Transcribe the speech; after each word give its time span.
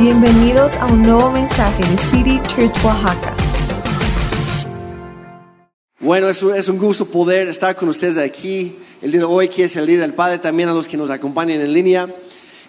Bienvenidos 0.00 0.78
a 0.78 0.86
un 0.86 1.02
nuevo 1.02 1.30
mensaje 1.30 1.84
de 1.86 1.98
City 1.98 2.40
Church 2.48 2.74
Oaxaca. 2.82 3.36
Bueno, 5.98 6.30
es 6.30 6.42
un, 6.42 6.54
es 6.54 6.70
un 6.70 6.78
gusto 6.78 7.04
poder 7.04 7.48
estar 7.48 7.76
con 7.76 7.90
ustedes 7.90 8.16
aquí 8.16 8.78
el 9.02 9.12
día 9.12 9.20
de 9.20 9.26
hoy, 9.26 9.48
que 9.48 9.64
es 9.64 9.76
el 9.76 9.86
Día 9.86 10.00
del 10.00 10.14
Padre, 10.14 10.38
también 10.38 10.70
a 10.70 10.72
los 10.72 10.88
que 10.88 10.96
nos 10.96 11.10
acompañan 11.10 11.60
en 11.60 11.74
línea. 11.74 12.08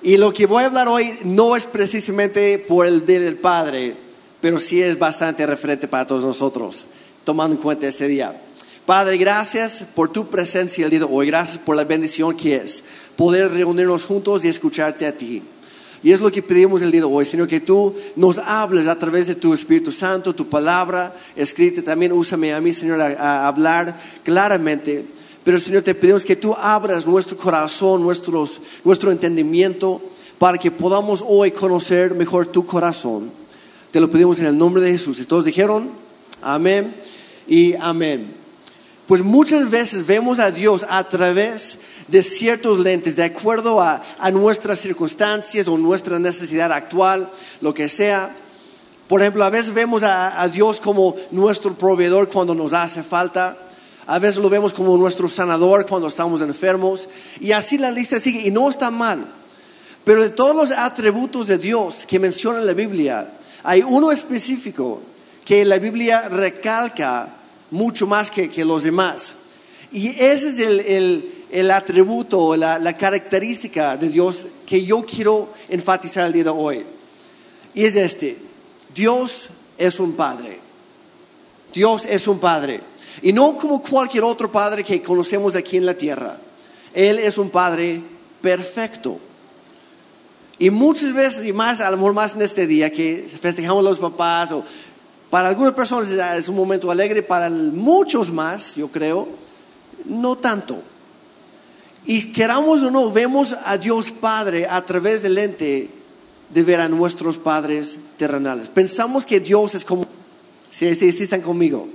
Y 0.04 0.18
lo 0.18 0.34
que 0.34 0.46
voy 0.46 0.64
a 0.64 0.66
hablar 0.66 0.90
hoy 0.90 1.20
no 1.24 1.56
es 1.56 1.66
precisamente 1.66 2.60
por 2.60 2.86
el 2.86 3.06
Día 3.06 3.22
del 3.22 3.38
Padre, 3.38 3.96
pero 4.42 4.60
sí 4.60 4.82
es 4.82 5.00
bastante 5.00 5.48
referente 5.48 5.88
para 5.88 6.06
todos 6.06 6.26
nosotros, 6.26 6.84
tomando 7.24 7.56
en 7.56 7.62
cuenta 7.62 7.88
este 7.88 8.10
día. 8.10 8.42
Padre, 8.86 9.16
gracias 9.16 9.86
por 9.96 10.12
tu 10.12 10.28
presencia 10.28 10.84
el 10.84 10.92
día 10.92 11.00
de 11.00 11.08
hoy, 11.10 11.28
gracias 11.28 11.60
por 11.60 11.78
la 11.78 11.86
bendición 11.86 12.36
que 12.36 12.58
es 12.58 12.84
poder 13.16 13.50
reunirnos 13.52 14.04
juntos 14.04 14.44
y 14.44 14.50
escucharte 14.50 15.08
a 15.08 15.16
ti. 15.16 15.42
Y 16.04 16.12
es 16.12 16.20
lo 16.20 16.32
que 16.32 16.42
pedimos 16.42 16.82
el 16.82 16.92
día 16.92 17.02
de 17.02 17.08
hoy, 17.08 17.26
Señor, 17.26 17.48
que 17.48 17.60
tú 17.60 17.94
nos 18.16 18.40
hables 18.40 18.88
a 18.88 18.98
través 18.98 19.28
de 19.28 19.36
tu 19.36 19.54
Espíritu 19.54 19.92
Santo, 19.92 20.34
tu 20.34 20.50
palabra 20.50 21.16
escrita. 21.36 21.84
También 21.84 22.12
úsame 22.12 22.54
a 22.54 22.60
mí, 22.62 22.74
Señor, 22.74 23.00
a, 23.00 23.48
hablar 23.48 23.96
claramente. 24.24 25.06
Pero, 25.44 25.60
Señor, 25.60 25.84
te 25.84 25.94
pedimos 25.94 26.26
que 26.26 26.36
tú 26.36 26.56
abras 26.60 27.06
nuestro 27.06 27.38
corazón, 27.38 28.02
nuestros, 28.02 28.62
nuestro 28.84 29.12
entendimiento, 29.12 30.02
para 30.40 30.58
que 30.58 30.72
podamos 30.72 31.24
hoy 31.28 31.52
conocer 31.52 32.16
mejor 32.16 32.48
tu 32.48 32.66
corazón. 32.66 33.32
Te 33.92 34.00
lo 34.00 34.10
pedimos 34.10 34.40
en 34.40 34.48
el 34.48 34.58
nombre 34.58 34.82
de 34.82 34.92
Jesús. 34.92 35.20
Y 35.20 35.26
todos 35.26 35.46
dijeron, 35.46 35.92
amén 36.42 36.96
y 37.48 37.76
amén. 37.76 38.42
Pues 39.06 39.24
muchas 39.24 39.70
veces 39.70 40.08
vemos 40.08 40.40
a 40.40 40.50
Dios 40.50 40.86
a 40.90 41.08
través 41.08 41.78
de 42.12 42.22
ciertos 42.22 42.80
lentes, 42.80 43.16
de 43.16 43.24
acuerdo 43.24 43.80
a, 43.80 44.04
a, 44.20 44.32
nuestras 44.32 44.80
circunstancias 44.80 45.68
o 45.70 45.78
nuestra 45.78 46.20
necesidad 46.20 46.72
actual, 46.74 47.32
lo 47.62 47.74
que 47.74 47.88
sea. 47.88 48.36
Por 49.08 49.22
ejemplo, 49.22 49.46
a 49.46 49.50
veces 49.50 49.74
vemos 49.74 50.04
a, 50.04 50.42
a 50.42 50.50
Dios 50.50 50.82
como 50.82 51.16
nuestro 51.32 51.74
proveedor 51.74 52.28
cuando 52.28 52.54
nos 52.54 52.74
hace 52.74 53.02
falta. 53.02 53.58
A 54.08 54.20
veces 54.20 54.42
lo 54.42 54.50
vemos 54.50 54.74
como 54.74 54.98
nuestro 54.98 55.30
sanador 55.30 55.86
cuando 55.88 56.10
estamos 56.10 56.42
enfermos. 56.42 57.08
Y 57.40 57.54
así 57.54 57.78
la 57.78 57.92
lista 57.92 58.20
sigue. 58.20 58.46
Y 58.46 58.52
no 58.52 58.70
está 58.70 58.92
mal. 58.92 59.26
Pero 60.04 60.22
de 60.22 60.32
todos 60.32 60.56
los 60.56 60.72
atributos 60.72 61.48
de 61.48 61.58
Dios 61.58 62.06
que 62.06 62.20
menciona 62.20 62.60
la 62.60 62.74
Biblia, 62.74 63.32
hay 63.64 63.84
uno 63.84 64.12
específico 64.12 65.02
que 65.46 65.64
la 65.64 65.80
Biblia 65.80 66.28
recalca 66.28 67.36
mucho 67.70 68.06
más 68.06 68.30
que, 68.30 68.50
que 68.50 68.66
los 68.66 68.84
demás. 68.84 69.34
Y 69.92 70.10
ese 70.10 70.50
es 70.50 70.60
el, 70.60 70.80
el, 70.82 71.41
el 71.52 71.70
atributo, 71.70 72.56
la, 72.56 72.80
la, 72.80 72.96
característica 72.96 73.98
de 73.98 74.10
Dios 74.10 74.48
que 74.66 74.84
yo 74.84 75.06
quiero 75.06 75.50
enfatizar 75.70 76.26
el 76.26 76.34
día 76.34 76.46
de 76.46 76.50
hoy. 76.50 76.86
Y 77.74 77.86
es 77.86 77.96
este, 77.96 78.38
Dios 78.96 79.50
es 79.78 80.00
un 80.00 80.14
Padre. 80.14 80.60
Dios 81.74 82.06
es 82.06 82.28
un 82.28 82.40
Padre. 82.40 82.82
Y 83.22 83.34
no 83.34 83.58
como 83.58 83.82
cualquier 83.82 84.24
otro 84.24 84.52
Padre 84.52 84.84
que 84.84 85.02
conocemos 85.02 85.56
aquí 85.56 85.78
en 85.78 85.86
la 85.86 85.94
tierra. 85.94 86.40
Él 86.94 87.20
es 87.20 87.38
un 87.38 87.50
Padre 87.50 88.02
perfecto. 88.42 89.20
Y 90.58 90.70
muchas 90.70 91.14
veces, 91.14 91.46
y 91.46 91.54
más, 91.54 91.82
a 91.82 91.90
lo 91.90 91.98
mejor 91.98 92.14
más 92.14 92.36
en 92.36 92.42
este 92.44 92.68
día, 92.68 92.92
que 92.92 93.28
festejamos 93.42 93.84
los 93.84 93.98
papás, 94.00 94.52
o 94.52 94.64
para 95.30 95.50
algunas 95.50 95.74
personas 95.74 96.38
es 96.38 96.48
un 96.48 96.56
momento 96.56 96.92
alegre, 96.92 97.24
para 97.24 97.50
muchos 97.50 98.32
más, 98.32 98.76
yo 98.76 98.88
creo, 98.90 99.28
no 100.06 100.36
tanto. 100.36 100.82
Y 102.06 102.32
queramos 102.32 102.82
o 102.82 102.92
no, 102.92 103.12
vemos 103.12 103.56
a 103.66 103.78
Dios 103.78 104.12
Padre 104.12 104.68
a 104.68 104.84
través 104.86 105.22
del 105.22 105.36
lente 105.36 105.90
de 106.50 106.64
ver 106.64 106.82
a 106.82 106.90
nuestros 106.90 107.38
padres 107.38 107.98
terrenales. 108.18 108.68
Pensamos 108.68 109.26
que 109.26 109.40
Dios 109.40 109.76
es 109.76 109.86
como, 109.86 110.06
sí, 110.70 110.94
sí, 110.96 111.12
sí 111.12 111.24
están 111.24 111.42
conmigo. 111.42 111.88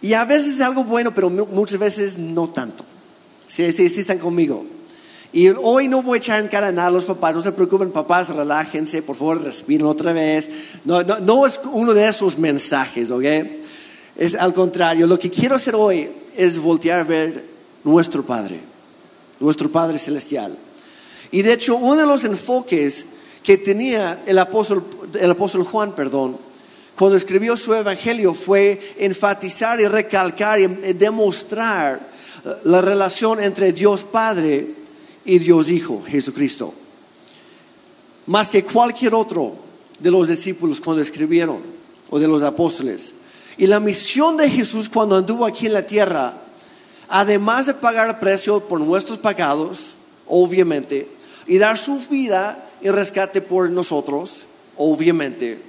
Y 0.00 0.14
a 0.14 0.24
veces 0.24 0.54
es 0.54 0.60
algo 0.60 0.84
bueno, 0.84 1.14
pero 1.14 1.30
muchas 1.30 1.78
veces 1.78 2.18
no 2.18 2.48
tanto. 2.48 2.84
Sí, 3.48 3.70
sí, 3.72 3.88
sí 3.88 4.00
están 4.00 4.18
conmigo. 4.18 4.64
Y 5.32 5.48
hoy 5.48 5.88
no 5.88 6.02
voy 6.02 6.16
a 6.16 6.18
echar 6.18 6.40
en 6.40 6.48
cara 6.48 6.68
a 6.68 6.72
nada 6.72 6.88
a 6.88 6.90
los 6.90 7.04
papás, 7.04 7.34
no 7.34 7.40
se 7.40 7.52
preocupen, 7.52 7.90
papás, 7.90 8.28
relájense, 8.28 9.02
por 9.02 9.16
favor, 9.16 9.42
respiren 9.42 9.86
otra 9.86 10.12
vez. 10.12 10.50
No, 10.84 11.02
no, 11.02 11.20
no 11.20 11.46
es 11.46 11.58
uno 11.72 11.94
de 11.94 12.06
esos 12.06 12.38
mensajes, 12.38 13.10
¿ok? 13.10 13.24
Es 14.16 14.34
al 14.34 14.52
contrario, 14.52 15.06
lo 15.06 15.18
que 15.18 15.30
quiero 15.30 15.54
hacer 15.54 15.74
hoy 15.74 16.10
es 16.36 16.58
voltear 16.58 17.00
a 17.00 17.04
ver 17.04 17.46
nuestro 17.82 18.24
Padre, 18.24 18.60
nuestro 19.42 19.70
Padre 19.70 19.98
Celestial. 19.98 20.56
Y 21.30 21.42
de 21.42 21.52
hecho, 21.52 21.76
uno 21.76 22.00
de 22.00 22.06
los 22.06 22.24
enfoques 22.24 23.06
que 23.42 23.58
tenía 23.58 24.22
el 24.26 24.38
apóstol, 24.38 24.84
el 25.18 25.30
apóstol 25.30 25.64
Juan, 25.64 25.94
perdón, 25.94 26.38
cuando 26.96 27.16
escribió 27.16 27.56
su 27.56 27.74
evangelio 27.74 28.34
fue 28.34 28.78
enfatizar 28.98 29.80
y 29.80 29.88
recalcar 29.88 30.60
y 30.60 30.66
demostrar 30.66 32.12
la 32.64 32.80
relación 32.80 33.42
entre 33.42 33.72
Dios 33.72 34.04
Padre 34.04 34.74
y 35.24 35.38
Dios 35.38 35.70
Hijo, 35.70 36.02
Jesucristo. 36.06 36.74
Más 38.26 38.50
que 38.50 38.64
cualquier 38.64 39.14
otro 39.14 39.56
de 39.98 40.10
los 40.10 40.28
discípulos 40.28 40.80
cuando 40.80 41.02
escribieron, 41.02 41.60
o 42.10 42.18
de 42.18 42.28
los 42.28 42.42
apóstoles. 42.42 43.14
Y 43.56 43.66
la 43.66 43.80
misión 43.80 44.36
de 44.36 44.50
Jesús 44.50 44.88
cuando 44.88 45.16
anduvo 45.16 45.46
aquí 45.46 45.66
en 45.66 45.72
la 45.72 45.86
tierra, 45.86 46.41
además 47.12 47.66
de 47.66 47.74
pagar 47.74 48.18
precio 48.20 48.60
por 48.60 48.80
nuestros 48.80 49.18
pecados, 49.18 49.92
obviamente, 50.26 51.06
y 51.46 51.58
dar 51.58 51.76
su 51.76 51.98
vida 52.08 52.70
en 52.80 52.94
rescate 52.94 53.42
por 53.42 53.68
nosotros, 53.68 54.46
obviamente. 54.78 55.60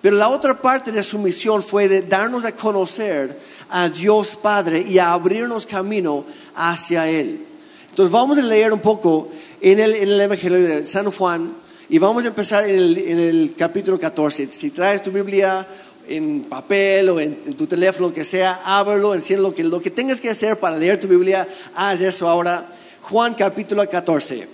Pero 0.00 0.16
la 0.16 0.28
otra 0.28 0.60
parte 0.60 0.90
de 0.90 1.04
su 1.04 1.20
misión 1.20 1.62
fue 1.62 1.88
de 1.88 2.02
darnos 2.02 2.44
a 2.44 2.56
conocer 2.56 3.38
a 3.70 3.88
Dios 3.88 4.34
Padre 4.34 4.80
y 4.80 4.98
a 4.98 5.12
abrirnos 5.12 5.66
camino 5.66 6.24
hacia 6.56 7.08
Él. 7.08 7.46
Entonces 7.88 8.10
vamos 8.10 8.36
a 8.38 8.42
leer 8.42 8.72
un 8.72 8.80
poco 8.80 9.28
en 9.60 9.78
el, 9.78 10.20
Evangelio 10.20 10.58
de 10.58 10.82
San 10.82 11.12
Juan 11.12 11.54
y 11.88 11.98
vamos 11.98 12.24
a 12.24 12.28
empezar 12.28 12.68
en 12.68 13.20
el 13.20 13.54
capítulo 13.56 14.00
14. 14.00 14.48
Si 14.50 14.70
traes 14.72 15.00
tu 15.00 15.12
Biblia 15.12 15.64
en 16.08 16.44
papel 16.44 17.08
o 17.08 17.20
en, 17.20 17.54
tu 17.56 17.66
teléfono, 17.66 18.12
que 18.12 18.24
sea, 18.24 18.60
ábrelo, 18.64 19.14
enciende 19.14 19.42
lo 19.42 19.54
que, 19.54 19.64
lo 19.64 19.80
que 19.80 19.90
tengas 19.90 20.20
que 20.20 20.30
hacer 20.30 20.58
para 20.58 20.76
leer 20.76 21.00
tu 21.00 21.08
Biblia, 21.08 21.46
haz 21.74 22.00
eso 22.00 22.28
ahora. 22.28 22.68
Juan 23.02 23.34
capítulo 23.34 23.88
14. 23.88 24.48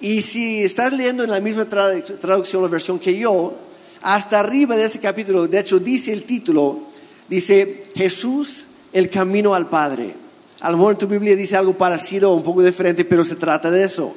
Y 0.00 0.22
si 0.22 0.64
estás 0.64 0.92
leyendo 0.92 1.24
en 1.24 1.30
la 1.30 1.40
misma 1.40 1.66
traducción 1.66 2.64
o 2.64 2.68
versión 2.68 2.98
que 2.98 3.16
yo, 3.16 3.54
hasta 4.02 4.40
arriba 4.40 4.76
de 4.76 4.86
ese 4.86 4.98
capítulo, 4.98 5.46
de 5.46 5.60
hecho 5.60 5.78
dice 5.78 6.12
el 6.12 6.24
título, 6.24 6.80
dice 7.28 7.84
Jesús, 7.94 8.64
el 8.92 9.08
camino 9.10 9.54
al 9.54 9.68
Padre. 9.68 10.14
A 10.60 10.70
lo 10.70 10.90
en 10.90 10.96
tu 10.96 11.06
Biblia 11.06 11.34
dice 11.36 11.56
algo 11.56 11.74
parecido, 11.74 12.34
un 12.34 12.42
poco 12.42 12.62
diferente, 12.62 13.04
pero 13.04 13.24
se 13.24 13.36
trata 13.36 13.70
de 13.70 13.84
eso. 13.84 14.14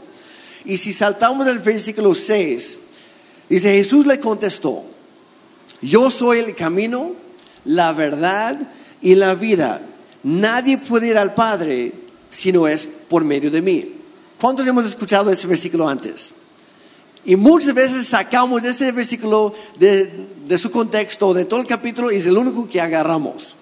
Y 0.66 0.78
si 0.78 0.94
saltamos 0.94 1.46
del 1.46 1.60
versículo 1.60 2.14
6, 2.14 2.78
dice 3.50 3.74
Jesús 3.74 4.06
le 4.06 4.20
contestó, 4.20 4.84
yo 5.82 6.10
soy 6.10 6.40
el 6.40 6.56
camino, 6.56 7.14
la 7.66 7.94
verdad 7.94 8.58
y 9.02 9.16
la 9.16 9.36
vida. 9.36 9.82
Nadie 10.24 10.78
puede 10.78 11.08
ir 11.08 11.18
al 11.18 11.34
Padre 11.34 11.92
si 12.30 12.52
no 12.52 12.68
es 12.68 12.88
por 13.08 13.24
medio 13.24 13.52
de 13.52 13.62
mí. 13.62 13.92
¿Cuántos 14.40 14.66
hemos 14.68 14.86
escuchado 14.86 15.32
ese 15.32 15.48
versículo 15.48 15.88
antes? 15.88 16.32
Y 17.24 17.36
muchas 17.36 17.74
veces 17.74 18.08
sacamos 18.08 18.64
este 18.64 18.92
versículo 18.92 19.54
de, 19.80 20.28
de 20.46 20.58
su 20.58 20.70
contexto, 20.70 21.34
de 21.34 21.46
todo 21.46 21.60
el 21.60 21.68
capítulo, 21.68 22.12
y 22.12 22.18
es 22.18 22.26
el 22.26 22.38
único 22.38 22.68
que 22.68 22.80
agarramos. 22.80 23.56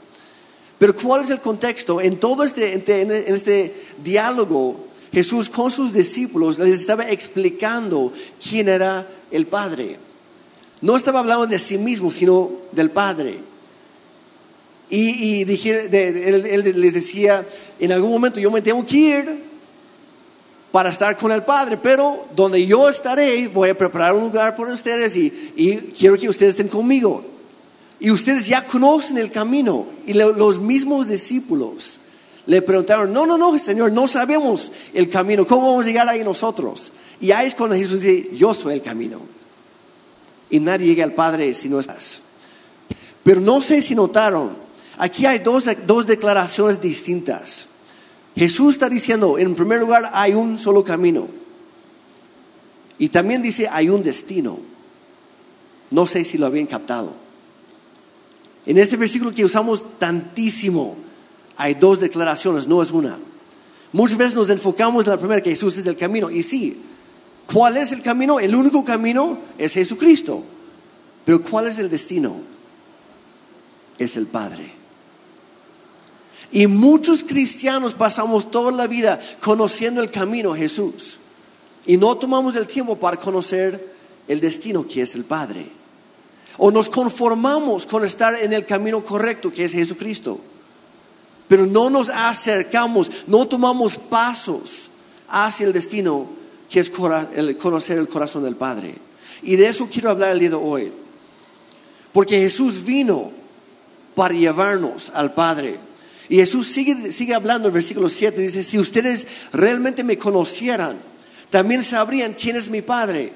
Pero 0.78 0.96
¿cuál 0.96 1.24
es 1.24 1.30
el 1.30 1.40
contexto? 1.40 2.02
En 2.02 2.18
todo 2.18 2.44
este, 2.44 2.74
en 2.74 3.12
este 3.12 3.74
diálogo, 4.04 4.88
Jesús 5.14 5.50
con 5.50 5.72
sus 5.72 5.94
discípulos 5.94 6.60
les 6.60 6.80
estaba 6.80 7.10
explicando 7.10 8.12
quién 8.42 8.68
era 8.68 9.08
el 9.32 9.48
Padre. 9.48 9.98
No 10.84 10.98
estaba 10.98 11.22
hablando 11.22 11.48
de 11.48 11.58
sí 11.60 11.78
mismo, 11.78 12.12
sino 12.12 12.52
del 12.74 12.92
Padre. 12.92 13.40
Y, 14.90 15.44
él, 15.44 16.74
les 16.76 16.94
decía, 16.94 17.48
en 17.80 17.94
algún 17.94 18.12
momento 18.12 18.42
yo 18.42 18.52
me 18.52 18.62
tengo 18.62 18.86
que 18.86 18.98
ir 18.98 19.44
para 20.74 20.90
estar 20.90 21.16
con 21.16 21.32
el 21.32 21.44
Padre, 21.44 21.80
pero 21.82 22.28
donde 22.36 22.68
yo 22.68 22.90
estaré, 22.90 23.48
voy 23.48 23.70
a 23.70 23.78
preparar 23.78 24.14
un 24.14 24.24
lugar 24.24 24.58
por 24.58 24.68
ustedes 24.68 25.16
y, 25.16 25.54
y 25.56 25.78
quiero 25.98 26.18
que 26.18 26.28
ustedes 26.28 26.52
estén 26.52 26.68
conmigo. 26.68 27.24
Y 28.02 28.12
ustedes 28.12 28.46
ya 28.46 28.68
conocen 28.68 29.18
el 29.18 29.32
camino. 29.32 29.88
Y 30.06 30.12
los 30.12 30.60
mismos 30.60 31.08
discípulos 31.08 32.00
le 32.46 32.62
preguntaron, 32.62 33.14
no, 33.14 33.26
no, 33.26 33.38
no, 33.38 33.58
Señor, 33.58 33.94
no 33.94 34.06
sabemos 34.10 34.70
el 34.94 35.10
camino. 35.10 35.48
¿Cómo 35.48 35.70
vamos 35.70 35.86
a 35.86 35.88
llegar 35.88 36.10
ahí 36.10 36.26
nosotros? 36.26 36.92
Y 37.22 37.32
ahí 37.32 37.48
es 37.48 37.56
cuando 37.56 37.78
Jesús 37.78 38.02
dice, 38.02 38.32
yo 38.36 38.54
soy 38.54 38.74
el 38.74 38.82
camino. 38.82 39.43
Y 40.54 40.60
nadie 40.60 40.86
llega 40.86 41.04
al 41.04 41.14
Padre 41.14 41.52
si 41.56 41.68
no 41.68 41.80
es. 41.80 41.88
Pero 43.24 43.42
no 43.42 43.60
sé 43.60 43.82
si 43.82 43.96
notaron, 43.96 44.56
aquí 45.00 45.26
hay 45.26 45.40
dos, 45.40 45.68
dos 45.88 46.06
declaraciones 46.06 46.80
distintas. 46.80 47.66
Jesús 48.36 48.76
está 48.76 48.88
diciendo, 48.88 49.40
en 49.40 49.56
primer 49.56 49.80
lugar, 49.80 50.12
hay 50.14 50.36
un 50.36 50.60
solo 50.60 50.84
camino. 50.84 51.28
Y 53.00 53.10
también 53.10 53.42
dice, 53.42 53.68
hay 53.68 53.90
un 53.90 54.04
destino. 54.04 54.60
No 55.90 56.06
sé 56.06 56.24
si 56.24 56.38
lo 56.38 56.46
habían 56.46 56.68
captado. 56.68 57.14
En 58.68 58.78
este 58.78 58.96
versículo 58.96 59.34
que 59.34 59.46
usamos 59.46 59.98
tantísimo, 59.98 60.98
hay 61.58 61.74
dos 61.74 62.00
declaraciones, 62.00 62.68
no 62.68 62.80
es 62.84 62.92
una. 62.92 63.18
Muchas 63.92 64.20
veces 64.20 64.36
nos 64.36 64.52
enfocamos 64.52 65.06
en 65.06 65.10
la 65.10 65.18
primera, 65.18 65.42
que 65.42 65.50
Jesús 65.50 65.78
es 65.78 65.88
el 65.88 65.98
camino. 65.98 66.30
Y 66.30 66.44
sí, 66.44 66.80
¿cuál 67.52 67.78
es 67.78 67.92
el 67.92 68.02
camino? 68.02 68.40
El 68.40 68.56
único 68.56 68.84
camino 68.84 69.38
es 69.58 69.74
Jesucristo. 69.74 70.44
Pero 71.26 71.42
¿cuál 71.42 71.68
es 71.68 71.80
el 71.80 71.90
destino? 71.90 72.36
Es 73.98 74.18
el 74.18 74.28
Padre. 74.28 74.72
Y 76.52 76.68
muchos 76.68 77.24
cristianos 77.24 77.96
pasamos 77.96 78.52
toda 78.52 78.72
la 78.72 78.88
vida 78.88 79.20
conociendo 79.42 80.02
el 80.02 80.12
camino 80.12 80.54
Jesús. 80.54 81.18
Y 81.86 81.98
no 81.98 82.16
tomamos 82.16 82.56
el 82.56 82.68
tiempo 82.68 82.98
para 82.98 83.18
conocer 83.18 83.94
el 84.28 84.40
destino 84.40 84.86
que 84.88 85.02
es 85.02 85.16
el 85.16 85.26
Padre. 85.26 85.68
O 86.58 86.72
nos 86.72 86.90
conformamos 86.90 87.86
con 87.86 88.06
estar 88.06 88.36
en 88.36 88.54
el 88.54 88.66
camino 88.66 89.04
correcto 89.04 89.52
que 89.52 89.66
es 89.66 89.72
Jesucristo. 89.72 90.40
Pero 91.48 91.66
no 91.66 91.90
nos 91.90 92.10
acercamos, 92.10 93.10
no 93.28 93.48
tomamos 93.48 93.96
pasos 93.98 94.90
hacia 95.28 95.66
el 95.66 95.74
destino 95.74 96.43
que 96.74 96.80
es 96.80 96.90
conocer 96.90 98.00
el 98.00 98.08
corazón 98.08 98.42
del 98.42 98.56
Padre. 98.56 98.96
Y 99.44 99.58
de 99.58 99.68
eso 99.68 99.88
quiero 99.92 100.10
hablar 100.10 100.32
el 100.32 100.40
día 100.40 100.50
de 100.50 100.56
hoy. 100.56 100.92
Porque 102.12 102.40
Jesús 102.40 102.84
vino 102.84 103.32
para 104.16 104.34
llevarnos 104.34 105.12
al 105.14 105.36
Padre. 105.36 105.78
Y 106.30 106.38
Jesús 106.38 106.66
sigue, 106.66 107.12
sigue 107.12 107.36
hablando 107.36 107.68
en 107.68 107.72
el 107.72 107.74
versículo 107.76 108.10
7, 108.10 108.42
dice, 108.42 108.64
si 108.64 108.80
ustedes 108.80 109.28
realmente 109.52 110.04
me 110.04 110.18
conocieran, 110.18 110.98
también 111.52 111.84
sabrían 111.84 112.34
quién 112.34 112.56
es 112.56 112.72
mi 112.72 112.82
Padre. 112.82 113.32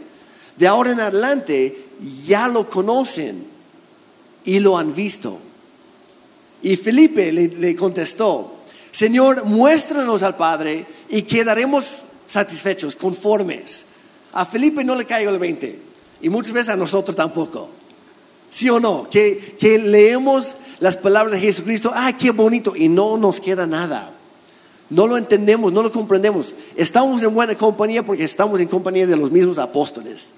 De 0.57 0.65
ahora 0.65 0.93
en 0.93 0.99
adelante 0.99 1.89
ya 2.25 2.47
lo 2.47 2.67
conocen 2.67 3.45
y 4.45 4.59
lo 4.59 4.79
han 4.79 4.95
visto. 4.95 5.37
Y 6.63 6.75
Felipe 6.75 7.31
le, 7.31 7.75
contestó, 7.75 8.55
Señor, 8.91 9.45
muéstranos 9.45 10.23
al 10.23 10.35
Padre 10.35 10.87
y 11.07 11.21
quedaremos 11.21 12.06
satisfechos, 12.27 12.95
conformes. 12.95 13.85
A 14.33 14.45
Felipe 14.45 14.83
no 14.83 14.95
le 14.95 15.06
caigo 15.06 15.31
el 15.31 15.39
20 15.39 15.79
y 16.21 16.29
muchas 16.29 16.53
veces 16.53 16.69
a 16.69 16.75
nosotros 16.75 17.15
tampoco. 17.15 17.69
¿Sí 18.50 18.69
o 18.69 18.79
no? 18.79 19.09
Que, 19.09 19.56
que 19.59 19.79
leemos 19.79 20.56
las 20.79 20.95
palabras 20.97 21.33
de 21.33 21.39
Jesucristo, 21.39 21.91
¡ay, 21.94 22.13
qué 22.13 22.31
bonito! 22.31 22.75
Y 22.75 22.88
no 22.88 23.18
nos 23.18 23.41
queda 23.41 23.68
nada. 23.68 24.13
No 24.89 25.07
lo 25.07 25.18
entendemos, 25.18 25.74
no 25.74 25.83
lo 25.83 25.91
comprendemos. 25.91 26.53
Estamos 26.75 27.21
en 27.24 27.33
buena 27.33 27.56
compañía 27.56 28.06
porque 28.06 28.24
estamos 28.24 28.59
en 28.59 28.68
compañía 28.68 29.06
de 29.06 29.18
los 29.18 29.31
mismos 29.31 29.57
apóstoles 29.57 30.33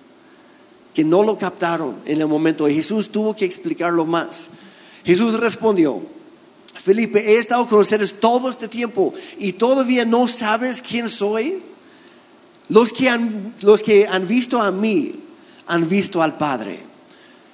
que 0.93 1.03
no 1.03 1.23
lo 1.23 1.37
captaron 1.37 1.95
en 2.05 2.19
el 2.19 2.27
momento 2.27 2.67
Jesús 2.67 3.09
tuvo 3.09 3.35
que 3.35 3.45
explicarlo 3.45 4.05
más. 4.05 4.49
Jesús 5.05 5.39
respondió, 5.39 6.01
Felipe, 6.73 7.19
he 7.19 7.39
estado 7.39 7.67
con 7.67 7.79
ustedes 7.79 8.19
todo 8.19 8.49
este 8.49 8.67
tiempo 8.67 9.13
y 9.37 9.53
todavía 9.53 10.05
no 10.05 10.27
sabes 10.27 10.81
quién 10.81 11.09
soy. 11.09 11.63
Los 12.69 12.93
que 12.93 13.09
han, 13.09 13.55
los 13.61 13.83
que 13.83 14.07
han 14.07 14.27
visto 14.27 14.61
a 14.61 14.71
mí 14.71 15.13
han 15.67 15.87
visto 15.89 16.21
al 16.21 16.37
Padre. 16.37 16.79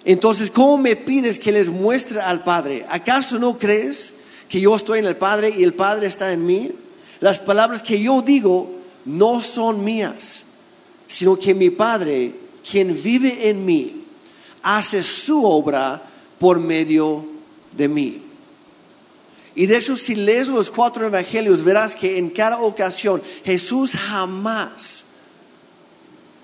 Entonces, 0.03 0.51
¿cómo 0.51 0.77
me 0.77 0.95
pides 0.95 1.39
que 1.39 1.51
les 1.51 1.69
muestre 1.69 2.21
al 2.21 2.43
Padre? 2.43 2.85
¿Acaso 2.89 3.39
no 3.39 3.57
crees 3.57 4.13
que 4.47 4.61
yo 4.61 4.75
estoy 4.75 4.99
en 4.99 5.05
el 5.05 5.15
Padre 5.15 5.53
y 5.57 5.63
el 5.63 5.73
Padre 5.73 6.07
está 6.07 6.31
en 6.31 6.45
mí? 6.45 6.71
Las 7.19 7.39
palabras 7.39 7.81
que 7.81 7.99
yo 7.99 8.21
digo 8.21 8.75
no 9.05 9.41
son 9.41 9.83
mías, 9.83 10.43
sino 11.07 11.37
que 11.39 11.55
mi 11.55 11.69
Padre 11.69 12.45
quien 12.69 12.99
vive 13.01 13.49
en 13.49 13.65
mí, 13.65 14.03
hace 14.63 15.03
su 15.03 15.45
obra 15.45 16.01
por 16.39 16.59
medio 16.59 17.25
de 17.71 17.87
mí. 17.87 18.21
Y 19.53 19.67
de 19.67 19.77
hecho, 19.77 19.95
si 19.95 20.15
lees 20.15 20.47
los 20.47 20.69
cuatro 20.69 21.05
evangelios, 21.05 21.63
verás 21.63 21.95
que 21.95 22.17
en 22.17 22.29
cada 22.29 22.59
ocasión 22.59 23.21
Jesús 23.43 23.91
jamás 23.91 25.04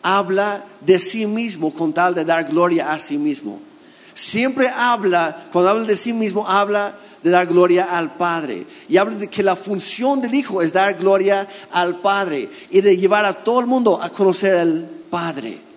habla 0.01 0.63
de 0.81 0.99
sí 0.99 1.25
mismo 1.27 1.73
con 1.73 1.93
tal 1.93 2.15
de 2.15 2.25
dar 2.25 2.45
gloria 2.45 2.91
a 2.91 2.99
sí 2.99 3.17
mismo. 3.17 3.59
Siempre 4.13 4.67
habla, 4.67 5.47
cuando 5.51 5.69
habla 5.71 5.85
de 5.85 5.95
sí 5.95 6.13
mismo, 6.13 6.47
habla 6.47 6.95
de 7.23 7.29
dar 7.29 7.47
gloria 7.47 7.97
al 7.97 8.15
Padre. 8.15 8.65
Y 8.89 8.97
habla 8.97 9.15
de 9.15 9.29
que 9.29 9.43
la 9.43 9.55
función 9.55 10.21
del 10.21 10.33
Hijo 10.33 10.61
es 10.61 10.73
dar 10.73 10.95
gloria 10.95 11.47
al 11.71 11.99
Padre 12.01 12.49
y 12.69 12.81
de 12.81 12.97
llevar 12.97 13.25
a 13.25 13.43
todo 13.43 13.59
el 13.59 13.67
mundo 13.67 14.01
a 14.01 14.09
conocer 14.09 14.55
al 14.55 14.89
Padre. 15.09 15.71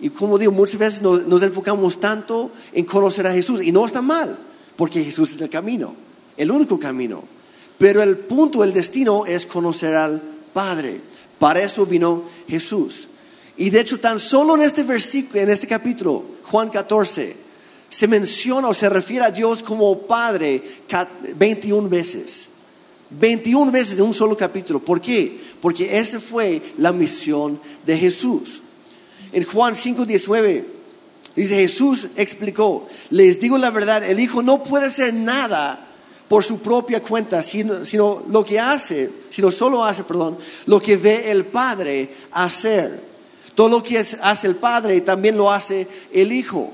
Y 0.00 0.10
como 0.10 0.38
digo, 0.38 0.52
muchas 0.52 0.78
veces 0.78 1.02
nos, 1.02 1.42
enfocamos 1.42 1.98
tanto 1.98 2.52
en 2.72 2.84
conocer 2.84 3.26
a 3.26 3.32
Jesús 3.32 3.62
y 3.62 3.72
no 3.72 3.84
está 3.84 4.00
mal, 4.00 4.38
porque 4.76 5.02
Jesús 5.02 5.32
es 5.32 5.40
el 5.40 5.50
camino, 5.50 5.94
el 6.36 6.50
único 6.50 6.78
camino. 6.78 7.24
Pero 7.78 8.02
el 8.02 8.16
punto, 8.18 8.62
el 8.62 8.72
destino 8.72 9.26
es 9.26 9.46
conocer 9.46 9.94
al 9.94 10.22
Padre. 10.52 11.00
Para 11.38 11.62
eso 11.62 11.86
vino 11.86 12.24
Jesús. 12.48 13.08
Y 13.56 13.70
de 13.70 13.80
hecho, 13.80 13.98
tan 13.98 14.18
solo 14.18 14.54
en 14.54 14.62
este 14.62 14.84
versículo, 14.84 15.40
en 15.40 15.50
este 15.50 15.66
capítulo, 15.66 16.24
Juan 16.44 16.68
14, 16.68 17.36
se 17.88 18.06
menciona 18.06 18.68
o 18.68 18.74
se 18.74 18.88
refiere 18.88 19.24
a 19.24 19.30
Dios 19.30 19.62
como 19.62 20.06
Padre 20.06 20.62
21 21.36 21.88
veces. 21.88 22.48
21 23.10 23.72
veces 23.72 23.98
en 23.98 24.04
un 24.04 24.14
solo 24.14 24.36
capítulo. 24.36 24.80
¿Por 24.80 25.00
qué? 25.00 25.40
Porque 25.60 25.98
esa 25.98 26.20
fue 26.20 26.62
la 26.76 26.92
misión 26.92 27.60
de 27.86 27.96
Jesús. 27.96 28.62
En 29.32 29.44
Juan 29.44 29.74
5:19 29.74 30.64
dice 31.34 31.54
Jesús 31.56 32.08
explicó, 32.16 32.86
les 33.10 33.40
digo 33.40 33.58
la 33.58 33.70
verdad, 33.70 34.02
el 34.08 34.20
Hijo 34.20 34.42
no 34.42 34.62
puede 34.62 34.86
hacer 34.86 35.14
nada 35.14 35.87
por 36.28 36.44
su 36.44 36.58
propia 36.58 37.02
cuenta, 37.02 37.42
sino, 37.42 37.84
sino, 37.84 38.22
lo 38.28 38.44
que 38.44 38.60
hace, 38.60 39.10
sino 39.30 39.50
solo 39.50 39.84
hace, 39.84 40.04
perdón, 40.04 40.38
lo 40.66 40.80
que 40.80 40.96
ve 40.96 41.30
el 41.30 41.46
Padre 41.46 42.14
hacer. 42.32 43.08
Todo 43.54 43.68
lo 43.70 43.82
que 43.82 43.98
hace 43.98 44.46
el 44.46 44.56
Padre 44.56 45.00
también 45.00 45.36
lo 45.36 45.50
hace 45.50 45.88
el 46.12 46.30
Hijo. 46.30 46.70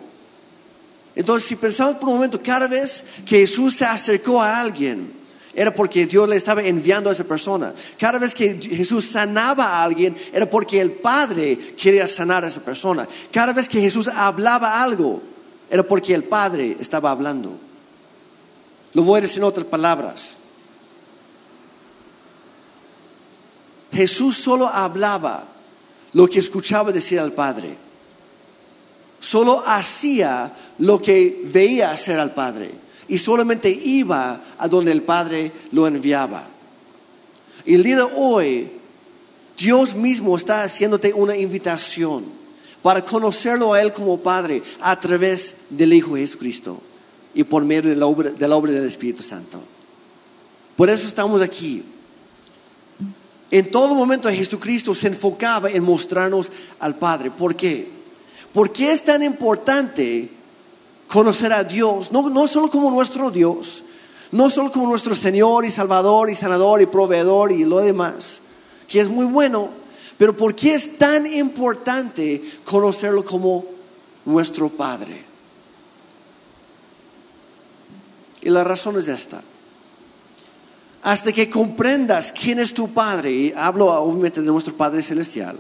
Entonces, 1.15 1.49
si 1.49 1.56
pensamos 1.56 1.97
por 1.97 2.09
un 2.09 2.17
momento, 2.17 2.43
cada 2.43 2.67
vez 2.67 3.05
que 3.25 3.39
Jesús 3.39 3.75
se 3.77 3.85
acercó 3.85 4.43
a 4.43 4.61
alguien, 4.61 5.12
era 5.55 5.73
porque 5.73 6.06
Dios 6.06 6.29
le 6.29 6.37
estaba 6.37 6.62
enviando 6.62 7.09
a 7.09 7.12
esa 7.12 7.23
persona. 7.23 7.73
Cada 7.97 8.19
vez 8.19 8.35
que 8.35 8.55
Jesús 8.61 9.05
sanaba 9.05 9.67
a 9.67 9.85
alguien, 9.85 10.17
era 10.33 10.51
porque 10.51 10.81
el 10.81 10.91
Padre 10.91 11.56
quería 11.77 12.09
sanar 12.09 12.45
a 12.45 12.49
esa 12.49 12.61
persona. 12.61 13.06
Cada 13.31 13.53
vez 13.53 13.69
que 13.69 13.81
Jesús 13.81 14.09
hablaba 14.09 14.83
algo, 14.83 15.23
era 15.70 15.84
porque 15.84 16.13
el 16.13 16.25
Padre 16.25 16.77
estaba 16.81 17.13
hablando. 17.13 17.56
Lo 18.94 19.03
voy 19.03 19.19
a 19.19 19.22
decir 19.22 19.39
en 19.39 19.44
otras 19.44 19.67
palabras. 19.67 20.32
Jesús 23.93 24.36
solo 24.36 24.69
hablaba 24.69 25.46
lo 26.13 26.29
que 26.29 26.39
escuchaba 26.39 26.93
decir 26.93 27.19
al 27.19 27.32
Padre. 27.32 27.77
Solo 29.19 29.63
hacía 29.67 30.55
lo 30.79 31.03
que 31.03 31.43
veía 31.44 31.91
hacer 31.91 32.19
al 32.19 32.34
Padre 32.34 32.70
y 33.08 33.19
solamente 33.19 33.69
iba 33.69 34.41
a 34.58 34.69
donde 34.69 34.93
el 34.93 35.03
Padre 35.03 35.51
lo 35.72 35.86
enviaba. 35.86 36.46
Y 37.65 37.74
el 37.74 37.82
día 37.82 37.96
de 37.96 38.08
hoy, 38.17 38.70
Dios 39.56 39.94
mismo 39.94 40.36
está 40.36 40.63
haciéndote 40.63 41.13
una 41.15 41.36
invitación 41.36 42.27
para 42.82 43.05
conocerlo 43.05 43.72
a 43.72 43.81
Él 43.81 43.93
como 43.93 44.20
Padre 44.20 44.63
a 44.81 44.98
través 45.01 45.55
del 45.70 45.94
Hijo 45.94 46.17
Jesucristo 46.17 46.81
y 47.34 47.44
por 47.44 47.64
medio 47.64 47.91
de 47.91 47.96
la 47.96 48.06
obra, 48.06 48.31
de 48.31 48.48
la 48.48 48.56
obra 48.56 48.72
del 48.72 48.86
Espíritu 48.86 49.22
Santo. 49.22 49.60
Por 50.76 50.88
eso 50.88 51.06
estamos 51.06 51.43
aquí. 51.43 51.84
En 53.50 53.70
todo 53.70 53.94
momento 53.94 54.29
Jesucristo 54.31 54.94
se 54.94 55.08
enfocaba 55.08 55.70
en 55.70 55.82
mostrarnos 55.82 56.50
al 56.81 56.96
Padre. 56.96 57.31
¿Por 57.31 57.55
qué? 57.55 57.88
¿Por 58.53 58.72
qué 58.72 58.93
es 58.93 59.05
tan 59.05 59.22
importante 59.22 60.31
conocer 61.08 61.53
a 61.53 61.64
Dios, 61.64 62.12
no, 62.12 62.29
no 62.31 62.48
solo 62.48 62.69
como 62.70 62.91
nuestro 62.91 63.31
Dios, 63.31 63.84
no 64.32 64.50
solo 64.50 64.72
como 64.72 64.88
nuestro 64.88 65.14
Señor 65.14 65.64
y 65.64 65.70
Salvador 65.70 66.31
y 66.31 66.34
Sanador 66.34 66.82
y 66.82 66.86
Proveedor 66.86 67.53
y 67.53 67.64
lo 67.64 67.79
demás, 67.79 68.41
que 68.88 69.00
es 69.00 69.08
muy 69.08 69.26
bueno, 69.26 69.69
pero 70.19 70.36
¿por 70.36 70.55
qué 70.55 70.74
es 70.74 70.98
tan 70.98 71.26
importante 71.26 72.43
conocerlo 72.64 73.24
como 73.24 73.64
nuestro 74.24 74.69
Padre? 74.70 75.33
Y 78.44 78.51
la 78.51 78.63
razón 78.63 78.98
es 78.98 79.08
esta. 79.08 79.43
Hasta 81.03 81.32
que 81.32 81.51
comprendas 81.51 82.32
quién 82.32 82.58
es 82.58 82.72
tu 82.72 82.93
Padre, 82.93 83.31
y 83.31 83.53
hablo 83.56 83.86
obviamente 83.86 84.41
de 84.41 84.46
nuestro 84.46 84.77
Padre 84.77 85.03
Celestial, 85.03 85.58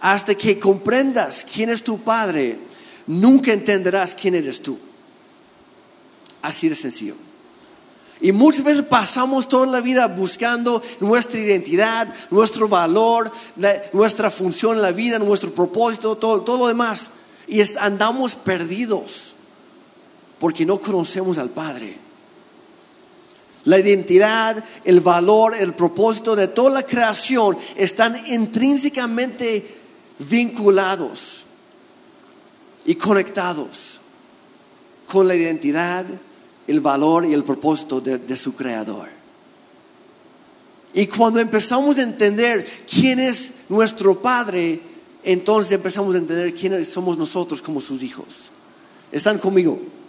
hasta 0.00 0.34
que 0.34 0.58
comprendas 0.58 1.44
quién 1.50 1.70
es 1.70 1.82
tu 1.82 1.98
Padre, 1.98 2.58
nunca 3.06 3.52
entenderás 3.52 4.14
quién 4.14 4.34
eres 4.34 4.62
tú. 4.62 4.78
Así 6.42 6.68
de 6.68 6.74
sencillo. 6.74 7.14
Y 8.20 8.32
muchas 8.32 8.64
veces 8.64 8.84
pasamos 8.84 9.48
toda 9.48 9.66
la 9.66 9.80
vida 9.80 10.06
buscando 10.08 10.82
nuestra 11.00 11.40
identidad, 11.40 12.12
nuestro 12.30 12.68
valor, 12.68 13.32
nuestra 13.92 14.30
función 14.30 14.76
en 14.76 14.82
la 14.82 14.92
vida, 14.92 15.18
nuestro 15.18 15.52
propósito, 15.54 16.16
todo, 16.16 16.42
todo 16.42 16.58
lo 16.58 16.68
demás. 16.68 17.10
y 17.48 17.60
andamos 17.78 18.34
perdidos 18.34 19.31
porque 20.42 20.66
no 20.66 20.80
conocemos 20.80 21.38
al 21.38 21.50
Padre. 21.50 21.96
La 23.62 23.78
identidad, 23.78 24.64
el 24.82 24.98
valor, 24.98 25.54
el 25.56 25.72
propósito 25.72 26.34
de 26.34 26.48
toda 26.48 26.70
la 26.70 26.82
creación 26.82 27.56
están 27.76 28.26
intrínsecamente 28.26 29.64
vinculados 30.18 31.44
y 32.84 32.96
conectados 32.96 34.00
con 35.06 35.28
la 35.28 35.36
identidad, 35.36 36.06
el 36.66 36.80
valor 36.80 37.24
y 37.24 37.34
el 37.34 37.44
propósito 37.44 38.00
de, 38.00 38.36
su 38.36 38.56
creador. 38.56 39.10
Y 40.92 41.06
cuando 41.06 41.38
empezamos 41.38 41.98
a 41.98 42.02
entender 42.02 42.66
quién 42.90 43.20
es 43.20 43.52
nuestro 43.68 44.20
Padre, 44.20 44.80
entonces 45.22 45.70
empezamos 45.70 46.16
a 46.16 46.18
entender 46.18 46.52
quiénes 46.52 46.88
somos 46.88 47.16
nosotros 47.16 47.62
como 47.62 47.80
sus 47.80 48.02
hijos. 48.02 48.50
¿Están 49.12 49.38
conmigo? 49.38 50.01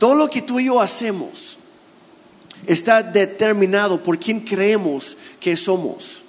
Todo 0.00 0.14
lo 0.14 0.28
que 0.30 0.40
tú 0.40 0.58
y 0.58 0.64
yo 0.64 0.80
hacemos 0.80 1.58
está 2.66 3.02
determinado 3.02 4.02
por 4.02 4.16
quién 4.18 4.40
creemos 4.40 5.14
que 5.38 5.58
somos. 5.58 6.22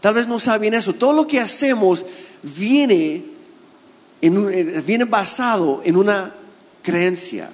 Tal 0.00 0.14
vez 0.14 0.28
no 0.28 0.38
saben 0.38 0.72
eso. 0.74 0.92
Todo 0.92 1.12
lo 1.12 1.26
que 1.26 1.40
hacemos 1.40 2.06
viene, 2.44 3.24
en 4.22 4.48
eh, 4.48 4.80
viene 4.86 5.06
basado 5.06 5.82
en 5.84 5.96
una 5.96 6.32
creencia. 6.84 7.50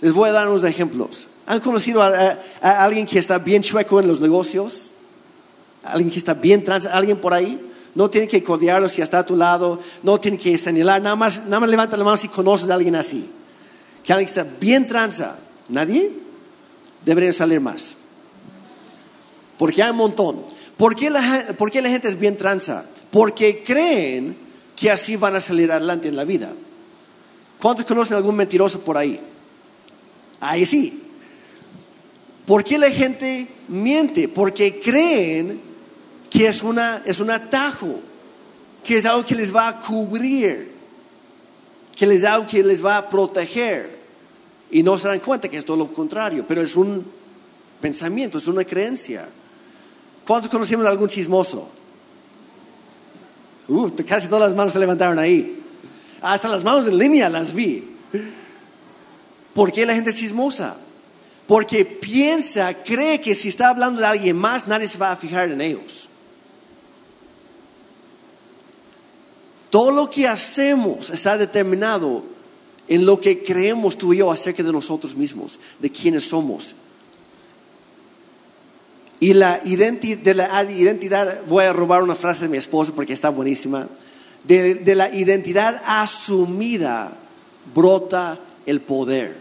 Les 0.00 0.12
voy 0.12 0.28
a 0.28 0.32
dar 0.34 0.48
unos 0.48 0.62
ejemplos. 0.62 1.26
¿Han 1.46 1.58
conocido 1.58 2.00
a 2.00 2.38
alguien 2.62 3.06
que 3.06 3.18
está 3.18 3.40
bien 3.40 3.60
chueco 3.60 3.98
en 3.98 4.06
los 4.06 4.20
negocios? 4.20 4.92
¿Alguien 5.82 6.12
que 6.12 6.18
está 6.20 6.34
bien 6.34 6.62
trans? 6.62 6.86
¿Alguien 6.86 7.20
por 7.20 7.34
ahí? 7.34 7.60
No 7.96 8.08
tiene 8.08 8.28
que 8.28 8.44
codearlo 8.44 8.88
si 8.88 9.02
está 9.02 9.18
a 9.18 9.26
tu 9.26 9.34
lado. 9.34 9.80
No 10.04 10.20
tiene 10.20 10.38
que 10.38 10.56
señalar. 10.56 11.02
Nada 11.02 11.16
más, 11.16 11.42
nada 11.46 11.58
más 11.58 11.70
levanta 11.70 11.96
la 11.96 12.04
mano 12.04 12.16
si 12.16 12.28
conoces 12.28 12.70
a 12.70 12.74
alguien 12.74 12.94
así. 12.94 13.28
Que 14.04 14.12
alguien 14.12 14.28
está 14.28 14.44
bien 14.44 14.86
tranza. 14.86 15.38
¿Nadie? 15.68 16.12
Deberían 17.04 17.32
salir 17.32 17.60
más. 17.60 17.94
Porque 19.58 19.82
hay 19.82 19.90
un 19.90 19.96
montón. 19.96 20.44
¿Por 20.76 20.96
qué 20.96 21.10
la, 21.10 21.46
por 21.58 21.74
la 21.74 21.88
gente 21.88 22.08
es 22.08 22.18
bien 22.18 22.36
tranza? 22.36 22.86
Porque 23.10 23.62
creen 23.62 24.36
que 24.74 24.90
así 24.90 25.16
van 25.16 25.36
a 25.36 25.40
salir 25.40 25.70
adelante 25.70 26.08
en 26.08 26.16
la 26.16 26.24
vida. 26.24 26.52
¿Cuántos 27.60 27.84
conocen 27.84 28.16
algún 28.16 28.36
mentiroso 28.36 28.80
por 28.80 28.96
ahí? 28.96 29.20
Ahí 30.40 30.64
sí. 30.64 31.02
¿Por 32.46 32.64
qué 32.64 32.78
la 32.78 32.90
gente 32.90 33.46
miente? 33.68 34.28
Porque 34.28 34.80
creen 34.80 35.60
que 36.30 36.46
es, 36.46 36.62
una, 36.62 37.02
es 37.04 37.20
un 37.20 37.30
atajo, 37.30 38.00
que 38.82 38.96
es 38.98 39.04
algo 39.04 39.26
que 39.26 39.34
les 39.34 39.54
va 39.54 39.68
a 39.68 39.80
cubrir, 39.80 40.69
que 42.00 42.06
es 42.06 42.24
algo 42.24 42.46
que 42.46 42.62
les 42.62 42.82
va 42.82 42.96
a 42.96 43.10
proteger. 43.10 44.00
Y 44.70 44.82
no 44.82 44.96
se 44.96 45.06
dan 45.06 45.20
cuenta 45.20 45.50
que 45.50 45.58
es 45.58 45.66
todo 45.66 45.76
lo 45.76 45.92
contrario, 45.92 46.46
pero 46.48 46.62
es 46.62 46.74
un 46.74 47.04
pensamiento, 47.78 48.38
es 48.38 48.46
una 48.46 48.64
creencia. 48.64 49.28
¿Cuántos 50.26 50.50
conocemos 50.50 50.86
a 50.86 50.88
algún 50.88 51.08
chismoso? 51.08 51.68
Uh, 53.68 53.90
casi 54.08 54.28
todas 54.28 54.48
las 54.48 54.56
manos 54.56 54.72
se 54.72 54.78
levantaron 54.78 55.18
ahí. 55.18 55.62
Hasta 56.22 56.48
las 56.48 56.64
manos 56.64 56.88
en 56.88 56.96
línea 56.96 57.28
las 57.28 57.52
vi. 57.52 57.96
¿Por 59.52 59.70
qué 59.70 59.84
la 59.84 59.94
gente 59.94 60.08
es 60.08 60.16
chismosa? 60.16 60.78
Porque 61.46 61.84
piensa, 61.84 62.82
cree 62.82 63.20
que 63.20 63.34
si 63.34 63.48
está 63.48 63.68
hablando 63.68 64.00
de 64.00 64.06
alguien 64.06 64.38
más, 64.38 64.66
nadie 64.66 64.88
se 64.88 64.96
va 64.96 65.12
a 65.12 65.16
fijar 65.16 65.50
en 65.50 65.60
ellos. 65.60 66.08
Todo 69.70 69.92
lo 69.92 70.10
que 70.10 70.26
hacemos 70.26 71.10
está 71.10 71.38
determinado 71.38 72.24
en 72.88 73.06
lo 73.06 73.20
que 73.20 73.42
creemos 73.42 73.96
tú 73.96 74.12
y 74.12 74.18
yo 74.18 74.30
acerca 74.30 74.62
de 74.64 74.72
nosotros 74.72 75.14
mismos, 75.14 75.58
de 75.78 75.90
quiénes 75.90 76.28
somos. 76.28 76.74
Y 79.20 79.34
la 79.34 79.62
identi- 79.62 80.20
de 80.20 80.34
la 80.34 80.64
identidad, 80.64 81.42
voy 81.46 81.64
a 81.64 81.72
robar 81.72 82.02
una 82.02 82.14
frase 82.14 82.42
de 82.42 82.48
mi 82.48 82.56
esposo 82.56 82.94
porque 82.94 83.12
está 83.12 83.28
buenísima. 83.28 83.88
De, 84.44 84.74
de 84.76 84.94
la 84.94 85.14
identidad 85.14 85.82
asumida 85.86 87.16
brota 87.74 88.40
el 88.66 88.80
poder. 88.80 89.38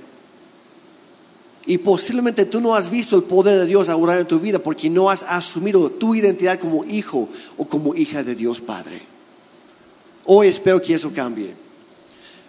Y 1.66 1.78
posiblemente 1.78 2.46
tú 2.46 2.62
no 2.62 2.76
has 2.76 2.90
visto 2.90 3.16
el 3.16 3.24
poder 3.24 3.58
de 3.60 3.66
Dios 3.66 3.90
ahora 3.90 4.20
en 4.20 4.28
tu 4.28 4.40
vida 4.40 4.60
porque 4.60 4.90
no 4.90 5.10
has 5.10 5.24
asumido 5.24 5.90
tu 5.92 6.14
identidad 6.14 6.60
como 6.60 6.84
hijo 6.84 7.30
o 7.58 7.66
como 7.66 7.96
hija 7.96 8.22
de 8.22 8.36
Dios 8.36 8.60
Padre. 8.60 9.02
Hoy 10.32 10.48
espero 10.48 10.80
que 10.80 10.94
eso 10.94 11.12
cambie. 11.12 11.56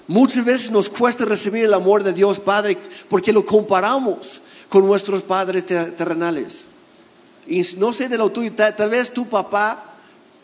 Muchas 0.06 0.44
veces 0.44 0.70
nos 0.70 0.90
cuesta 0.90 1.24
recibir 1.24 1.64
el 1.64 1.72
amor 1.72 2.04
de 2.04 2.12
Dios 2.12 2.38
Padre 2.38 2.76
porque 3.08 3.32
lo 3.32 3.46
comparamos 3.46 4.42
con 4.68 4.86
nuestros 4.86 5.22
padres 5.22 5.64
ter- 5.64 5.96
terrenales. 5.96 6.64
Y 7.46 7.62
no 7.78 7.94
sé 7.94 8.10
de 8.10 8.18
lo 8.18 8.30
tuyo, 8.30 8.52
tal 8.52 8.90
vez 8.90 9.10
tu 9.10 9.26
papá 9.26 9.94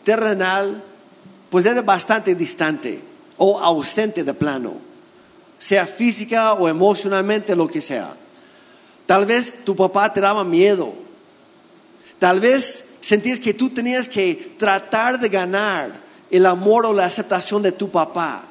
terrenal 0.03 0.83
pues 1.51 1.65
era 1.67 1.83
bastante 1.83 2.33
distante 2.33 3.01
o 3.37 3.59
ausente 3.59 4.23
de 4.23 4.33
plano, 4.33 4.73
sea 5.59 5.85
física 5.85 6.53
o 6.53 6.67
emocionalmente, 6.67 7.55
lo 7.55 7.67
que 7.67 7.81
sea. 7.81 8.13
Tal 9.05 9.27
vez 9.27 9.63
tu 9.63 9.75
papá 9.75 10.11
te 10.11 10.21
daba 10.21 10.43
miedo. 10.43 10.91
Tal 12.17 12.39
vez 12.39 12.83
sentías 12.99 13.39
que 13.39 13.53
tú 13.53 13.69
tenías 13.69 14.09
que 14.09 14.55
tratar 14.57 15.19
de 15.19 15.29
ganar 15.29 16.06
el 16.31 16.45
amor 16.45 16.85
o 16.85 16.93
la 16.93 17.05
aceptación 17.05 17.61
de 17.61 17.71
tu 17.71 17.89
papá. 17.89 18.43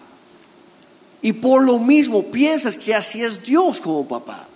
Y 1.22 1.32
por 1.32 1.62
lo 1.62 1.78
mismo 1.78 2.22
piensas 2.24 2.78
que 2.78 2.94
así 2.94 3.22
es 3.22 3.42
Dios 3.42 3.80
como 3.80 4.06
papá. 4.06 4.48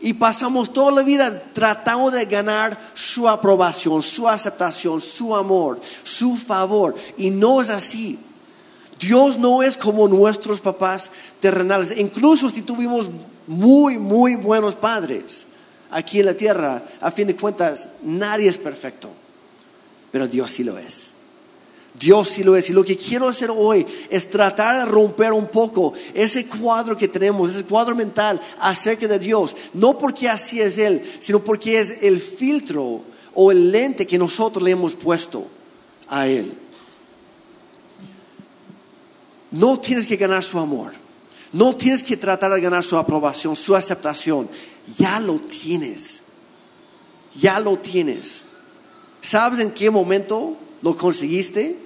Y 0.00 0.12
pasamos 0.12 0.72
toda 0.72 0.92
la 0.92 1.02
vida 1.02 1.42
tratando 1.52 2.10
de 2.10 2.26
ganar 2.26 2.78
su 2.94 3.28
aprobación, 3.28 4.02
su 4.02 4.28
aceptación, 4.28 5.00
su 5.00 5.34
amor, 5.34 5.80
su 6.02 6.36
favor. 6.36 6.94
Y 7.16 7.30
no 7.30 7.62
es 7.62 7.70
así. 7.70 8.18
Dios 8.98 9.38
no 9.38 9.62
es 9.62 9.76
como 9.76 10.08
nuestros 10.08 10.60
papás 10.60 11.10
terrenales. 11.40 11.96
Incluso 11.96 12.50
si 12.50 12.62
tuvimos 12.62 13.08
muy, 13.46 13.98
muy 13.98 14.36
buenos 14.36 14.74
padres 14.74 15.46
aquí 15.90 16.20
en 16.20 16.26
la 16.26 16.34
tierra, 16.34 16.82
a 17.00 17.10
fin 17.10 17.28
de 17.28 17.36
cuentas, 17.36 17.88
nadie 18.02 18.48
es 18.48 18.58
perfecto. 18.58 19.08
Pero 20.10 20.26
Dios 20.26 20.50
sí 20.50 20.64
lo 20.64 20.76
es. 20.78 21.13
Dios 21.94 22.28
sí 22.28 22.42
lo 22.42 22.56
es. 22.56 22.68
Y 22.70 22.72
lo 22.72 22.84
que 22.84 22.96
quiero 22.96 23.28
hacer 23.28 23.50
hoy 23.50 23.86
es 24.10 24.28
tratar 24.28 24.78
de 24.78 24.84
romper 24.84 25.32
un 25.32 25.46
poco 25.46 25.94
ese 26.12 26.46
cuadro 26.46 26.96
que 26.96 27.08
tenemos, 27.08 27.50
ese 27.50 27.64
cuadro 27.64 27.94
mental 27.94 28.40
acerca 28.58 29.06
de 29.06 29.18
Dios. 29.18 29.56
No 29.72 29.96
porque 29.96 30.28
así 30.28 30.60
es 30.60 30.76
Él, 30.78 31.02
sino 31.20 31.42
porque 31.42 31.80
es 31.80 32.02
el 32.02 32.18
filtro 32.18 33.02
o 33.34 33.52
el 33.52 33.70
lente 33.70 34.06
que 34.06 34.18
nosotros 34.18 34.62
le 34.62 34.72
hemos 34.72 34.94
puesto 34.94 35.46
a 36.08 36.26
Él. 36.26 36.52
No 39.52 39.78
tienes 39.78 40.06
que 40.06 40.16
ganar 40.16 40.42
su 40.42 40.58
amor. 40.58 40.92
No 41.52 41.76
tienes 41.76 42.02
que 42.02 42.16
tratar 42.16 42.52
de 42.52 42.60
ganar 42.60 42.82
su 42.82 42.96
aprobación, 42.96 43.54
su 43.54 43.76
aceptación. 43.76 44.48
Ya 44.98 45.20
lo 45.20 45.38
tienes. 45.38 46.22
Ya 47.36 47.60
lo 47.60 47.78
tienes. 47.78 48.42
¿Sabes 49.20 49.60
en 49.60 49.70
qué 49.70 49.90
momento 49.90 50.56
lo 50.82 50.96
conseguiste? 50.96 51.83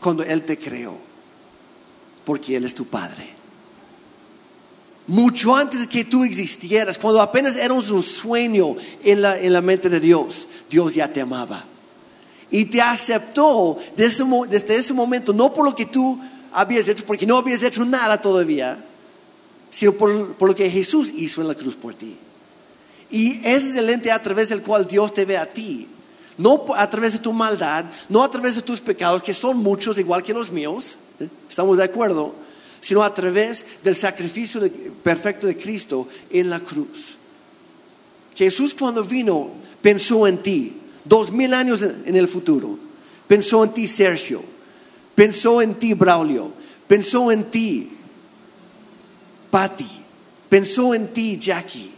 Cuando 0.00 0.22
Él 0.22 0.42
te 0.42 0.58
creó. 0.58 0.96
Porque 2.24 2.56
Él 2.56 2.64
es 2.64 2.74
tu 2.74 2.86
Padre. 2.86 3.40
Mucho 5.06 5.56
antes 5.56 5.80
de 5.80 5.88
que 5.88 6.04
tú 6.04 6.22
existieras, 6.22 6.96
cuando 6.96 7.20
apenas 7.20 7.56
eras 7.56 7.90
un 7.90 8.02
sueño 8.02 8.76
en 9.02 9.22
la, 9.22 9.40
en 9.40 9.52
la 9.52 9.60
mente 9.60 9.88
de 9.88 9.98
Dios, 9.98 10.46
Dios 10.68 10.94
ya 10.94 11.12
te 11.12 11.20
amaba. 11.20 11.64
Y 12.50 12.66
te 12.66 12.80
aceptó 12.80 13.78
de 13.96 14.06
ese 14.06 14.24
desde 14.48 14.76
ese 14.76 14.92
momento, 14.92 15.32
no 15.32 15.52
por 15.52 15.64
lo 15.64 15.74
que 15.74 15.86
tú 15.86 16.18
habías 16.52 16.88
hecho, 16.88 17.04
porque 17.04 17.26
no 17.26 17.38
habías 17.38 17.62
hecho 17.62 17.84
nada 17.84 18.20
todavía, 18.20 18.84
sino 19.70 19.92
por, 19.92 20.34
por 20.34 20.48
lo 20.48 20.54
que 20.54 20.70
Jesús 20.70 21.12
hizo 21.16 21.40
en 21.40 21.48
la 21.48 21.54
cruz 21.54 21.76
por 21.76 21.94
ti. 21.94 22.16
Y 23.10 23.40
ese 23.44 23.70
es 23.70 23.76
el 23.76 23.86
lente 23.86 24.12
a 24.12 24.22
través 24.22 24.48
del 24.48 24.62
cual 24.62 24.86
Dios 24.86 25.12
te 25.12 25.24
ve 25.24 25.36
a 25.36 25.52
ti. 25.52 25.88
No 26.40 26.64
a 26.74 26.88
través 26.88 27.12
de 27.12 27.18
tu 27.18 27.34
maldad, 27.34 27.84
no 28.08 28.22
a 28.22 28.30
través 28.30 28.54
de 28.54 28.62
tus 28.62 28.80
pecados, 28.80 29.22
que 29.22 29.34
son 29.34 29.58
muchos 29.58 29.98
igual 29.98 30.22
que 30.22 30.32
los 30.32 30.50
míos, 30.50 30.96
¿eh? 31.20 31.28
estamos 31.46 31.76
de 31.76 31.84
acuerdo, 31.84 32.34
sino 32.80 33.02
a 33.02 33.12
través 33.12 33.66
del 33.84 33.94
sacrificio 33.94 34.62
perfecto 35.02 35.46
de 35.46 35.58
Cristo 35.58 36.08
en 36.30 36.48
la 36.48 36.58
cruz. 36.60 37.18
Jesús 38.34 38.74
cuando 38.74 39.04
vino 39.04 39.50
pensó 39.82 40.26
en 40.26 40.38
ti, 40.38 40.80
dos 41.04 41.30
mil 41.30 41.52
años 41.52 41.82
en 41.82 42.16
el 42.16 42.26
futuro. 42.26 42.78
Pensó 43.28 43.62
en 43.62 43.74
ti 43.74 43.86
Sergio, 43.86 44.42
pensó 45.14 45.60
en 45.60 45.74
ti 45.74 45.92
Braulio, 45.92 46.52
pensó 46.88 47.30
en 47.30 47.50
ti 47.50 47.90
Patty, 49.50 49.90
pensó 50.48 50.94
en 50.94 51.08
ti 51.08 51.36
Jackie. 51.38 51.92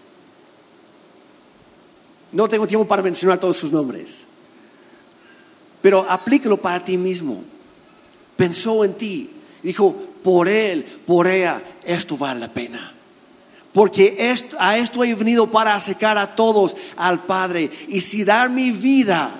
No 2.32 2.48
tengo 2.48 2.66
tiempo 2.66 2.88
para 2.88 3.04
mencionar 3.04 3.38
todos 3.38 3.56
sus 3.56 3.70
nombres, 3.70 4.26
pero 5.82 6.06
aplícalo 6.08 6.56
para 6.56 6.82
ti 6.82 6.96
mismo. 6.96 7.42
pensó 8.36 8.84
en 8.84 8.94
ti. 8.94 9.30
Dijo, 9.62 9.94
por 10.24 10.48
él, 10.48 10.84
por 11.06 11.26
ella, 11.26 11.62
esto 11.84 12.16
vale 12.16 12.40
la 12.40 12.48
pena. 12.48 12.94
Porque 13.72 14.16
esto, 14.18 14.56
a 14.58 14.78
esto 14.78 15.04
he 15.04 15.14
venido 15.14 15.50
para 15.50 15.74
acercar 15.74 16.18
a 16.18 16.34
todos 16.34 16.76
al 16.96 17.24
Padre. 17.24 17.70
Y 17.88 18.00
si 18.00 18.24
dar 18.24 18.50
mi 18.50 18.70
vida 18.70 19.32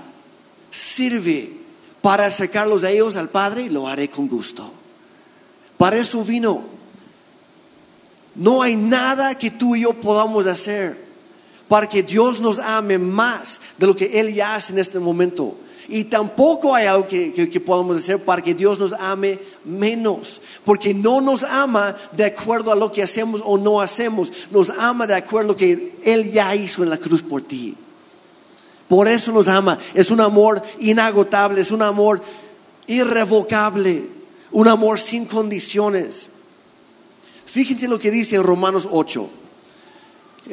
sirve 0.71 1.53
para 2.01 2.27
acercarlos 2.27 2.85
a 2.85 2.91
ellos 2.91 3.17
al 3.17 3.29
Padre, 3.29 3.71
lo 3.71 3.89
haré 3.89 4.11
con 4.11 4.29
gusto. 4.29 4.71
Para 5.77 5.97
eso 5.97 6.25
vino. 6.25 6.65
No 8.35 8.63
hay 8.63 8.77
nada 8.77 9.37
que 9.37 9.51
tú 9.51 9.77
y 9.77 9.83
yo 9.83 9.95
podamos 10.01 10.47
hacer 10.47 11.13
para 11.69 11.89
que 11.89 12.03
Dios 12.03 12.41
nos 12.41 12.59
ame 12.59 12.99
más 12.99 13.61
de 13.79 13.87
lo 13.87 13.97
que 13.97 14.21
Él 14.21 14.35
ya 14.35 14.55
hace 14.55 14.73
en 14.73 14.79
este 14.79 14.99
momento. 14.99 15.57
Y 15.93 16.05
tampoco 16.05 16.75
hay 16.75 16.87
algo 16.87 17.07
que, 17.07 17.35
que, 17.35 17.61
podamos 17.61 17.99
hacer 17.99 18.19
para 18.19 18.41
que 18.41 18.55
Dios 18.55 18.79
nos 18.79 18.95
ame 18.95 19.39
menos. 19.63 20.41
Porque 20.65 20.95
no 20.95 21.21
nos 21.21 21.43
ama 21.43 21.95
de 22.13 22.25
acuerdo 22.25 22.73
a 22.73 22.75
lo 22.75 22.91
que 22.91 23.03
hacemos 23.03 23.43
o 23.45 23.59
no 23.59 23.79
hacemos. 23.79 24.33
Nos 24.51 24.71
ama 24.71 25.07
de 25.07 25.15
acuerdo 25.15 25.51
a 25.51 25.53
lo 25.53 25.57
que 25.59 25.99
Él 26.03 26.33
ya 26.33 26.55
hizo 26.55 26.83
en 26.83 26.89
la 26.89 26.97
cruz 26.97 27.23
por 27.23 27.43
ti. 27.43 27.77
Por 28.89 29.07
eso 29.07 29.33
nos 29.33 29.49
ama. 29.49 29.79
Es 29.93 30.11
un 30.11 30.23
amor 30.23 30.63
inagotable, 30.79 31.61
es 31.61 31.71
un 31.71 31.83
amor 31.83 32.23
irrevocable, 32.87 34.09
un 34.51 34.69
amor 34.69 34.99
sin 34.99 35.27
condiciones. 35.27 36.31
Fíjense 37.45 37.87
lo 37.87 37.99
que 37.99 38.11
dice 38.11 38.37
en 38.37 38.45
Romanos 38.45 38.89
8. 38.91 39.29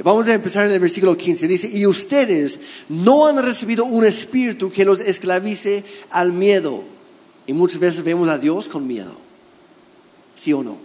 Vamos 0.03 0.27
a 0.27 0.33
empezar 0.33 0.67
en 0.67 0.71
el 0.71 0.79
versículo 0.79 1.17
15. 1.17 1.47
Dice, 1.47 1.69
y 1.73 1.85
ustedes 1.85 2.59
no 2.89 3.25
han 3.25 3.41
recibido 3.41 3.85
un 3.85 4.05
espíritu 4.05 4.71
que 4.71 4.85
los 4.85 4.99
esclavice 4.99 5.83
al 6.11 6.31
miedo. 6.31 6.83
Y 7.47 7.53
muchas 7.53 7.79
veces 7.79 8.03
vemos 8.03 8.29
a 8.29 8.37
Dios 8.37 8.67
con 8.67 8.85
miedo. 8.85 9.15
¿Sí 10.35 10.53
o 10.53 10.63
no? 10.63 10.77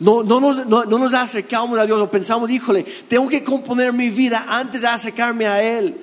No, 0.00 0.24
no, 0.24 0.40
nos, 0.40 0.66
no, 0.66 0.84
nos 0.84 1.14
acercamos 1.14 1.78
a 1.78 1.86
Dios 1.86 2.00
o 2.00 2.10
pensamos, 2.10 2.50
híjole, 2.50 2.84
tengo 3.08 3.28
que 3.28 3.42
componer 3.42 3.92
mi 3.92 4.10
vida 4.10 4.44
antes 4.48 4.82
de 4.82 4.88
acercarme 4.88 5.46
a 5.46 5.62
Él. 5.62 5.96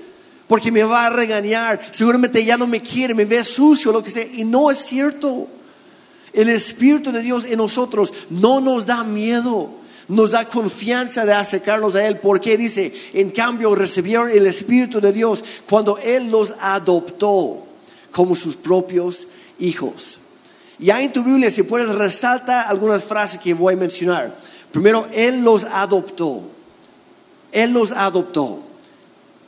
Porque 0.47 0.71
me 0.71 0.83
va 0.83 1.07
a 1.07 1.09
regañar. 1.09 1.79
Seguramente 1.91 2.43
ya 2.45 2.57
no 2.57 2.67
me 2.67 2.81
quiere, 2.81 3.13
me 3.13 3.25
ve 3.25 3.43
sucio, 3.43 3.91
lo 3.91 4.01
que 4.01 4.09
sea. 4.09 4.25
Y 4.25 4.45
no 4.45 4.71
es 4.71 4.79
cierto. 4.79 5.49
El 6.31 6.47
Espíritu 6.47 7.11
de 7.11 7.21
Dios 7.21 7.45
en 7.45 7.57
nosotros 7.57 8.13
no 8.29 8.61
nos 8.61 8.85
da 8.85 9.03
miedo 9.03 9.82
nos 10.07 10.31
da 10.31 10.47
confianza 10.47 11.25
de 11.25 11.33
acercarnos 11.33 11.95
a 11.95 12.07
Él. 12.07 12.17
Porque 12.17 12.57
dice, 12.57 12.93
en 13.13 13.31
cambio 13.31 13.75
recibieron 13.75 14.29
el 14.29 14.45
Espíritu 14.47 14.99
de 14.99 15.11
Dios 15.11 15.43
cuando 15.69 15.97
Él 15.97 16.29
los 16.29 16.53
adoptó 16.59 17.65
como 18.11 18.35
sus 18.35 18.55
propios 18.55 19.27
hijos. 19.59 20.19
Ya 20.79 21.01
en 21.01 21.13
tu 21.13 21.23
Biblia, 21.23 21.51
si 21.51 21.63
puedes, 21.63 21.89
resalta 21.89 22.63
algunas 22.63 23.03
frases 23.03 23.39
que 23.39 23.53
voy 23.53 23.73
a 23.73 23.77
mencionar. 23.77 24.37
Primero, 24.71 25.07
Él 25.13 25.41
los 25.43 25.63
adoptó. 25.65 26.41
Él 27.51 27.71
los 27.71 27.91
adoptó. 27.91 28.63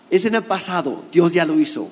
Es 0.10 0.26
en 0.26 0.36
el 0.36 0.44
pasado, 0.44 1.04
Dios 1.12 1.34
ya 1.34 1.46
lo 1.46 1.60
hizo. 1.60 1.90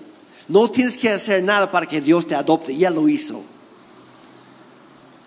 No 0.47 0.69
tienes 0.69 0.97
que 0.97 1.09
hacer 1.09 1.43
nada 1.43 1.71
para 1.71 1.87
que 1.87 1.99
Dios 1.99 2.27
te 2.27 2.35
adopte, 2.35 2.75
ya 2.75 2.89
lo 2.89 3.09
hizo. 3.09 3.41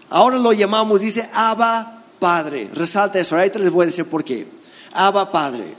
Ahora 0.09 0.37
lo 0.39 0.53
llamamos, 0.53 1.01
dice, 1.01 1.29
Abba 1.33 1.96
Padre. 2.19 2.69
Resalta 2.73 3.19
eso, 3.19 3.37
ahorita 3.37 3.59
les 3.59 3.71
voy 3.71 3.85
a 3.85 3.87
decir 3.87 4.05
por 4.07 4.25
qué. 4.25 4.47
Abba 4.93 5.31
Padre. 5.31 5.75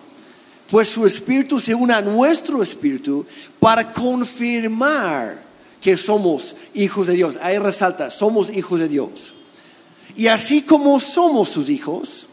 Pues 0.70 0.90
su 0.90 1.06
espíritu 1.06 1.60
se 1.60 1.74
une 1.74 1.94
a 1.94 2.02
nuestro 2.02 2.62
espíritu 2.62 3.26
para 3.60 3.92
confirmar 3.92 5.42
que 5.80 5.96
somos 5.96 6.56
hijos 6.74 7.08
de 7.08 7.14
Dios. 7.14 7.38
Ahí 7.42 7.58
resalta, 7.58 8.10
somos 8.10 8.50
hijos 8.50 8.80
de 8.80 8.90
Dios. 8.90 9.34
Y 10.16 10.28
así 10.28 10.62
como 10.62 11.00
somos 11.00 11.50
sus 11.50 11.70
hijos, 11.70 12.28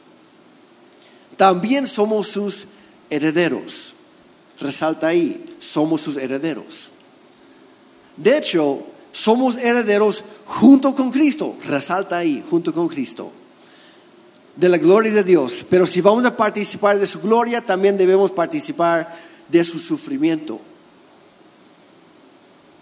también 1.37 1.87
somos 1.87 2.29
sus 2.29 2.67
herederos. 3.09 3.95
Resalta 4.59 5.09
ahí, 5.09 5.45
somos 5.59 6.01
sus 6.01 6.17
herederos. 6.17 6.89
De 8.17 8.39
hecho, 8.39 8.85
somos 9.13 9.57
herederos 9.57 10.25
junto 10.45 10.95
con 10.95 11.13
Cristo. 11.13 11.55
Resalta 11.65 12.19
ahí, 12.19 12.43
junto 12.49 12.73
con 12.73 12.89
Cristo 12.89 13.31
de 14.57 14.69
la 14.69 14.79
gloria 14.79 15.13
de 15.13 15.25
Dios, 15.25 15.67
pero 15.69 15.87
si 15.87 16.01
vamos 16.01 16.25
a 16.25 16.37
participar 16.37 16.99
de 16.99 17.07
su 17.07 17.21
gloria, 17.21 17.61
también 17.61 17.97
debemos 17.97 18.31
participar 18.31 19.15
de 19.49 19.65
su 19.65 19.79
sufrimiento. 19.79 20.61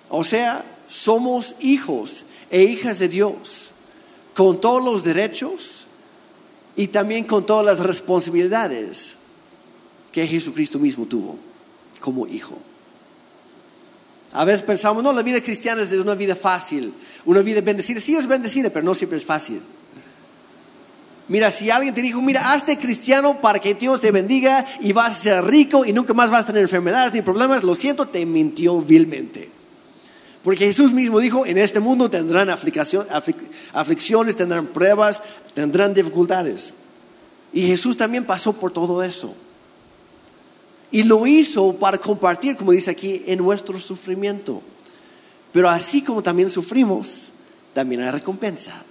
O 0.09 0.23
sea, 0.23 0.65
somos 0.87 1.55
hijos 1.61 2.25
e 2.51 2.63
hijas 2.63 2.99
de 2.99 3.09
Dios, 3.09 3.71
con 4.35 4.61
todos 4.61 4.85
los 4.85 5.03
derechos 5.03 5.87
y 6.77 6.89
también 6.89 7.25
con 7.25 7.47
todas 7.47 7.65
las 7.65 7.81
responsabilidades 7.81 9.17
que 10.11 10.27
Jesucristo 10.27 10.79
mismo 10.79 11.07
tuvo 11.07 11.39
como 12.01 12.27
hijo. 12.27 12.59
A 14.33 14.45
veces 14.45 14.63
pensamos, 14.63 15.03
no, 15.03 15.13
la 15.13 15.23
vida 15.23 15.41
cristiana 15.43 15.83
es 15.83 15.93
una 15.93 16.15
vida 16.15 16.35
fácil, 16.35 16.93
una 17.27 17.41
vida 17.41 17.61
bendecida. 17.61 18.01
Sí 18.01 18.17
es 18.17 18.27
bendecida, 18.27 18.71
pero 18.71 18.85
no 18.85 18.95
siempre 18.95 19.19
es 19.19 19.25
fácil. 19.25 19.61
Mira, 21.33 21.51
si 21.51 21.71
alguien 21.71 21.95
te 21.95 22.03
dijo, 22.03 22.21
mira, 22.21 22.53
hazte 22.53 22.77
cristiano 22.77 23.40
para 23.40 23.59
que 23.59 23.73
Dios 23.73 24.03
te 24.03 24.11
bendiga 24.12 24.66
y 24.83 24.92
vas 24.92 25.18
a 25.18 25.23
ser 25.23 25.45
rico 25.47 25.87
y 25.87 25.95
nunca 25.95 26.12
más 26.12 26.29
vas 26.29 26.42
a 26.42 26.49
tener 26.49 26.61
enfermedades 26.61 27.14
ni 27.14 27.23
problemas, 27.23 27.64
lo 27.64 27.75
siento, 27.75 28.07
te 28.07 28.27
mintió 28.27 28.83
vilmente. 28.83 29.51
Porque 30.45 30.66
Jesús 30.66 30.92
mismo 30.92 31.21
dijo, 31.21 31.47
en 31.47 31.57
este 31.57 31.81
mundo 31.81 32.11
tendrán 32.11 32.51
aflicciones, 32.51 34.37
tendrán 34.37 34.66
pruebas, 34.66 35.23
tendrán 35.55 35.95
dificultades. 35.95 36.75
Y 37.55 37.66
Jesús 37.66 37.97
también 37.97 38.27
pasó 38.27 38.53
por 38.53 38.71
todo 38.71 39.03
eso. 39.03 39.35
Y 40.90 41.05
lo 41.05 41.27
hizo 41.27 41.77
para 41.77 41.97
compartir, 41.97 42.57
como 42.57 42.73
dice 42.73 42.90
aquí, 42.90 43.23
en 43.27 43.38
nuestro 43.38 43.81
sufrimiento. 43.81 44.61
Pero 45.51 45.71
así 45.71 46.03
como 46.03 46.23
también 46.23 46.51
sufrimos, 46.51 47.33
también 47.73 48.03
hay 48.03 48.11
recompensa 48.11 48.85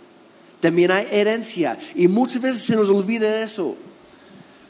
también 0.61 0.91
hay 0.91 1.07
herencia. 1.11 1.77
Y 1.95 2.07
muchas 2.07 2.41
veces 2.41 2.63
se 2.63 2.75
nos 2.75 2.89
olvida 2.89 3.43
eso. 3.43 3.75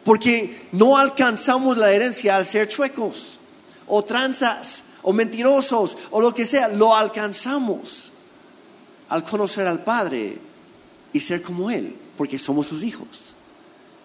Porque 0.04 0.67
no 0.71 0.97
alcanzamos 0.97 1.77
la 1.77 1.91
herencia 1.91 2.36
al 2.36 2.47
ser 2.47 2.67
chuecos, 2.67 3.38
o 3.86 4.04
tranzas, 4.04 4.82
o 5.04 5.13
mentirosos, 5.13 5.95
o 6.10 6.21
lo 6.21 6.34
que 6.34 6.45
sea. 6.45 6.69
Lo 6.69 6.95
alcanzamos 6.95 8.12
al 9.10 9.23
conocer 9.23 9.67
al 9.67 9.84
Padre 9.84 10.39
y 11.13 11.19
ser 11.19 11.43
como 11.43 11.69
Él, 11.69 11.95
porque 12.17 12.39
somos 12.39 12.65
sus 12.65 12.84
hijos. 12.84 13.36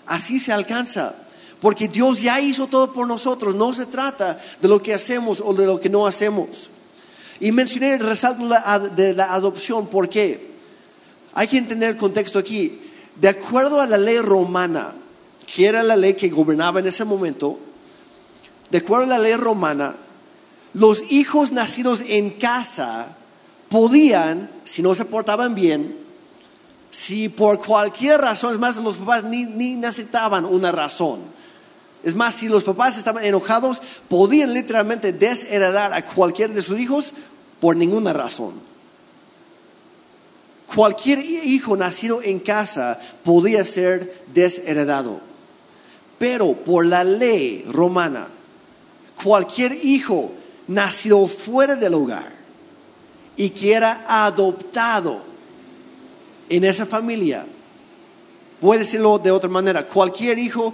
Así 0.05 0.39
se 0.39 0.53
alcanza. 0.53 1.15
Porque 1.61 1.89
Dios 1.89 2.21
ya 2.21 2.39
hizo 2.41 2.67
todo 2.67 2.93
por 2.93 3.07
nosotros. 3.07 3.55
No 3.55 3.73
se 3.73 3.87
trata 3.87 4.39
de 4.61 4.69
lo 4.69 4.83
que 4.83 4.93
hacemos 4.93 5.41
o 5.41 5.55
de 5.55 5.65
lo 5.65 5.81
que 5.81 5.89
no 5.89 6.07
hacemos. 6.07 6.69
Y 7.41 7.53
mencioné 7.53 7.95
el 7.95 8.01
resalto 8.01 8.47
de 8.95 9.15
la 9.15 9.33
adopción. 9.33 9.87
¿Por 9.87 10.09
qué? 10.11 10.56
Hay 11.37 11.49
que 11.49 11.59
entender 11.59 11.91
el 11.91 11.97
contexto 11.99 12.39
aquí. 12.39 12.81
De 13.15 13.29
acuerdo 13.29 13.83
a 13.83 13.87
la 13.87 13.99
ley 13.99 14.19
romana, 14.19 14.95
que 15.47 15.67
era 15.67 15.83
la 15.83 15.95
ley 15.95 16.15
que 16.15 16.31
gobernaba 16.31 16.81
en 16.81 16.87
ese 16.87 17.05
momento, 17.05 17.59
de 18.71 18.79
acuerdo 18.79 19.05
a 19.05 19.19
la 19.19 19.19
ley 19.19 19.35
romana, 19.35 19.97
los 20.73 21.05
hijos 21.11 21.53
nacidos 21.53 22.03
en 22.09 22.31
casa 22.31 23.19
podían, 23.69 24.51
si 24.65 24.81
no 24.81 24.95
se 24.95 25.05
portaban 25.05 25.55
bien, 25.55 25.99
si 26.91 27.29
por 27.29 27.59
cualquier 27.59 28.19
razón, 28.23 28.53
es 28.53 28.59
más, 28.59 28.77
los 28.77 28.97
papás 28.97 29.25
ni, 29.25 29.45
ni 29.45 29.77
necesitaban 29.77 30.47
una 30.47 30.73
razón. 30.73 31.21
Es 32.03 32.15
más, 32.15 32.35
si 32.35 32.49
los 32.49 32.65
papás 32.65 32.97
estaban 32.97 33.23
enojados, 33.23 33.83
podían 34.09 34.55
literalmente 34.55 35.13
desheredar 35.13 35.93
a 35.93 36.03
cualquier 36.03 36.55
de 36.55 36.63
sus 36.63 36.79
hijos 36.79 37.13
por 37.61 37.77
ninguna 37.77 38.15
razón. 38.15 38.55
Cualquier 40.75 41.25
hijo 41.25 41.77
nacido 41.77 42.23
en 42.23 42.41
casa 42.41 42.99
podía 43.25 43.65
ser 43.65 44.25
desheredado. 44.33 45.21
Pero 46.19 46.55
por 46.55 46.87
la 46.87 47.05
ley 47.05 47.65
romana, 47.69 48.29
cualquier 49.23 49.85
hijo 49.85 50.33
nacido 50.67 51.27
fuera 51.29 51.77
del 51.77 51.95
hogar 51.95 52.33
y 53.37 53.51
que 53.51 53.75
era 53.75 54.05
adoptado 54.09 55.23
en 56.49 56.65
esa 56.65 56.87
familia, 56.87 57.47
voy 58.61 58.77
a 58.77 58.81
decirlo 58.81 59.19
de 59.19 59.31
otra 59.31 59.51
manera, 59.51 59.87
cualquier 59.87 60.39
hijo, 60.39 60.73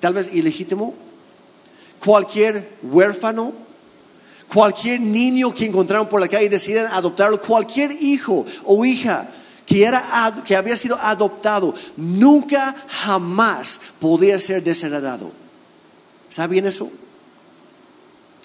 tal 0.00 0.14
vez 0.14 0.32
ilegítimo, 0.32 0.94
cualquier 2.04 2.76
huérfano, 2.82 3.52
Cualquier 4.52 5.00
niño 5.00 5.54
que 5.54 5.66
encontraron 5.66 6.08
por 6.08 6.20
la 6.20 6.28
calle 6.28 6.46
y 6.46 6.48
decidieron 6.48 6.90
adoptarlo, 6.92 7.40
cualquier 7.40 7.92
hijo 8.02 8.46
o 8.64 8.84
hija 8.84 9.30
que, 9.66 9.84
era, 9.84 10.34
que 10.46 10.56
había 10.56 10.76
sido 10.76 10.96
adoptado, 10.98 11.74
nunca 11.96 12.74
jamás 12.88 13.78
podía 14.00 14.38
ser 14.38 14.62
desheredado. 14.62 15.30
¿Saben 16.30 16.52
bien 16.52 16.66
eso? 16.66 16.90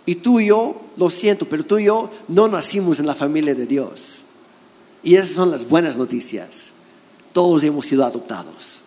Y 0.05 0.15
tú 0.15 0.41
y 0.41 0.47
yo, 0.47 0.81
lo 0.97 1.09
siento, 1.09 1.47
pero 1.47 1.65
tú 1.65 1.77
y 1.77 1.85
yo 1.85 2.11
no 2.27 2.49
nacimos 2.49 2.99
en 2.99 3.05
la 3.05 3.15
familia 3.15 3.55
de 3.55 3.65
Dios. 3.65 4.23
Y 5.01 5.15
esas 5.15 5.35
son 5.35 5.51
las 5.51 5.67
buenas 5.67 5.95
noticias. 5.95 6.71
Todos 7.31 7.63
hemos 7.63 7.85
sido 7.85 8.05
adoptados. 8.05 8.81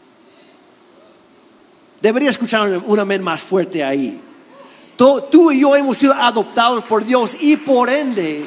Debería 2.03 2.29
escuchar 2.29 2.83
un 2.87 2.99
amén 2.99 3.23
más 3.23 3.41
fuerte 3.41 3.83
ahí. 3.83 4.21
Tú, 4.97 5.53
y 5.53 5.61
yo 5.61 5.77
hemos 5.77 5.99
sido 5.99 6.15
adoptados 6.15 6.85
por 6.85 7.05
Dios 7.05 7.37
y 7.39 7.57
por 7.59 7.91
ende 7.91 8.47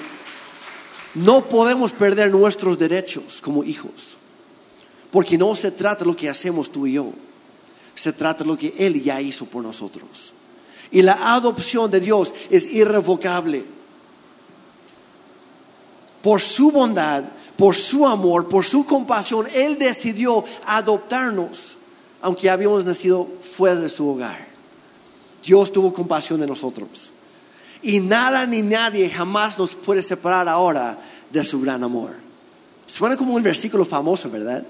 no 1.13 1.45
podemos 1.45 1.91
perder 1.91 2.31
nuestros 2.31 2.77
derechos 2.77 3.39
como 3.41 3.63
hijos. 3.63 4.17
Porque 5.12 5.38
no 5.38 5.55
se 5.55 5.71
trata 5.71 6.03
de 6.03 6.09
lo 6.09 6.15
que 6.15 6.29
hacemos 6.29 6.71
tú 6.71 6.88
y 6.88 6.93
yo. 6.93 7.12
Se 7.93 8.13
trata 8.13 8.43
de 8.43 8.49
lo 8.49 8.57
que 8.57 8.73
Él 8.77 9.01
ya 9.01 9.21
hizo 9.21 9.45
por 9.45 9.63
nosotros. 9.63 10.33
Y 10.91 11.01
la 11.01 11.35
adopción 11.35 11.91
de 11.91 11.99
Dios 11.99 12.33
es 12.49 12.65
irrevocable. 12.65 13.65
Por 16.21 16.41
su 16.41 16.71
bondad, 16.71 17.23
por 17.57 17.75
su 17.75 18.07
amor, 18.07 18.47
por 18.47 18.65
su 18.65 18.85
compasión, 18.85 19.47
Él 19.53 19.77
decidió 19.77 20.43
adoptarnos, 20.65 21.77
aunque 22.21 22.49
habíamos 22.49 22.85
nacido 22.85 23.27
fuera 23.41 23.79
de 23.79 23.89
su 23.89 24.07
hogar. 24.07 24.48
Dios 25.43 25.71
tuvo 25.71 25.93
compasión 25.93 26.39
de 26.39 26.47
nosotros. 26.47 27.12
Y 27.82 27.99
nada 27.99 28.45
ni 28.45 28.62
nadie 28.62 29.10
jamás 29.10 29.58
nos 29.58 29.75
puede 29.75 30.04
separar 30.04 30.47
ahora 30.47 30.99
de 31.32 31.43
su 31.43 31.62
gran 31.62 31.84
amor. 31.84 32.15
Suena 32.86 33.15
como 33.15 33.36
un 33.36 33.43
versículo 33.43 33.86
famoso, 33.86 34.30
¿verdad? 34.30 34.65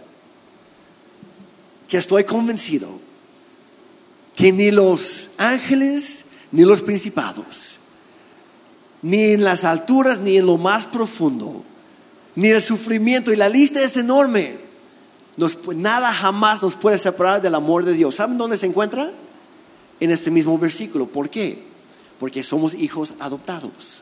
Que 1.88 1.98
estoy 1.98 2.24
convencido 2.24 3.00
que 4.36 4.52
ni 4.52 4.72
los 4.72 5.30
ángeles, 5.38 6.26
ni 6.52 6.64
los 6.64 6.82
principados, 6.82 7.78
ni 9.02 9.34
en 9.34 9.44
las 9.44 9.64
alturas, 9.64 10.20
ni 10.20 10.38
en 10.38 10.46
lo 10.46 10.58
más 10.58 10.86
profundo, 10.86 11.64
ni 12.36 12.50
el 12.50 12.62
sufrimiento, 12.62 13.34
y 13.34 13.36
la 13.36 13.50
lista 13.50 13.82
es 13.82 13.98
enorme, 13.98 14.60
nada 15.76 16.14
jamás 16.14 16.62
nos 16.62 16.76
puede 16.76 16.98
separar 16.98 17.42
del 17.42 17.56
amor 17.56 17.86
de 17.86 17.94
Dios. 17.94 18.16
¿Saben 18.16 18.38
dónde 18.38 18.58
se 18.58 18.66
encuentra? 18.68 19.12
En 20.00 20.12
este 20.12 20.32
mismo 20.32 20.58
versículo. 20.58 21.08
¿Por 21.08 21.30
qué? 21.30 21.64
Porque 22.20 22.44
somos 22.44 22.74
hijos 22.74 23.14
adoptados. 23.20 24.02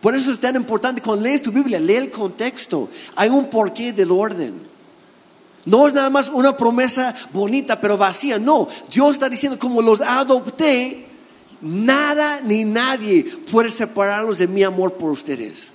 Por 0.00 0.14
eso 0.14 0.30
es 0.30 0.38
tan 0.38 0.56
importante 0.56 1.02
cuando 1.02 1.24
lees 1.24 1.42
tu 1.42 1.50
Biblia, 1.50 1.80
lee 1.80 1.96
el 1.96 2.10
contexto. 2.10 2.88
Hay 3.16 3.30
un 3.30 3.50
porqué 3.50 3.92
del 3.92 4.10
orden. 4.12 4.54
No 5.64 5.88
es 5.88 5.94
nada 5.94 6.08
más 6.08 6.28
una 6.28 6.56
promesa 6.56 7.14
bonita 7.32 7.80
pero 7.80 7.98
vacía. 7.98 8.38
No, 8.38 8.68
Dios 8.90 9.12
está 9.12 9.28
diciendo 9.28 9.58
como 9.58 9.82
los 9.82 10.00
adopté, 10.00 11.06
nada 11.60 12.40
ni 12.42 12.64
nadie 12.64 13.24
puede 13.50 13.70
separarlos 13.70 14.38
de 14.38 14.46
mi 14.46 14.62
amor 14.62 14.94
por 14.94 15.10
ustedes. 15.10 15.72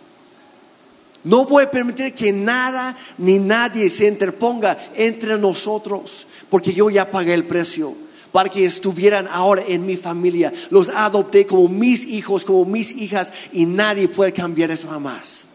No 1.26 1.46
voy 1.46 1.64
a 1.64 1.72
permitir 1.72 2.14
que 2.14 2.34
nada 2.34 2.96
ni 3.18 3.40
nadie 3.40 3.90
se 3.90 4.08
interponga 4.08 4.78
entre 4.96 5.38
nosotros, 5.38 6.28
porque 6.50 6.74
yo 6.74 6.90
ya 6.90 7.12
pagué 7.12 7.34
el 7.34 7.46
precio 7.46 7.96
para 8.34 8.50
que 8.50 8.66
estuvieran 8.66 9.28
ahora 9.32 9.64
en 9.66 9.86
mi 9.86 9.96
familia. 9.96 10.52
Los 10.72 10.90
adopté 10.90 11.46
como 11.46 11.70
mis 11.70 12.04
hijos, 12.06 12.44
como 12.44 12.66
mis 12.66 12.92
hijas, 12.92 13.32
y 13.54 13.66
nadie 13.66 14.10
puede 14.10 14.34
cambiar 14.34 14.72
eso 14.72 14.90
jamás. 14.90 15.46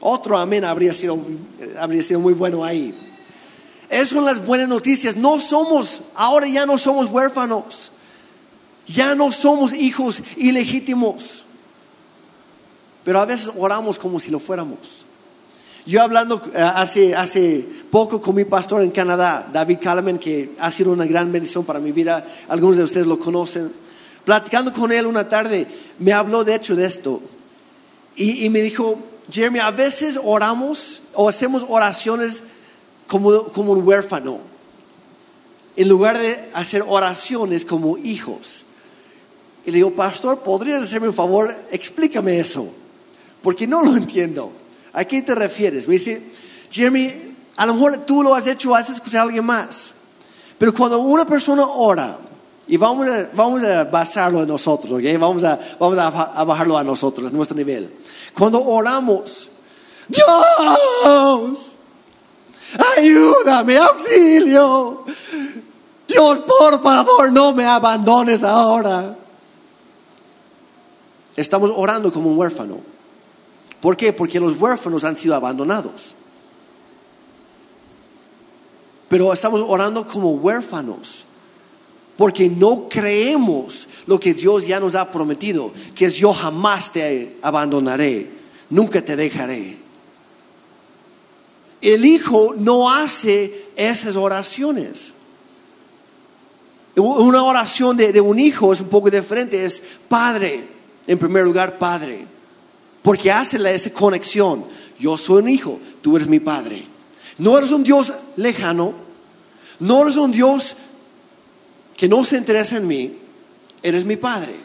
Otro 0.00 0.36
amén 0.36 0.64
habría 0.64 0.92
sido, 0.92 1.18
habría 1.80 2.02
sido 2.02 2.20
muy 2.20 2.34
bueno 2.34 2.62
ahí. 2.62 2.92
Esas 3.88 4.08
son 4.08 4.24
las 4.24 4.44
buenas 4.44 4.68
noticias. 4.68 5.16
No 5.16 5.38
somos, 5.38 6.02
ahora 6.16 6.48
ya 6.48 6.66
no 6.66 6.76
somos 6.76 7.08
huérfanos. 7.08 7.92
Ya 8.86 9.14
no 9.14 9.30
somos 9.30 9.72
hijos 9.72 10.22
ilegítimos. 10.36 11.44
Pero 13.04 13.20
a 13.20 13.26
veces 13.26 13.50
oramos 13.56 13.98
como 13.98 14.18
si 14.18 14.30
lo 14.30 14.40
fuéramos. 14.40 15.06
Yo 15.86 16.02
hablando 16.02 16.40
eh, 16.54 16.58
hace, 16.58 17.14
hace 17.14 17.66
poco 17.90 18.20
con 18.20 18.34
mi 18.34 18.46
pastor 18.46 18.82
en 18.82 18.90
Canadá, 18.90 19.48
David 19.52 19.78
Kalaman, 19.82 20.18
que 20.18 20.54
ha 20.58 20.70
sido 20.70 20.92
una 20.92 21.04
gran 21.04 21.30
bendición 21.30 21.64
para 21.64 21.78
mi 21.78 21.92
vida, 21.92 22.26
algunos 22.48 22.78
de 22.78 22.84
ustedes 22.84 23.06
lo 23.06 23.18
conocen. 23.18 23.70
Platicando 24.24 24.72
con 24.72 24.92
él 24.92 25.06
una 25.06 25.28
tarde, 25.28 25.66
me 25.98 26.12
habló 26.12 26.42
de 26.42 26.54
hecho 26.54 26.74
de 26.74 26.86
esto. 26.86 27.20
Y, 28.16 28.46
y 28.46 28.50
me 28.50 28.62
dijo, 28.62 28.98
Jeremy, 29.30 29.58
a 29.58 29.70
veces 29.72 30.18
oramos 30.22 31.02
o 31.12 31.28
hacemos 31.28 31.66
oraciones 31.68 32.42
como, 33.06 33.44
como 33.44 33.72
un 33.72 33.86
huérfano, 33.86 34.38
en 35.76 35.88
lugar 35.88 36.16
de 36.16 36.48
hacer 36.54 36.82
oraciones 36.86 37.66
como 37.66 37.98
hijos. 37.98 38.64
Y 39.66 39.70
le 39.70 39.76
digo, 39.76 39.90
pastor, 39.90 40.40
¿podrías 40.40 40.82
hacerme 40.82 41.08
un 41.08 41.14
favor? 41.14 41.54
Explícame 41.70 42.38
eso, 42.38 42.68
porque 43.42 43.66
no 43.66 43.82
lo 43.82 43.96
entiendo. 43.96 44.63
¿A 44.94 45.04
qué 45.04 45.22
te 45.22 45.34
refieres? 45.34 45.88
Me 45.88 45.94
dice, 45.94 46.22
Jeremy, 46.70 47.34
a 47.56 47.66
lo 47.66 47.74
mejor 47.74 48.04
tú 48.06 48.22
lo 48.22 48.34
has 48.34 48.46
hecho, 48.46 48.74
has 48.74 48.88
escuchado 48.88 49.24
a 49.24 49.26
alguien 49.26 49.44
más. 49.44 49.92
Pero 50.56 50.72
cuando 50.72 51.00
una 51.00 51.26
persona 51.26 51.66
ora, 51.66 52.16
y 52.66 52.76
vamos 52.76 53.08
a, 53.08 53.30
vamos 53.34 53.62
a 53.64 53.84
basarlo 53.84 54.40
en 54.42 54.48
nosotros, 54.48 54.92
¿ok? 54.92 55.18
Vamos, 55.18 55.44
a, 55.44 55.58
vamos 55.78 55.98
a, 55.98 56.44
bajarlo 56.44 56.78
a 56.78 56.84
nosotros, 56.84 57.30
a 57.30 57.34
nuestro 57.34 57.56
nivel. 57.56 57.92
Cuando 58.36 58.64
oramos, 58.64 59.50
Dios, 60.08 61.76
ayúdame, 62.96 63.76
auxilio. 63.78 65.04
Dios, 66.06 66.38
por 66.40 66.82
favor, 66.82 67.32
no 67.32 67.52
me 67.52 67.66
abandones 67.66 68.42
ahora. 68.44 69.16
Estamos 71.36 71.70
orando 71.74 72.12
como 72.12 72.30
un 72.30 72.38
huérfano. 72.38 72.93
¿Por 73.84 73.98
qué? 73.98 74.14
Porque 74.14 74.40
los 74.40 74.58
huérfanos 74.58 75.04
han 75.04 75.14
sido 75.14 75.34
abandonados. 75.34 76.14
Pero 79.10 79.30
estamos 79.30 79.60
orando 79.60 80.08
como 80.08 80.30
huérfanos 80.30 81.26
porque 82.16 82.48
no 82.48 82.88
creemos 82.88 83.86
lo 84.06 84.18
que 84.18 84.32
Dios 84.32 84.66
ya 84.66 84.80
nos 84.80 84.94
ha 84.94 85.10
prometido, 85.10 85.70
que 85.94 86.06
es 86.06 86.16
yo 86.16 86.32
jamás 86.32 86.92
te 86.92 87.36
abandonaré, 87.42 88.30
nunca 88.70 89.04
te 89.04 89.16
dejaré. 89.16 89.76
El 91.82 92.06
Hijo 92.06 92.54
no 92.56 92.90
hace 92.90 93.66
esas 93.76 94.16
oraciones. 94.16 95.12
Una 96.96 97.42
oración 97.42 97.98
de, 97.98 98.18
un 98.22 98.38
hijo 98.38 98.72
es 98.72 98.80
un 98.80 98.88
poco 98.88 99.10
diferente, 99.10 99.62
es 99.62 99.82
Padre, 100.08 100.66
en 101.06 101.18
primer 101.18 101.44
lugar 101.44 101.78
Padre, 101.78 102.32
porque 103.04 103.30
hace 103.30 103.58
esa 103.70 103.92
conexión. 103.92 104.64
Yo 104.98 105.16
soy 105.18 105.42
un 105.42 105.48
hijo, 105.50 105.78
tú 106.00 106.16
eres 106.16 106.26
mi 106.26 106.40
Padre. 106.40 106.86
No 107.36 107.58
eres 107.58 107.70
un 107.70 107.84
Dios 107.84 108.14
lejano, 108.36 108.94
no 109.78 110.02
eres 110.02 110.16
un 110.16 110.32
Dios 110.32 110.74
que 111.96 112.08
no 112.08 112.24
se 112.24 112.38
interesa 112.38 112.78
en 112.78 112.86
mí, 112.86 113.18
eres 113.82 114.06
mi 114.06 114.16
Padre. 114.16 114.56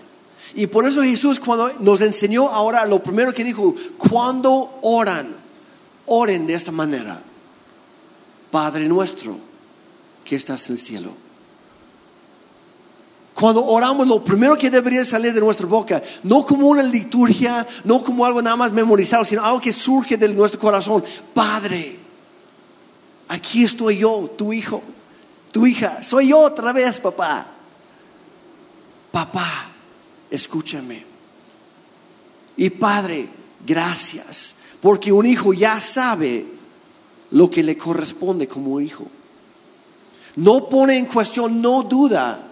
Y 0.55 0.67
por 0.67 0.87
eso 0.87 1.03
Jesús 1.03 1.37
cuando 1.39 1.69
nos 1.81 1.99
enseñó 1.99 2.47
ahora, 2.47 2.85
lo 2.85 3.03
primero 3.03 3.33
que 3.33 3.43
dijo, 3.43 3.75
cuando 3.97 4.79
oran, 4.83 5.35
oren 6.05 6.47
de 6.47 6.53
esta 6.53 6.71
manera. 6.71 7.21
Padre 8.49 8.87
nuestro, 8.87 9.37
que 10.23 10.37
estás 10.37 10.67
en 10.67 10.75
el 10.75 10.79
cielo. 10.79 11.28
Cuando 13.39 13.65
oramos, 13.65 14.07
lo 14.07 14.23
primero 14.23 14.57
que 14.57 14.69
debería 14.69 15.05
salir 15.05 15.33
de 15.33 15.39
nuestra 15.39 15.65
boca, 15.65 16.01
no 16.23 16.43
como 16.45 16.67
una 16.67 16.83
liturgia, 16.83 17.65
no 17.85 18.03
como 18.03 18.25
algo 18.25 18.41
nada 18.41 18.57
más 18.57 18.71
memorizado, 18.71 19.23
sino 19.23 19.43
algo 19.43 19.61
que 19.61 19.71
surge 19.71 20.17
de 20.17 20.27
nuestro 20.29 20.59
corazón. 20.59 21.03
Padre, 21.33 21.97
aquí 23.27 23.63
estoy 23.63 23.99
yo, 23.99 24.29
tu 24.37 24.51
hijo 24.51 24.81
tu 25.51 25.65
hija, 25.65 26.03
soy 26.03 26.29
yo 26.29 26.39
otra 26.39 26.73
vez, 26.73 26.99
papá. 26.99 27.47
Papá, 29.11 29.71
escúchame. 30.29 31.05
Y 32.55 32.69
padre, 32.69 33.29
gracias, 33.65 34.53
porque 34.81 35.11
un 35.11 35.25
hijo 35.25 35.53
ya 35.53 35.79
sabe 35.79 36.45
lo 37.31 37.49
que 37.49 37.63
le 37.63 37.77
corresponde 37.77 38.47
como 38.47 38.79
hijo. 38.79 39.05
No 40.35 40.69
pone 40.69 40.97
en 40.97 41.05
cuestión, 41.05 41.61
no 41.61 41.83
duda 41.83 42.48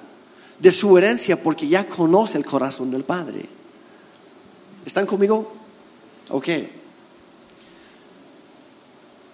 de 0.59 0.71
su 0.71 0.97
herencia 0.97 1.41
porque 1.41 1.67
ya 1.67 1.87
conoce 1.87 2.37
el 2.37 2.45
corazón 2.45 2.91
del 2.91 3.03
Padre. 3.03 3.45
¿Están 4.85 5.05
conmigo? 5.05 5.53
Ok. 6.29 6.47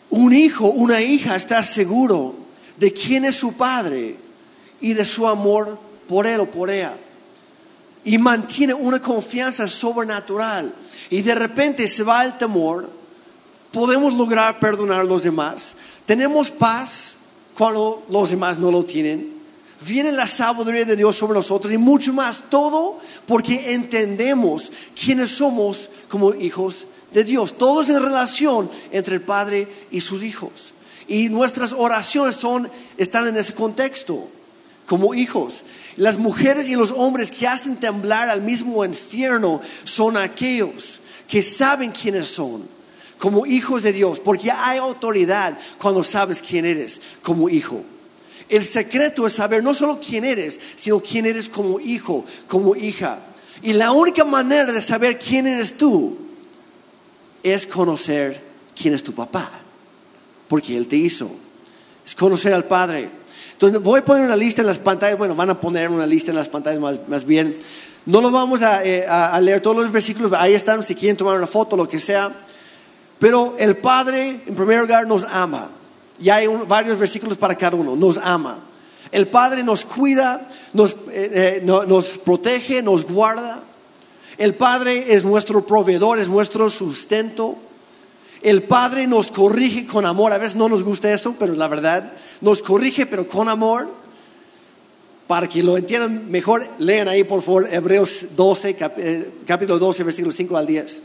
Un 0.10 0.34
hijo, 0.34 0.68
una 0.68 1.02
hija 1.02 1.36
está 1.36 1.64
seguro 1.64 2.36
de 2.78 2.94
quién 2.94 3.26
es 3.26 3.36
su 3.36 3.54
padre 3.54 4.18
y 4.82 4.94
de 4.94 5.06
su 5.06 5.28
amor 5.28 5.78
por 6.08 6.28
él 6.28 6.42
o 6.42 6.46
por 6.52 6.70
ella. 6.70 6.96
Y 8.04 8.18
mantiene 8.18 8.74
una 8.74 9.02
confianza 9.02 9.68
sobrenatural. 9.68 10.74
Y 11.10 11.22
de 11.22 11.36
repente 11.36 11.88
se 11.88 12.04
va 12.04 12.26
el 12.26 12.38
temor. 12.38 12.90
Podemos 13.72 14.14
lograr 14.14 14.60
perdonar 14.60 15.00
a 15.00 15.04
los 15.04 15.24
demás. 15.24 15.76
Tenemos 16.06 16.52
paz 16.52 17.14
cuando 17.58 18.04
los 18.10 18.30
demás 18.30 18.60
no 18.60 18.72
lo 18.72 18.84
tienen. 18.84 19.33
Viene 19.86 20.12
la 20.12 20.28
sabiduría 20.28 20.86
de 20.86 20.96
Dios 20.96 21.16
sobre 21.16 21.34
nosotros 21.34 21.74
y 21.74 21.78
mucho 21.78 22.14
más. 22.14 22.44
Todo 22.50 23.00
porque 23.28 23.74
entendemos 23.74 24.72
quiénes 25.00 25.32
somos 25.32 25.90
como 26.08 26.34
hijos 26.34 26.86
de 27.12 27.24
Dios. 27.24 27.58
Todo 27.58 27.82
es 27.82 27.90
en 27.90 28.02
relación 28.02 28.70
entre 28.92 29.16
el 29.16 29.22
Padre 29.22 29.68
y 29.92 30.02
sus 30.02 30.24
hijos. 30.24 30.74
Y 31.08 31.30
nuestras 31.30 31.74
oraciones 31.74 32.36
son, 32.36 32.70
están 32.98 33.28
en 33.28 33.36
ese 33.38 33.54
contexto, 33.54 34.28
como 34.86 35.14
hijos. 35.14 35.64
Las 35.98 36.18
mujeres 36.18 36.68
y 36.68 36.76
los 36.76 36.92
hombres 36.92 37.30
que 37.32 37.48
hacen 37.48 37.78
temblar 37.78 38.30
al 38.30 38.42
mismo 38.42 38.84
infierno 38.86 39.62
son 39.84 40.18
aquellos 40.18 41.02
que 41.28 41.42
saben 41.42 41.92
quiénes 41.92 42.30
son, 42.30 42.68
como 43.18 43.46
hijos 43.46 43.84
de 43.84 43.94
Dios, 43.94 44.20
porque 44.20 44.52
hay 44.52 44.78
autoridad 44.78 45.58
cuando 45.78 46.04
sabes 46.04 46.42
quién 46.42 46.66
eres 46.66 47.02
como 47.22 47.50
hijo. 47.50 47.84
El 48.50 48.66
secreto 48.66 49.26
es 49.26 49.34
saber 49.34 49.64
no 49.64 49.74
solo 49.74 50.00
quién 50.00 50.26
eres, 50.26 50.60
sino 50.76 51.00
quién 51.00 51.26
eres 51.26 51.50
como 51.50 51.80
hijo, 51.80 52.26
como 52.48 52.76
hija. 52.76 53.20
Y 53.62 53.74
la 53.74 53.92
única 53.92 54.26
manera 54.26 54.72
de 54.72 54.82
saber 54.82 55.18
quién 55.18 55.48
eres 55.48 55.78
tú 55.78 56.18
es 57.44 57.68
conocer 57.68 58.42
quién 58.76 58.94
es 58.94 59.04
tu 59.04 59.14
papá, 59.14 59.52
porque 60.48 60.76
Él 60.76 60.88
te 60.88 60.96
hizo. 60.96 61.30
Es 62.06 62.16
conocer 62.16 62.54
al 62.54 62.66
Padre. 62.66 63.10
Entonces 63.54 63.82
voy 63.82 64.00
a 64.00 64.06
poner 64.06 64.26
una 64.26 64.36
lista 64.36 64.62
en 64.62 64.68
las 64.68 64.80
pantallas, 64.80 65.18
bueno, 65.18 65.36
van 65.36 65.50
a 65.50 65.60
poner 65.60 65.90
una 65.90 66.06
lista 66.06 66.32
en 66.32 66.38
las 66.38 66.50
pantallas 66.50 67.00
más, 67.08 67.26
bien. 67.26 67.58
No 68.06 68.20
lo 68.20 68.32
vamos 68.32 68.60
eh, 68.84 69.06
a, 69.08 69.40
leer 69.40 69.62
todos 69.62 69.78
los 69.78 69.92
versículos, 69.92 70.34
ahí 70.34 70.54
están, 70.54 70.84
si 70.84 70.96
quieren 70.96 71.16
tomar 71.16 71.38
una 71.38 71.48
foto, 71.48 71.78
lo 71.78 71.88
que 71.88 72.00
sea. 72.00 72.34
Pero 73.20 73.56
el 73.58 73.78
Padre, 73.78 74.42
en 74.46 74.56
primer 74.56 74.82
lugar, 74.82 75.08
nos 75.08 75.24
ama. 75.24 75.72
Y 76.20 76.30
hay 76.30 76.48
varios 76.68 76.98
versículos 77.00 77.38
para 77.38 77.56
cada 77.56 77.76
uno, 77.76 77.96
nos 77.96 78.18
ama. 78.18 78.64
El 79.12 79.28
Padre 79.28 79.64
nos 79.64 79.86
cuida, 79.86 80.50
nos, 80.74 80.92
eh, 81.12 81.62
eh, 81.62 81.62
nos 81.64 82.06
protege, 82.18 82.82
nos 82.82 83.06
guarda. 83.06 83.64
El 84.38 84.56
Padre 84.56 85.14
es 85.14 85.24
nuestro 85.24 85.66
proveedor, 85.66 86.20
es 86.20 86.30
nuestro 86.30 86.70
sustento. 86.70 87.56
El 88.42 88.64
Padre 88.64 89.06
nos 89.06 89.32
corrige 89.32 89.86
con 89.86 90.06
amor. 90.06 90.34
A 90.34 90.38
veces 90.38 90.56
no 90.56 90.68
nos 90.68 90.84
gusta 90.84 91.14
eso, 91.14 91.36
pero 91.38 91.54
la 91.54 91.68
verdad. 91.68 92.14
Nos 92.42 92.62
corrige, 92.62 93.06
pero 93.06 93.28
con 93.28 93.50
amor. 93.50 93.88
Para 95.28 95.48
que 95.48 95.64
lo 95.64 95.78
entiendan 95.78 96.30
mejor, 96.30 96.68
lean 96.80 97.08
ahí 97.08 97.24
por 97.24 97.42
favor 97.42 97.68
Hebreos 97.72 98.36
12, 98.36 98.76
eh, 98.98 99.32
capítulo 99.48 99.80
12, 99.80 100.04
versículos 100.04 100.36
5 100.36 100.58
al 100.58 100.68
10. 100.68 101.02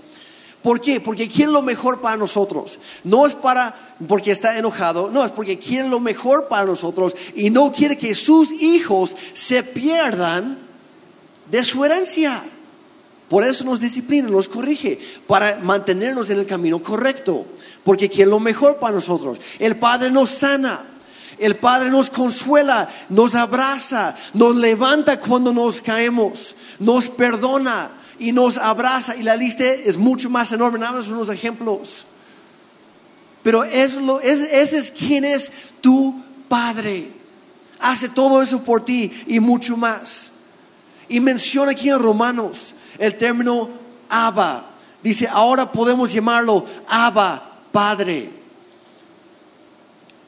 ¿Por 0.69 0.83
qué? 0.83 1.01
Porque 1.01 1.31
quiere 1.31 1.51
lo 1.51 1.63
mejor 1.63 2.03
para 2.03 2.19
nosotros. 2.19 2.79
No 3.03 3.27
es 3.27 3.33
para 3.33 3.75
porque 4.07 4.33
está 4.33 4.59
enojado, 4.59 5.11
no, 5.11 5.25
es 5.25 5.31
porque 5.31 5.59
quiere 5.59 5.89
lo 5.89 5.99
mejor 5.99 6.47
para 6.47 6.67
nosotros 6.67 7.15
y 7.35 7.49
no 7.49 7.73
quiere 7.73 7.97
que 7.97 8.15
sus 8.15 8.53
hijos 8.53 9.17
se 9.33 9.63
pierdan 9.63 10.59
de 11.51 11.65
su 11.65 11.87
herencia. 11.87 12.45
Por 13.31 13.45
eso 13.45 13.65
nos 13.65 13.81
disciplina, 13.81 14.29
nos 14.29 14.51
corrige, 14.51 14.99
para 15.27 15.57
mantenernos 15.57 16.29
en 16.29 16.39
el 16.39 16.45
camino 16.45 16.83
correcto, 16.83 17.47
porque 17.83 18.11
quiere 18.11 18.31
lo 18.31 18.39
mejor 18.39 18.77
para 18.77 18.97
nosotros. 18.97 19.39
El 19.59 19.79
Padre 19.79 20.11
nos 20.11 20.29
sana, 20.29 20.83
el 21.39 21.57
Padre 21.57 21.89
nos 21.89 22.11
consuela, 22.11 22.91
nos 23.09 23.35
abraza, 23.35 24.15
nos 24.35 24.55
levanta 24.55 25.19
cuando 25.19 25.51
nos 25.51 25.81
caemos, 25.81 26.55
nos 26.79 27.09
perdona 27.09 27.98
y 28.19 28.33
nos 28.33 28.57
abraza. 28.57 29.17
Y 29.17 29.23
la 29.23 29.37
lista 29.37 29.65
es 29.65 29.97
mucho 29.97 30.31
más 30.31 30.53
enorme, 30.53 30.79
nada 30.79 30.93
más 30.93 31.09
unos 31.09 31.29
ejemplos. 31.29 32.05
Pero 33.43 33.65
es 33.65 33.95
ese 33.95 34.79
es 34.79 34.91
quien 34.91 35.25
es 35.25 35.51
tu 35.81 36.15
Padre. 36.49 37.13
Hace 37.81 38.09
todo 38.09 38.43
eso 38.43 38.63
por 38.63 38.85
ti 38.85 39.11
y 39.27 39.41
mucho 39.41 39.77
más. 39.77 40.31
Y 41.09 41.21
menciona 41.21 41.73
aquí 41.73 41.89
en 41.89 41.99
Romanos 41.99 42.75
el 42.99 43.17
término 43.17 43.69
Abba. 44.09 44.71
Dice, 45.03 45.29
ahora 45.31 45.71
podemos 45.71 46.13
llamarlo 46.13 46.67
Abba, 46.89 47.61
Padre. 47.71 48.31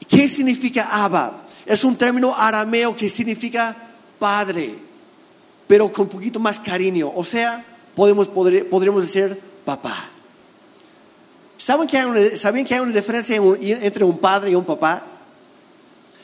¿Qué 0.07 0.27
significa 0.27 0.89
Abba? 0.91 1.43
Es 1.65 1.83
un 1.83 1.95
término 1.95 2.35
arameo 2.35 2.95
que 2.95 3.09
significa 3.09 3.75
Padre, 4.17 4.75
pero 5.67 5.91
con 5.91 6.05
un 6.05 6.09
poquito 6.11 6.39
más 6.39 6.59
cariño. 6.59 7.11
O 7.13 7.23
sea, 7.23 7.63
podemos, 8.01 8.29
podríamos 8.29 9.03
decir 9.03 9.39
papá. 9.63 10.09
¿Saben 11.55 11.87
que, 11.87 11.99
hay 11.99 12.05
una, 12.05 12.35
¿Saben 12.35 12.65
que 12.65 12.73
hay 12.73 12.79
una 12.79 12.91
diferencia 12.91 13.35
entre 13.35 14.03
un 14.03 14.17
padre 14.17 14.49
y 14.49 14.55
un 14.55 14.65
papá? 14.65 15.03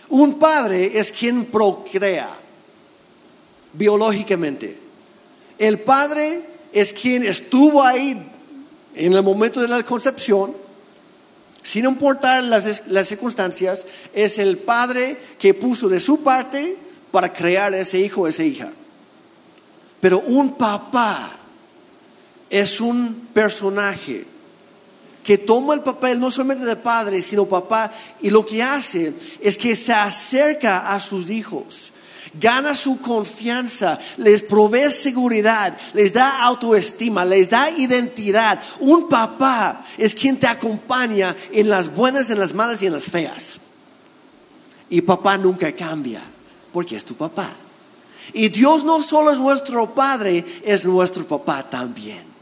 Un 0.10 0.40
padre 0.40 0.98
es 0.98 1.12
quien 1.12 1.46
procrea 1.46 2.36
biológicamente. 3.74 4.76
El 5.60 5.78
padre 5.82 6.42
es 6.74 6.94
quien 6.94 7.24
estuvo 7.24 7.84
ahí 7.84 8.28
en 8.96 9.13
el 9.13 9.22
momento 9.22 9.62
de 9.62 9.68
la 9.68 9.84
concepción, 9.84 10.56
sin 11.62 11.86
importar 11.86 12.44
las, 12.44 13.08
circunstancias, 13.08 13.86
es 14.16 14.40
el 14.40 14.58
padre 14.58 15.16
que 15.38 15.54
puso 15.54 15.88
de 15.90 16.00
su 16.00 16.24
parte 16.24 16.76
para 17.12 17.32
crear 17.32 17.72
ese 17.76 18.00
hijo 18.00 18.22
o 18.22 18.28
esa 18.28 18.44
hija. 18.44 18.72
Pero 20.02 20.22
un 20.22 20.56
papá 20.56 21.37
es 22.50 22.82
un 22.82 23.30
personaje 23.34 24.26
que 25.24 25.38
toma 25.38 25.74
el 25.74 25.82
papel 25.82 26.20
no 26.20 26.32
solamente 26.32 26.66
de 26.66 26.78
padre, 26.78 27.22
sino 27.22 27.46
papá, 27.46 27.92
y 28.22 28.30
lo 28.30 28.46
que 28.46 28.64
hace 28.64 29.14
es 29.42 29.58
que 29.58 29.76
se 29.76 29.92
acerca 29.92 30.94
a 30.94 31.00
sus 31.00 31.30
hijos 31.30 31.92
gana 32.40 32.76
su 32.76 33.00
confianza, 33.00 34.00
les 34.18 34.42
provee 34.42 34.92
seguridad, 34.92 35.78
les 35.94 36.14
da 36.14 36.44
autoestima, 36.44 37.26
les 37.26 37.50
da 37.50 37.70
identidad. 37.70 38.62
Un 38.80 39.10
papá 39.10 39.84
es 39.98 40.14
quien 40.14 40.38
te 40.38 40.48
acompaña 40.48 41.36
en 41.52 41.70
las 41.70 41.94
buenas, 41.94 42.30
en 42.30 42.40
las 42.40 42.54
malas 42.54 42.82
y 42.82 42.88
en 42.88 42.94
las 42.94 43.06
feas. 43.06 43.60
Y 44.90 45.02
papá 45.02 45.38
nunca 45.38 45.72
cambia, 45.74 46.22
porque 46.72 46.96
es 46.96 47.06
tu 47.06 47.16
papá. 47.16 47.54
Y 48.34 48.50
Dios 48.50 48.84
no 48.84 49.02
solo 49.02 49.32
es 49.32 49.40
nuestro 49.40 49.94
Padre, 49.94 50.44
es 50.64 50.86
nuestro 50.86 51.26
papá 51.26 51.70
también. 51.70 52.37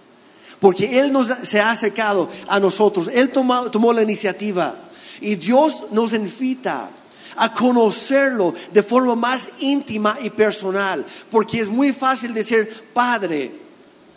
Porque 0.60 1.00
Él 1.00 1.12
nos, 1.12 1.28
se 1.44 1.60
ha 1.60 1.72
acercado 1.72 2.30
a 2.48 2.60
nosotros, 2.60 3.10
Él 3.14 3.30
tomó, 3.30 3.70
tomó 3.72 3.94
la 3.94 4.04
iniciativa. 4.04 4.76
Y 5.22 5.36
Dios 5.36 5.86
nos 5.92 6.14
invita 6.14 6.90
a 7.38 7.54
conocerlo 7.54 8.54
de 8.72 8.84
forma 8.84 9.16
más 9.16 9.50
íntima 9.60 10.18
y 10.22 10.30
personal, 10.30 11.06
porque 11.30 11.60
es 11.60 11.68
muy 11.68 11.92
fácil 11.94 12.34
decir 12.34 12.70
padre 12.94 13.52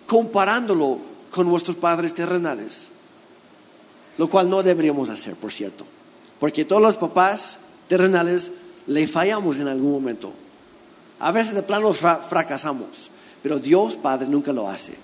comparándolo 0.06 0.98
con 1.30 1.48
nuestros 1.48 1.76
padres 1.76 2.14
terrenales, 2.14 2.88
lo 4.16 4.28
cual 4.28 4.48
no 4.48 4.62
deberíamos 4.62 5.08
hacer, 5.08 5.34
por 5.34 5.52
cierto, 5.52 5.84
porque 6.38 6.64
todos 6.64 6.82
los 6.82 6.96
papás 6.96 7.58
terrenales 7.88 8.50
le 8.86 9.06
fallamos 9.06 9.58
en 9.58 9.68
algún 9.68 9.92
momento. 9.92 10.32
A 11.18 11.32
veces 11.32 11.54
de 11.54 11.62
plano 11.62 11.92
fracasamos, 11.92 13.10
pero 13.42 13.58
Dios 13.58 13.96
Padre 13.96 14.28
nunca 14.28 14.52
lo 14.52 14.68
hace. 14.68 14.94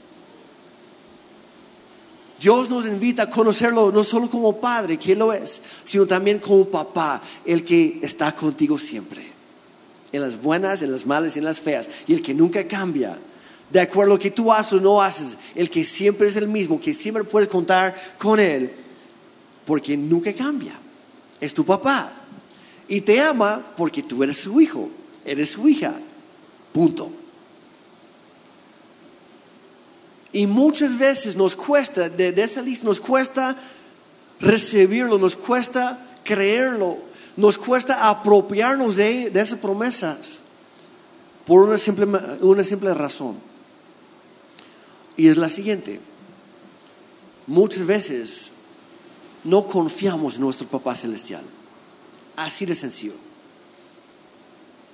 Dios 2.40 2.68
nos 2.68 2.86
invita 2.86 3.24
a 3.24 3.30
conocerlo 3.30 3.92
no 3.92 4.04
solo 4.04 4.28
como 4.28 4.60
Padre, 4.60 4.98
que 4.98 5.14
lo 5.14 5.32
es, 5.32 5.60
sino 5.84 6.06
también 6.06 6.38
como 6.38 6.66
Papá, 6.66 7.22
el 7.44 7.64
que 7.64 8.00
está 8.02 8.34
contigo 8.34 8.78
siempre. 8.78 9.32
En 10.12 10.20
las 10.20 10.40
buenas, 10.40 10.82
en 10.82 10.92
las 10.92 11.06
malas 11.06 11.36
y 11.36 11.38
en 11.40 11.44
las 11.44 11.60
feas. 11.60 11.88
Y 12.06 12.14
el 12.14 12.22
que 12.22 12.34
nunca 12.34 12.66
cambia. 12.68 13.18
De 13.70 13.80
acuerdo 13.80 14.12
a 14.12 14.14
lo 14.14 14.20
que 14.20 14.30
tú 14.30 14.52
haces 14.52 14.74
o 14.74 14.80
no 14.80 15.02
haces. 15.02 15.36
El 15.54 15.70
que 15.70 15.84
siempre 15.84 16.28
es 16.28 16.36
el 16.36 16.48
mismo, 16.48 16.80
que 16.80 16.94
siempre 16.94 17.24
puedes 17.24 17.48
contar 17.48 17.94
con 18.18 18.38
Él. 18.38 18.70
Porque 19.64 19.96
nunca 19.96 20.32
cambia. 20.32 20.78
Es 21.40 21.52
tu 21.52 21.64
papá. 21.64 22.12
Y 22.86 23.00
te 23.00 23.20
ama 23.20 23.72
porque 23.76 24.02
tú 24.02 24.22
eres 24.22 24.38
su 24.38 24.60
hijo. 24.60 24.88
Eres 25.24 25.50
su 25.50 25.68
hija. 25.68 25.94
Punto. 26.72 27.10
Y 30.34 30.48
muchas 30.48 30.98
veces 30.98 31.36
nos 31.36 31.54
cuesta, 31.54 32.08
de, 32.08 32.34
esa 32.42 32.60
lista, 32.60 32.84
nos 32.84 32.98
cuesta 32.98 33.56
recibirlo, 34.40 35.16
nos 35.16 35.36
cuesta 35.36 35.96
creerlo, 36.24 36.98
nos 37.36 37.56
cuesta 37.56 38.10
apropiarnos 38.10 38.96
de, 38.96 39.26
esas 39.32 39.60
promesas 39.60 40.38
por 41.46 41.62
una 41.62 41.78
simple, 41.78 42.06
una 42.40 42.64
simple 42.64 42.92
razón. 42.94 43.36
Y 45.16 45.28
es 45.28 45.36
la 45.36 45.48
siguiente. 45.48 46.00
Muchas 47.46 47.86
veces 47.86 48.48
no 49.44 49.68
confiamos 49.68 50.34
en 50.34 50.40
nuestro 50.40 50.66
Papá 50.66 50.96
Celestial. 50.96 51.44
Así 52.34 52.66
de 52.66 52.74
sencillo. 52.74 53.14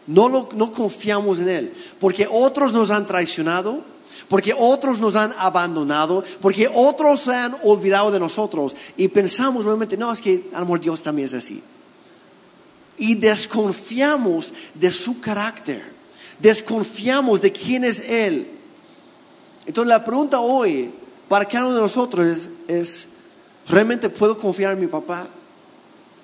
No, 0.06 0.28
no 0.28 0.70
confiamos 0.70 1.38
en 1.38 1.48
Él. 1.48 1.72
Porque 1.98 2.28
otros 2.30 2.74
nos 2.74 2.90
han 2.90 3.06
traicionado 3.06 3.88
porque 4.28 4.54
otros 4.56 5.00
nos 5.00 5.16
han 5.16 5.34
abandonado, 5.38 6.22
porque 6.40 6.70
otros 6.72 7.20
se 7.20 7.34
han 7.34 7.56
olvidado 7.62 8.10
de 8.10 8.20
nosotros 8.20 8.76
y 8.96 9.08
pensamos 9.08 9.64
realmente, 9.64 9.96
no, 9.96 10.12
es 10.12 10.20
que 10.20 10.48
amor 10.52 10.80
Dios 10.80 11.02
también 11.02 11.26
es 11.26 11.34
así. 11.34 11.62
Y 12.98 13.14
desconfiamos 13.14 14.52
de 14.74 14.90
su 14.90 15.20
carácter, 15.20 15.82
desconfiamos 16.38 17.40
de 17.40 17.52
quién 17.52 17.84
es 17.84 18.00
Él. 18.00 18.50
Entonces 19.66 19.88
la 19.88 20.04
pregunta 20.04 20.40
hoy 20.40 20.92
para 21.28 21.44
cada 21.44 21.66
uno 21.66 21.76
de 21.76 21.82
nosotros 21.82 22.26
es, 22.26 22.50
es, 22.66 23.06
¿realmente 23.68 24.10
puedo 24.10 24.36
confiar 24.36 24.74
en 24.74 24.80
mi 24.80 24.86
papá? 24.86 25.26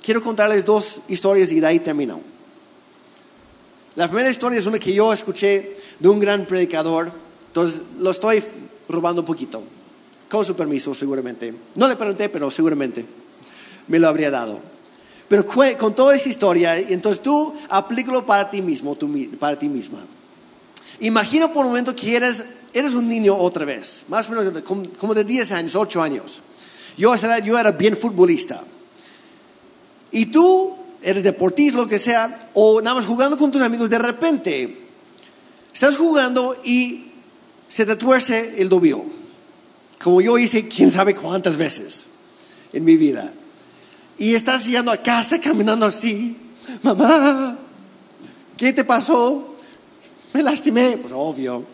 Quiero 0.02 0.22
contarles 0.22 0.64
dos 0.64 1.00
historias 1.08 1.50
y 1.50 1.60
de 1.60 1.66
ahí 1.66 1.80
termino. 1.80 2.20
La 3.96 4.08
primera 4.08 4.30
historia 4.30 4.58
es 4.58 4.66
una 4.66 4.78
que 4.78 4.92
yo 4.92 5.12
escuché 5.12 5.78
de 5.98 6.08
un 6.08 6.20
gran 6.20 6.46
predicador, 6.46 7.10
entonces 7.56 7.80
lo 7.98 8.10
estoy 8.10 8.44
robando 8.86 9.22
un 9.22 9.26
poquito, 9.26 9.62
con 10.28 10.44
su 10.44 10.54
permiso 10.54 10.94
seguramente. 10.94 11.54
No 11.74 11.88
le 11.88 11.96
pregunté, 11.96 12.28
pero 12.28 12.50
seguramente 12.50 13.02
me 13.88 13.98
lo 13.98 14.08
habría 14.08 14.30
dado. 14.30 14.60
Pero 15.26 15.46
con 15.78 15.94
toda 15.94 16.14
esa 16.14 16.28
historia, 16.28 16.76
entonces 16.76 17.22
tú 17.22 17.54
aplícalo 17.70 18.26
para 18.26 18.50
ti 18.50 18.60
mismo, 18.60 18.94
para 19.38 19.58
ti 19.58 19.70
misma. 19.70 20.04
Imagina 21.00 21.50
por 21.50 21.64
un 21.64 21.70
momento 21.70 21.96
que 21.96 22.14
eres, 22.14 22.44
eres 22.74 22.92
un 22.92 23.08
niño 23.08 23.34
otra 23.34 23.64
vez, 23.64 24.04
más 24.08 24.28
o 24.28 24.32
menos 24.32 24.62
como, 24.62 25.14
de 25.14 25.24
10 25.24 25.52
años, 25.52 25.74
8 25.74 26.02
años. 26.02 26.40
Yo 26.98 27.10
a 27.10 27.16
esa 27.16 27.26
edad 27.26 27.42
yo 27.42 27.58
era 27.58 27.72
bien 27.72 27.96
futbolista. 27.96 28.62
Y 30.12 30.26
tú 30.26 30.76
eres 31.00 31.22
deportista, 31.22 31.78
lo 31.78 31.88
que 31.88 31.98
sea, 31.98 32.50
o 32.52 32.82
nada 32.82 32.96
más 32.96 33.06
jugando 33.06 33.38
con 33.38 33.50
tus 33.50 33.62
amigos, 33.62 33.88
de 33.88 33.98
repente 33.98 34.88
estás 35.72 35.96
jugando 35.96 36.54
y 36.62 37.05
se 37.68 37.86
te 37.86 37.96
tuerce 37.96 38.60
el 38.60 38.68
dobio. 38.68 39.04
Como 40.02 40.20
yo 40.20 40.38
hice 40.38 40.68
quién 40.68 40.90
sabe 40.90 41.14
cuántas 41.14 41.56
veces 41.56 42.04
en 42.72 42.84
mi 42.84 42.96
vida. 42.96 43.32
Y 44.18 44.34
estás 44.34 44.66
llegando 44.66 44.90
a 44.90 44.96
casa 44.96 45.40
caminando 45.40 45.86
así. 45.86 46.36
Mamá, 46.82 47.56
¿qué 48.56 48.72
te 48.72 48.84
pasó? 48.84 49.54
Me 50.32 50.42
lastimé. 50.42 50.98
Pues 50.98 51.12
obvio. 51.14 51.64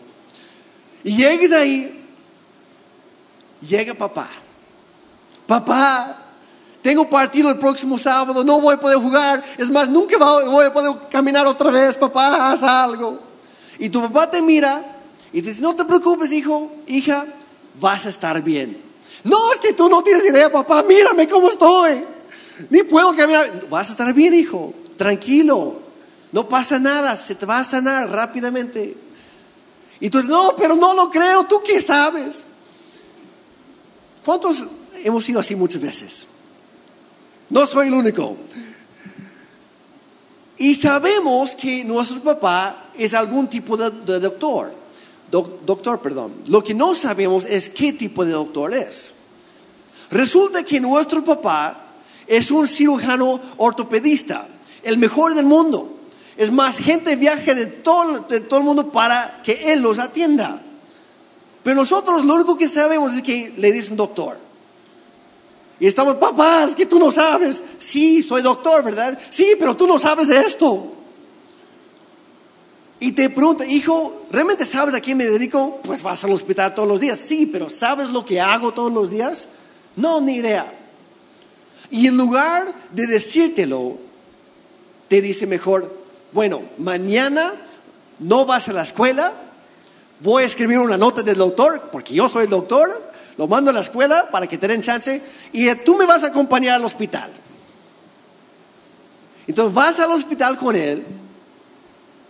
Y 1.03 1.15
llegues 1.15 1.51
ahí. 1.51 2.01
Llega 3.61 3.93
papá. 3.93 4.29
Papá, 5.47 6.23
tengo 6.81 7.09
partido 7.09 7.49
el 7.49 7.59
próximo 7.59 7.97
sábado, 7.97 8.43
no 8.43 8.59
voy 8.59 8.75
a 8.75 8.79
poder 8.79 8.97
jugar. 8.97 9.43
Es 9.57 9.69
más, 9.69 9.89
nunca 9.89 10.17
voy 10.17 10.65
a 10.65 10.73
poder 10.73 11.09
caminar 11.09 11.45
otra 11.47 11.71
vez. 11.71 11.97
Papá, 11.97 12.51
haz 12.51 12.63
algo. 12.63 13.19
Y 13.79 13.89
tu 13.89 14.01
papá 14.01 14.29
te 14.29 14.41
mira 14.41 14.92
y 15.33 15.41
te 15.41 15.49
dice, 15.49 15.61
no 15.61 15.75
te 15.75 15.83
preocupes, 15.83 16.31
hijo, 16.31 16.71
hija, 16.87 17.25
vas 17.81 18.05
a 18.05 18.09
estar 18.09 18.41
bien. 18.41 18.77
No, 19.23 19.51
es 19.51 19.59
que 19.59 19.73
tú 19.73 19.89
no 19.89 20.03
tienes 20.03 20.23
idea, 20.25 20.51
papá, 20.51 20.83
mírame 20.83 21.27
cómo 21.27 21.49
estoy. 21.49 22.05
Ni 22.69 22.83
puedo 22.83 23.15
caminar. 23.15 23.67
Vas 23.69 23.89
a 23.89 23.91
estar 23.93 24.13
bien, 24.13 24.33
hijo. 24.33 24.73
Tranquilo. 24.97 25.81
No 26.31 26.47
pasa 26.47 26.79
nada. 26.79 27.15
Se 27.15 27.35
te 27.35 27.45
va 27.45 27.59
a 27.59 27.63
sanar 27.63 28.09
rápidamente. 28.09 28.95
Y 29.99 30.09
tú 30.09 30.17
dices, 30.17 30.29
no, 30.29 30.53
pero 30.57 30.75
no 30.75 30.93
lo 30.93 31.09
creo. 31.09 31.45
¿Tú 31.45 31.61
qué 31.65 31.81
sabes? 31.81 32.45
¿Cuántos 34.23 34.65
hemos 35.03 35.23
sido 35.23 35.39
así 35.39 35.55
muchas 35.55 35.81
veces? 35.81 36.27
No 37.49 37.65
soy 37.65 37.87
el 37.87 37.93
único. 37.93 38.37
Y 40.57 40.75
sabemos 40.75 41.55
que 41.55 41.83
nuestro 41.83 42.21
papá 42.21 42.89
es 42.95 43.13
algún 43.13 43.47
tipo 43.47 43.75
de, 43.75 44.19
doctor. 44.19 44.82
Doctor, 45.33 45.99
perdón. 45.99 46.33
Lo 46.47 46.63
que 46.63 46.73
no 46.73 46.93
sabemos 46.93 47.45
es 47.45 47.69
qué 47.69 47.93
tipo 47.93 48.23
de 48.23 48.33
doctor 48.33 48.73
es. 48.73 49.11
Resulta 50.11 50.63
que 50.63 50.79
nuestro 50.79 51.23
papá 51.23 51.87
es 52.27 52.51
un 52.51 52.67
cirujano 52.67 53.39
ortopedista, 53.57 54.47
el 54.83 54.97
mejor 54.97 55.33
del 55.33 55.45
mundo. 55.45 55.89
Es 56.37 56.51
más, 56.51 56.77
gente 56.77 57.15
viaja 57.15 57.53
de 57.53 57.65
todo, 57.65 58.19
de 58.19 58.39
todo 58.41 58.59
el 58.59 58.65
mundo 58.65 58.91
para 58.91 59.39
que 59.43 59.73
él 59.73 59.81
los 59.81 59.97
atienda. 59.97 60.61
Pero 61.63 61.75
nosotros 61.77 62.23
lo 62.25 62.35
único 62.35 62.57
que 62.57 62.67
sabemos 62.67 63.13
es 63.13 63.23
que 63.23 63.53
le 63.57 63.71
dicen 63.71 63.95
doctor. 63.95 64.37
Y 65.79 65.87
estamos, 65.87 66.15
papás, 66.15 66.75
que 66.75 66.85
tú 66.85 66.99
no 66.99 67.11
sabes. 67.11 67.61
Sí, 67.79 68.21
soy 68.21 68.41
doctor, 68.41 68.83
¿verdad? 68.83 69.17
Sí, 69.29 69.55
pero 69.59 69.75
tú 69.75 69.87
no 69.87 69.97
sabes 69.97 70.27
de 70.27 70.41
esto. 70.41 70.93
Y 73.03 73.11
te 73.11 73.29
pregunta, 73.29 73.65
hijo, 73.65 74.27
¿realmente 74.31 74.65
sabes 74.65 74.95
a 74.95 75.01
quién 75.01 75.17
me 75.17 75.25
dedico? 75.25 75.81
Pues 75.83 76.01
vas 76.01 76.23
al 76.23 76.31
hospital 76.31 76.73
todos 76.73 76.87
los 76.87 77.01
días. 77.01 77.19
Sí, 77.19 77.45
pero 77.45 77.69
¿sabes 77.69 78.07
lo 78.07 78.23
que 78.23 78.39
hago 78.39 78.73
todos 78.73 78.93
los 78.93 79.09
días? 79.09 79.49
No, 79.97 80.21
ni 80.21 80.35
idea. 80.35 80.73
Y 81.91 82.07
en 82.07 82.15
lugar 82.15 82.73
de 82.93 83.05
decírtelo, 83.05 83.97
te 85.09 85.19
dice 85.19 85.45
mejor, 85.45 85.93
bueno, 86.31 86.61
mañana 86.77 87.51
no 88.19 88.45
vas 88.45 88.69
a 88.69 88.71
la 88.71 88.83
escuela, 88.83 89.33
voy 90.21 90.43
a 90.43 90.45
escribir 90.45 90.79
una 90.79 90.97
nota 90.97 91.23
del 91.23 91.35
doctor, 91.35 91.89
porque 91.91 92.13
yo 92.13 92.29
soy 92.29 92.45
el 92.45 92.51
doctor, 92.51 92.89
lo 93.35 93.49
mando 93.49 93.71
a 93.71 93.73
la 93.73 93.81
escuela 93.81 94.29
para 94.31 94.47
que 94.47 94.57
te 94.57 94.69
den 94.69 94.81
chance, 94.81 95.21
y 95.51 95.75
tú 95.83 95.97
me 95.97 96.05
vas 96.05 96.23
a 96.23 96.27
acompañar 96.27 96.75
al 96.75 96.85
hospital. 96.85 97.29
Entonces 99.45 99.73
vas 99.73 99.99
al 99.99 100.13
hospital 100.13 100.57
con 100.57 100.73
él, 100.77 101.05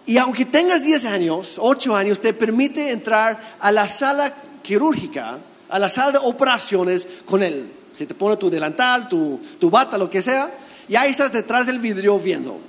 y 0.06 0.18
aunque 0.18 0.46
tengas 0.46 0.84
10 0.84 1.06
años, 1.06 1.56
8 1.58 1.96
años, 1.96 2.20
te 2.20 2.34
permite 2.34 2.92
entrar 2.92 3.40
a 3.60 3.72
la 3.72 3.88
sala 3.88 4.34
quirúrgica, 4.62 5.40
a 5.70 5.80
la 5.80 5.90
sala 5.90 6.14
de 6.14 6.18
operaciones 6.22 7.08
con 7.26 7.42
él. 7.42 7.72
Se 7.94 8.06
te 8.06 8.14
pone 8.14 8.36
tu 8.38 8.50
delantal, 8.50 9.08
tu, 9.08 9.40
tu 9.60 9.70
bata, 9.70 9.98
lo 9.98 10.10
que 10.10 10.22
sea, 10.22 10.52
y 10.90 10.96
ahí 10.96 11.12
estás 11.12 11.32
detrás 11.32 11.68
del 11.68 11.80
vidrio 11.80 12.20
viendo. 12.20 12.60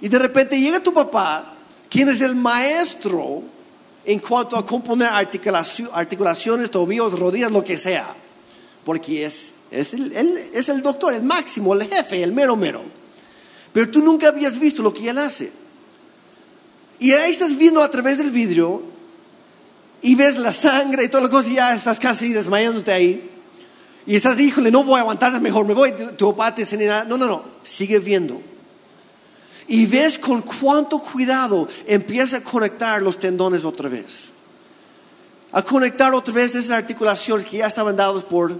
Y 0.00 0.08
de 0.08 0.18
repente 0.18 0.58
llega 0.58 0.80
tu 0.80 0.94
papá, 0.94 1.54
quien 1.90 2.08
es 2.08 2.20
el 2.22 2.36
maestro 2.36 3.42
en 4.04 4.18
cuanto 4.18 4.56
a 4.56 4.64
componer 4.64 5.08
articulaciones, 5.08 6.70
tobillos, 6.70 7.18
rodillas, 7.18 7.52
lo 7.52 7.62
que 7.62 7.76
sea. 7.76 8.16
Porque 8.84 9.26
es, 9.26 9.52
es, 9.70 9.92
el, 9.92 10.38
es 10.54 10.68
el 10.68 10.82
doctor, 10.82 11.12
el 11.12 11.22
máximo, 11.22 11.74
el 11.74 11.86
jefe, 11.86 12.22
el 12.22 12.32
mero 12.32 12.56
mero. 12.56 12.82
Pero 13.72 13.90
tú 13.90 14.02
nunca 14.02 14.28
habías 14.28 14.58
visto 14.58 14.82
lo 14.82 14.92
que 14.92 15.08
él 15.08 15.18
hace. 15.18 15.61
Y 17.02 17.10
ahí 17.14 17.32
estás 17.32 17.56
viendo 17.56 17.82
a 17.82 17.90
través 17.90 18.18
del 18.18 18.30
vidrio 18.30 18.80
y 20.02 20.14
ves 20.14 20.38
la 20.38 20.52
sangre 20.52 21.02
y 21.02 21.08
toda 21.08 21.24
la 21.24 21.28
cosa 21.28 21.48
y 21.48 21.54
ya 21.54 21.74
estás 21.74 21.98
casi 21.98 22.32
desmayándote 22.32 22.92
ahí. 22.92 23.28
Y 24.06 24.14
estás, 24.14 24.38
híjole, 24.38 24.70
no 24.70 24.84
voy 24.84 24.98
a 24.98 25.00
aguantar, 25.00 25.40
mejor 25.40 25.66
me 25.66 25.74
voy. 25.74 25.92
Tu 26.16 26.30
papá 26.30 26.54
te 26.54 26.64
No, 27.08 27.18
no, 27.18 27.26
no, 27.26 27.42
sigue 27.64 27.98
viendo. 27.98 28.40
Y 29.66 29.86
ves 29.86 30.16
con 30.16 30.42
cuánto 30.42 31.00
cuidado 31.00 31.66
empieza 31.88 32.36
a 32.36 32.40
conectar 32.44 33.02
los 33.02 33.18
tendones 33.18 33.64
otra 33.64 33.88
vez. 33.88 34.28
A 35.50 35.60
conectar 35.62 36.14
otra 36.14 36.32
vez 36.32 36.54
esas 36.54 36.70
articulaciones 36.70 37.44
que 37.46 37.56
ya 37.56 37.66
estaban 37.66 37.96
dados 37.96 38.22
por, 38.22 38.56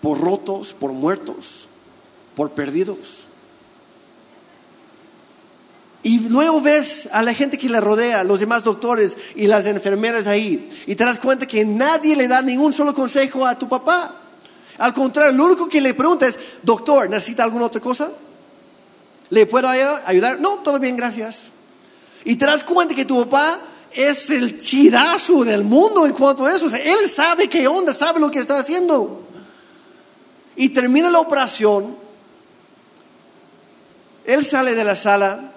por 0.00 0.20
rotos, 0.20 0.72
por 0.72 0.90
muertos, 0.90 1.68
por 2.34 2.50
perdidos. 2.50 3.28
Y 6.02 6.18
luego 6.28 6.60
ves 6.60 7.08
a 7.12 7.22
la 7.22 7.32
gente 7.32 7.56
que 7.56 7.68
le 7.68 7.80
rodea, 7.80 8.24
los 8.24 8.40
demás 8.40 8.64
doctores 8.64 9.16
y 9.36 9.46
las 9.46 9.66
enfermeras 9.66 10.26
ahí. 10.26 10.68
Y 10.86 10.96
te 10.96 11.04
das 11.04 11.20
cuenta 11.20 11.46
que 11.46 11.64
nadie 11.64 12.16
le 12.16 12.26
da 12.26 12.42
ningún 12.42 12.72
solo 12.72 12.92
consejo 12.92 13.46
a 13.46 13.56
tu 13.56 13.68
papá. 13.68 14.16
Al 14.78 14.92
contrario, 14.92 15.32
lo 15.32 15.44
único 15.44 15.68
que 15.68 15.80
le 15.80 15.94
pregunta 15.94 16.26
es, 16.26 16.36
doctor, 16.62 17.08
¿necesita 17.08 17.44
alguna 17.44 17.66
otra 17.66 17.80
cosa? 17.80 18.10
¿Le 19.30 19.46
puedo 19.46 19.68
ayudar? 19.68 20.40
No, 20.40 20.54
todo 20.64 20.80
bien, 20.80 20.96
gracias. 20.96 21.50
Y 22.24 22.34
te 22.34 22.46
das 22.46 22.64
cuenta 22.64 22.94
que 22.94 23.04
tu 23.04 23.24
papá 23.24 23.60
es 23.92 24.30
el 24.30 24.58
chidazo 24.58 25.44
del 25.44 25.62
mundo 25.62 26.04
en 26.04 26.12
cuanto 26.14 26.46
a 26.46 26.52
eso. 26.52 26.66
él 26.74 27.08
sabe 27.08 27.48
qué 27.48 27.68
onda, 27.68 27.92
sabe 27.92 28.18
lo 28.18 28.28
que 28.28 28.40
está 28.40 28.58
haciendo. 28.58 29.22
Y 30.56 30.70
termina 30.70 31.10
la 31.10 31.20
operación. 31.20 31.96
Él 34.24 34.44
sale 34.44 34.74
de 34.74 34.84
la 34.84 34.96
sala 34.96 35.51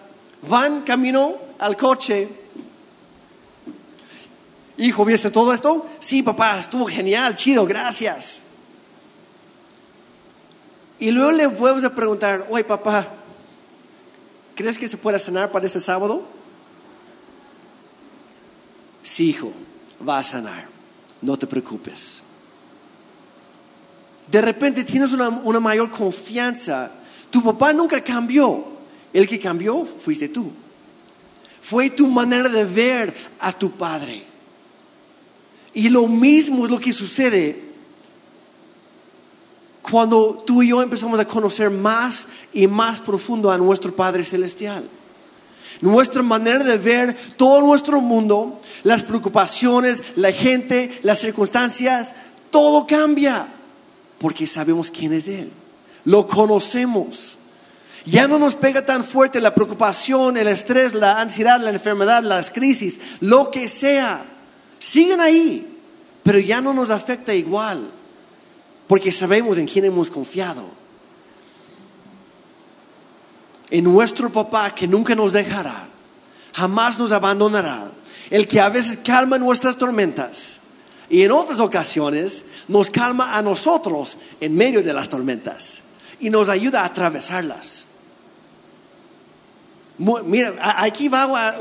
van 0.47 0.81
camino 0.81 1.35
al 1.59 1.75
coche. 1.77 2.27
Hijo, 4.77 5.05
¿viste 5.05 5.31
todo 5.31 5.53
esto? 5.53 5.85
Sí, 5.99 6.21
papá, 6.21 6.59
estuvo 6.59 6.85
genial, 6.85 7.33
chido, 7.35 7.65
gracias. 7.65 8.41
Y 10.99 11.11
luego 11.11 11.31
le 11.31 11.47
vuelves 11.47 11.83
a 11.83 11.95
preguntar, 11.95 12.47
oye 12.49 12.63
papá, 12.63 13.07
¿crees 14.55 14.77
que 14.77 14.87
se 14.87 14.97
pueda 14.97 15.19
sanar 15.19 15.51
para 15.51 15.65
este 15.65 15.79
sábado? 15.79 16.23
Sí, 19.01 19.29
hijo, 19.29 19.51
va 20.07 20.19
a 20.19 20.23
sanar, 20.23 20.67
no 21.21 21.37
te 21.37 21.47
preocupes. 21.47 22.21
De 24.27 24.41
repente 24.41 24.83
tienes 24.83 25.11
una, 25.11 25.29
una 25.29 25.59
mayor 25.59 25.91
confianza. 25.91 26.91
Tu 27.29 27.43
papá 27.43 27.71
nunca 27.73 28.01
cambió. 28.01 28.74
El 29.15 29.29
que 29.29 29.39
cambió 29.39 29.85
fuiste 29.85 30.27
tú. 30.27 30.51
Fue 31.61 31.89
tu 31.89 32.05
manera 32.07 32.49
de 32.49 32.65
ver 32.65 33.15
a 33.39 33.53
tu 33.53 33.71
padre. 33.71 34.21
Y 35.73 35.87
lo 35.87 36.05
mismo 36.09 36.65
es 36.65 36.71
lo 36.71 36.77
que 36.77 36.91
sucede 36.91 37.63
cuando 39.81 40.43
tú 40.45 40.61
y 40.61 40.67
yo 40.67 40.81
empezamos 40.81 41.17
a 41.17 41.25
conocer 41.25 41.69
más 41.69 42.27
y 42.51 42.67
más 42.67 42.99
profundo 42.99 43.49
a 43.49 43.57
nuestro 43.57 43.95
Padre 43.95 44.25
Celestial. 44.25 44.83
nuestra 45.79 46.21
manera 46.21 46.65
de 46.65 46.77
ver 46.77 47.15
todo 47.37 47.61
nuestro 47.61 48.01
mundo, 48.01 48.59
las 48.83 49.03
preocupaciones, 49.03 50.01
la 50.17 50.33
gente, 50.33 50.91
las 51.03 51.21
circunstancias, 51.21 52.13
todo 52.49 52.85
cambia 52.85 53.47
porque 54.19 54.45
sabemos 54.45 54.91
quién 54.91 55.13
es 55.13 55.29
Él. 55.29 55.53
Lo 56.03 56.27
conocemos. 56.27 57.37
Ya 58.05 58.27
no 58.27 58.37
nos 58.37 58.55
pega 58.55 58.85
tan 58.85 59.03
fuerte 59.03 59.41
la 59.41 59.55
preocupación, 59.55 60.37
el 60.37 60.47
estrés, 60.47 60.93
la 60.93 61.19
ansiedad, 61.19 61.59
la 61.59 61.71
enfermedad, 61.71 62.23
las 62.23 62.51
crisis, 62.51 62.99
lo 63.19 63.49
que 63.49 63.67
sea. 63.67 64.23
Siguen 64.77 65.19
ahí, 65.19 65.79
pero 66.21 66.37
ya 66.37 66.61
no 66.61 66.73
nos 66.73 66.91
afecta 66.91 67.33
igual, 67.33 67.89
porque 68.87 69.11
sabemos 69.11 69.57
en 69.57 69.67
quién 69.67 69.85
hemos 69.85 70.11
confiado. 70.11 70.65
En 73.71 73.83
nuestro 73.83 74.31
papá 74.31 74.73
que 74.75 74.87
nunca 74.87 75.15
nos 75.15 75.33
dejará, 75.33 75.87
jamás 76.53 76.99
nos 76.99 77.11
abandonará, 77.11 77.91
el 78.29 78.47
que 78.47 78.61
a 78.61 78.69
veces 78.69 78.99
calma 79.03 79.39
nuestras 79.39 79.77
tormentas 79.77 80.59
y 81.09 81.23
en 81.23 81.31
otras 81.31 81.59
ocasiones 81.59 82.43
nos 82.67 82.91
calma 82.91 83.35
a 83.35 83.41
nosotros 83.41 84.17
en 84.39 84.55
medio 84.55 84.83
de 84.83 84.93
las 84.93 85.09
tormentas 85.09 85.79
y 86.19 86.29
nos 86.29 86.49
ayuda 86.49 86.81
a 86.81 86.85
atravesarlas. 86.85 87.84
Mira, 89.97 90.53
aquí 90.77 91.07
va 91.07 91.57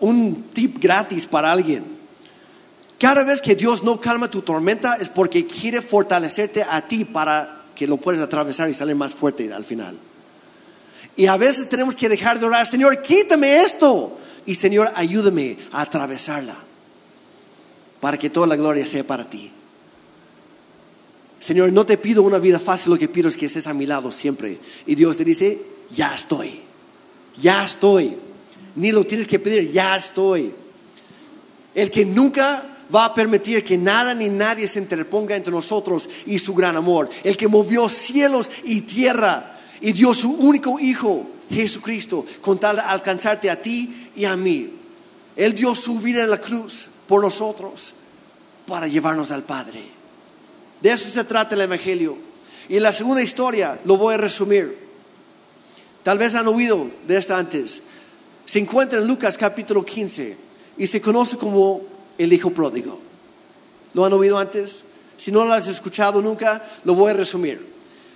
un, 0.00 0.44
tip 0.52 0.78
gratis 0.78 1.26
para 1.26 1.52
alguien. 1.52 1.96
Cada 2.98 3.24
vez 3.24 3.40
que 3.40 3.54
Dios 3.54 3.82
no 3.82 4.00
calma 4.00 4.30
tu 4.30 4.42
tormenta 4.42 4.94
es 4.94 5.08
porque 5.08 5.46
quiere 5.46 5.82
fortalecerte 5.82 6.62
a 6.62 6.86
ti 6.86 7.04
para 7.04 7.64
que 7.74 7.86
lo 7.86 7.98
puedas 7.98 8.22
atravesar 8.22 8.68
y 8.70 8.74
salir 8.74 8.96
más 8.96 9.14
fuerte 9.14 9.52
al 9.52 9.64
final. 9.64 9.98
Y 11.14 11.26
a 11.26 11.36
veces 11.36 11.68
tenemos 11.68 11.96
que 11.96 12.08
dejar 12.08 12.38
de 12.38 12.46
orar, 12.46 12.66
Señor, 12.66 13.00
quítame 13.02 13.62
esto. 13.62 14.18
Y 14.44 14.54
Señor, 14.54 14.92
ayúdame 14.94 15.58
a 15.72 15.82
atravesarla 15.82 16.56
para 18.00 18.18
que 18.18 18.30
toda 18.30 18.46
la 18.46 18.56
gloria 18.56 18.86
sea 18.86 19.06
para 19.06 19.28
ti. 19.28 19.50
Señor, 21.38 21.72
no 21.72 21.84
te 21.84 21.98
pido 21.98 22.22
una 22.22 22.38
vida 22.38 22.58
fácil, 22.58 22.92
lo 22.92 22.98
que 22.98 23.08
pido 23.08 23.28
es 23.28 23.36
que 23.36 23.46
estés 23.46 23.66
a 23.66 23.74
mi 23.74 23.86
lado 23.86 24.12
siempre. 24.12 24.58
Y 24.86 24.94
Dios 24.94 25.16
te 25.16 25.24
dice, 25.24 25.60
ya 25.90 26.14
estoy 26.14 26.65
ya 27.40 27.64
estoy. 27.64 28.16
Ni 28.74 28.92
lo 28.92 29.04
tienes 29.04 29.26
que 29.26 29.38
pedir, 29.38 29.70
ya 29.70 29.96
estoy. 29.96 30.52
El 31.74 31.90
que 31.90 32.04
nunca 32.04 32.76
va 32.94 33.06
a 33.06 33.14
permitir 33.14 33.64
que 33.64 33.78
nada 33.78 34.14
ni 34.14 34.28
nadie 34.28 34.68
se 34.68 34.78
interponga 34.78 35.36
entre 35.36 35.52
nosotros 35.52 36.08
y 36.26 36.38
su 36.38 36.54
gran 36.54 36.76
amor. 36.76 37.08
El 37.24 37.36
que 37.36 37.48
movió 37.48 37.88
cielos 37.88 38.50
y 38.64 38.82
tierra 38.82 39.58
y 39.80 39.92
dio 39.92 40.14
su 40.14 40.32
único 40.32 40.78
Hijo, 40.78 41.26
Jesucristo, 41.50 42.24
con 42.40 42.58
tal 42.58 42.76
de 42.76 42.82
alcanzarte 42.82 43.50
a 43.50 43.60
ti 43.60 44.10
y 44.14 44.24
a 44.24 44.36
mí. 44.36 44.72
Él 45.36 45.54
dio 45.54 45.74
su 45.74 45.98
vida 45.98 46.24
en 46.24 46.30
la 46.30 46.40
cruz 46.40 46.88
por 47.06 47.22
nosotros 47.22 47.94
para 48.66 48.88
llevarnos 48.88 49.30
al 49.30 49.44
Padre. 49.44 49.84
De 50.80 50.92
eso 50.92 51.08
se 51.08 51.24
trata 51.24 51.54
el 51.54 51.62
Evangelio. 51.62 52.18
Y 52.68 52.80
la 52.80 52.92
segunda 52.92 53.22
historia 53.22 53.80
lo 53.84 53.96
voy 53.96 54.14
a 54.14 54.18
resumir. 54.18 54.85
Tal 56.06 56.18
vez 56.18 56.36
han 56.36 56.46
oído 56.46 56.88
de 57.08 57.18
esta 57.18 57.36
antes. 57.36 57.82
Se 58.44 58.60
encuentra 58.60 59.00
en 59.00 59.08
Lucas 59.08 59.36
capítulo 59.36 59.84
15 59.84 60.36
y 60.78 60.86
se 60.86 61.00
conoce 61.00 61.36
como 61.36 61.80
el 62.16 62.32
hijo 62.32 62.50
pródigo. 62.50 63.00
¿Lo 63.92 64.04
han 64.04 64.12
oído 64.12 64.38
antes? 64.38 64.84
Si 65.16 65.32
no 65.32 65.44
lo 65.44 65.52
has 65.52 65.66
escuchado 65.66 66.22
nunca, 66.22 66.64
lo 66.84 66.94
voy 66.94 67.10
a 67.10 67.14
resumir. 67.14 67.74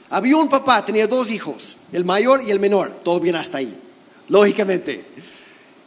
Había 0.08 0.36
un 0.36 0.48
papá, 0.48 0.84
tenía 0.84 1.08
dos 1.08 1.32
hijos, 1.32 1.78
el 1.90 2.04
mayor 2.04 2.44
y 2.46 2.52
el 2.52 2.60
menor, 2.60 2.92
todo 3.02 3.18
bien 3.18 3.34
hasta 3.34 3.58
ahí, 3.58 3.76
lógicamente. 4.28 5.04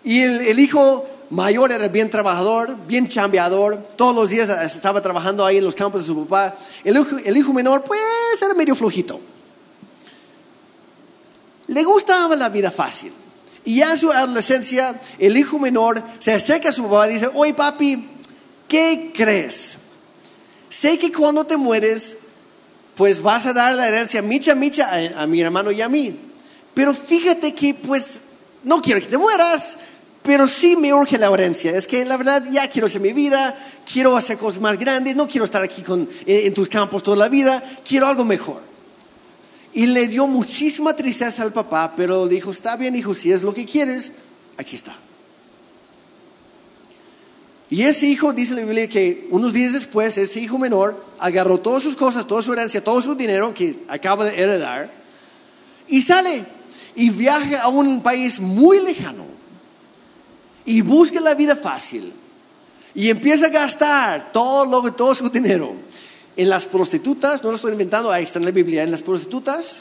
Y 0.04 0.24
el, 0.24 0.60
hijo 0.60 1.06
mayor 1.30 1.72
era 1.72 1.88
bien 1.88 2.10
trabajador, 2.10 2.76
bien 2.86 3.08
chambeador, 3.08 3.78
todos 3.96 4.14
los 4.14 4.30
días 4.30 4.50
estaba 4.76 5.02
trabajando 5.02 5.46
ahí 5.46 5.56
en 5.56 5.64
los 5.64 5.74
campos 5.74 6.02
de 6.02 6.08
su 6.08 6.26
papá. 6.26 6.54
El 6.84 6.98
el 7.24 7.38
hijo 7.38 7.54
menor, 7.54 7.82
pues, 7.84 8.02
era 8.42 8.54
medio 8.56 8.76
flojito 8.76 9.22
le 11.74 11.84
gustaba 11.84 12.36
la 12.36 12.50
vida 12.50 12.72
fácil. 12.72 13.12
Y 13.66 13.78
ya 13.78 13.92
en 13.92 13.98
su 13.98 14.12
adolescencia, 14.12 15.00
el 15.20 15.38
hijo 15.38 15.58
menor 15.58 16.02
se 16.20 16.34
acerca 16.34 16.70
a 16.70 16.74
su 16.74 16.84
papá 16.84 17.10
y 17.10 17.14
dice, 17.14 17.30
oye 17.34 17.54
papi, 17.54 18.10
¿qué 18.68 19.12
crees? 19.16 19.78
Sé 20.70 20.98
que 20.98 21.12
cuando 21.12 21.46
te 21.46 21.56
mueres, 21.56 22.18
pues 22.96 23.22
vas 23.22 23.46
a 23.46 23.54
dar 23.54 23.74
la 23.74 23.88
herencia 23.88 24.22
micha 24.22 24.56
micha 24.56 24.90
a, 25.16 25.26
mi 25.28 25.42
hermano 25.42 25.72
y 25.72 25.82
a 25.82 25.90
mí. 25.90 26.32
Pero 26.74 26.94
fíjate 26.94 27.54
que 27.54 27.74
pues 27.74 28.22
no 28.64 28.82
quiero 28.82 29.00
que 29.00 29.08
te 29.08 29.18
mueras, 29.18 29.78
pero 30.24 30.48
sí 30.48 30.76
me 30.76 30.94
urge 30.94 31.18
la 31.18 31.28
herencia. 31.28 31.72
Es 31.72 31.88
que 31.88 32.04
la 32.04 32.18
verdad 32.18 32.44
ya 32.52 32.70
quiero 32.70 32.88
hacer 32.88 33.02
mi 33.02 33.14
vida, 33.14 33.56
quiero 33.92 34.18
hacer 34.18 34.38
cosas 34.38 34.62
más 34.62 34.78
grandes, 34.78 35.16
no 35.16 35.28
quiero 35.28 35.46
estar 35.46 35.62
aquí 35.62 35.84
en 36.26 36.54
tus 36.54 36.68
campos 36.68 37.02
toda 37.04 37.18
la 37.18 37.30
vida, 37.30 37.64
quiero 37.88 38.08
algo 38.08 38.26
mejor. 38.26 38.73
Y 39.74 39.88
le 39.88 40.08
dio 40.08 40.28
muchísima 40.28 40.96
tristeza 40.96 41.42
al 41.42 41.52
papá, 41.52 41.94
pero 41.96 42.28
dijo, 42.28 42.52
está 42.52 42.78
bien 42.78 42.96
hijo, 42.96 43.14
si 43.14 43.32
es 43.32 43.42
lo 43.42 43.54
que 43.54 43.66
quieres, 43.66 44.12
aquí 44.58 44.76
está. 44.76 44.96
Y 47.70 47.82
ese 47.82 48.06
hijo, 48.06 48.34
dice 48.34 48.54
la 48.54 48.62
Biblia, 48.62 48.88
que 48.88 49.28
unos 49.32 49.52
días 49.52 49.74
después, 49.74 50.16
ese 50.18 50.40
hijo 50.40 50.60
menor 50.60 51.04
agarró 51.18 51.60
todas 51.60 51.82
sus 51.82 51.96
cosas, 51.96 52.28
toda 52.28 52.44
su 52.44 52.54
herencia, 52.54 52.84
todo 52.84 53.02
su 53.02 53.16
dinero 53.16 53.52
que 53.52 53.84
acaba 53.88 54.26
de 54.26 54.40
heredar, 54.40 54.94
y 55.88 56.02
sale 56.04 56.46
y 56.96 57.10
viaja 57.10 57.62
a 57.62 57.70
un 57.70 58.04
país 58.04 58.40
muy 58.40 58.80
lejano 58.80 59.26
y 60.66 60.82
busca 60.82 61.20
la 61.20 61.34
vida 61.34 61.56
fácil 61.56 62.14
y 62.94 63.10
empieza 63.10 63.48
a 63.48 63.50
gastar 63.50 64.32
todo, 64.32 64.66
lo, 64.66 64.94
todo 64.94 65.16
su 65.16 65.30
dinero 65.30 65.74
en 66.36 66.50
las 66.50 66.66
prostitutas, 66.66 67.44
no 67.44 67.50
lo 67.50 67.56
estoy 67.56 67.72
inventando, 67.74 68.12
ahí 68.12 68.24
está 68.24 68.40
en 68.40 68.46
la 68.46 68.52
Biblia, 68.52 68.84
en 68.84 68.92
las 68.92 69.04
prostitutas, 69.04 69.78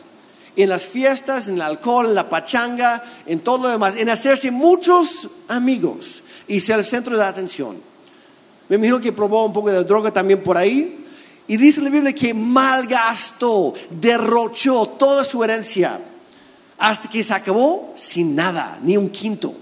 en 0.55 0.69
las 0.69 0.83
fiestas, 0.83 1.49
en 1.49 1.55
el 1.55 1.63
alcohol, 1.63 2.07
en 2.07 2.15
la 2.15 2.29
pachanga, 2.29 3.03
en 3.27 3.41
todo 3.41 3.65
lo 3.65 3.69
demás, 3.69 3.97
en 3.97 4.09
hacerse 4.11 4.51
muchos 4.51 5.29
amigos 5.49 6.23
y 6.47 6.61
ser 6.61 6.79
el 6.79 6.85
centro 6.85 7.17
de 7.17 7.25
atención. 7.25 7.81
Me 8.69 8.77
imagino 8.77 9.01
que 9.01 9.13
probó 9.13 9.45
un 9.45 9.53
poco 9.53 9.71
de 9.71 9.85
droga 9.85 10.11
también 10.11 10.43
por 10.43 10.57
ahí. 10.57 10.99
Y 11.49 11.57
dice 11.57 11.81
la 11.81 11.91
Biblia 11.91 12.15
que 12.15 12.33
malgastó, 12.33 13.75
derrochó 13.91 14.87
toda 14.87 15.25
su 15.25 15.43
herencia 15.43 16.01
hasta 16.79 17.09
que 17.09 17.23
se 17.23 17.35
acabó 17.35 17.93
sin 17.97 18.35
nada, 18.35 18.79
ni 18.83 18.97
un 18.97 19.11
quinto. 19.11 19.55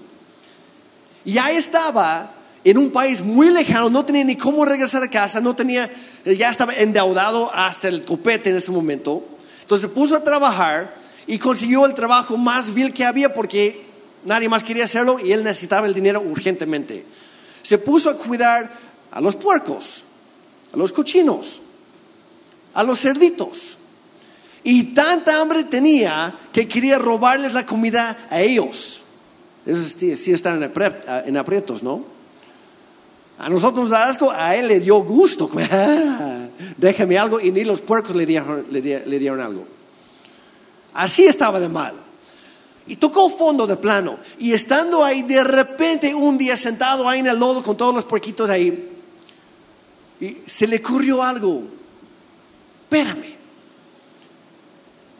Y 1.24 1.38
ahí 1.38 1.56
estaba 1.56 2.32
en 2.64 2.78
un 2.78 2.90
país 2.90 3.22
muy 3.22 3.50
lejano, 3.50 3.90
no 3.90 4.04
tenía 4.04 4.24
ni 4.24 4.36
cómo 4.36 4.64
regresar 4.64 5.02
a 5.02 5.08
casa, 5.08 5.40
no 5.40 5.56
tenía, 5.56 5.90
eh, 6.24 6.36
ya 6.36 6.50
estaba 6.50 6.74
endeudado 6.74 7.50
hasta 7.54 7.88
el 7.88 8.04
copete 8.04 8.50
en 8.50 8.56
ese 8.56 8.70
momento. 8.70 9.24
Entonces 9.62 9.88
se 9.88 9.94
puso 9.94 10.16
a 10.16 10.24
trabajar 10.24 10.94
y 11.26 11.38
consiguió 11.38 11.86
el 11.86 11.94
trabajo 11.94 12.36
más 12.36 12.74
vil 12.74 12.92
que 12.92 13.04
había 13.04 13.32
porque 13.32 13.82
nadie 14.24 14.48
más 14.48 14.62
quería 14.62 14.84
hacerlo 14.84 15.18
y 15.18 15.32
él 15.32 15.42
necesitaba 15.42 15.86
el 15.86 15.94
dinero 15.94 16.20
urgentemente. 16.20 17.04
Se 17.62 17.78
puso 17.78 18.10
a 18.10 18.16
cuidar 18.16 18.70
a 19.10 19.20
los 19.20 19.36
puercos, 19.36 20.04
a 20.74 20.76
los 20.76 20.92
cochinos, 20.92 21.60
a 22.74 22.82
los 22.82 23.00
cerditos. 23.00 23.78
Y 24.62 24.92
tanta 24.92 25.40
hambre 25.40 25.64
tenía 25.64 26.34
que 26.52 26.68
quería 26.68 26.98
robarles 26.98 27.54
la 27.54 27.64
comida 27.64 28.28
a 28.28 28.40
ellos. 28.40 29.00
Eso 29.64 29.82
sí, 29.98 30.16
sí 30.16 30.32
están 30.32 30.62
en 30.62 31.36
aprietos, 31.36 31.82
¿no? 31.82 32.19
A 33.40 33.48
nosotros 33.48 33.88
nos 33.88 33.90
da 33.90 34.06
asco, 34.06 34.30
a 34.30 34.54
él 34.54 34.68
le 34.68 34.80
dio 34.80 34.96
gusto. 34.96 35.50
Déjame 36.76 37.16
algo 37.16 37.40
y 37.40 37.50
ni 37.50 37.64
los 37.64 37.80
puercos 37.80 38.14
le 38.14 38.26
dieron, 38.26 38.66
le, 38.70 39.18
dieron 39.18 39.40
algo. 39.40 39.66
Así 40.92 41.24
estaba 41.24 41.58
de 41.58 41.70
mal. 41.70 41.94
Y 42.86 42.96
tocó 42.96 43.30
fondo 43.30 43.66
de 43.66 43.78
plano. 43.78 44.18
Y 44.38 44.52
estando 44.52 45.02
ahí, 45.02 45.22
de 45.22 45.42
repente, 45.42 46.14
un 46.14 46.36
día 46.36 46.54
sentado 46.54 47.08
ahí 47.08 47.20
en 47.20 47.28
el 47.28 47.38
lodo 47.38 47.62
con 47.62 47.78
todos 47.78 47.94
los 47.94 48.04
puerquitos 48.04 48.50
ahí, 48.50 48.98
y 50.20 50.36
se 50.46 50.66
le 50.66 50.76
ocurrió 50.76 51.22
algo. 51.22 51.62
Espérame. 52.82 53.36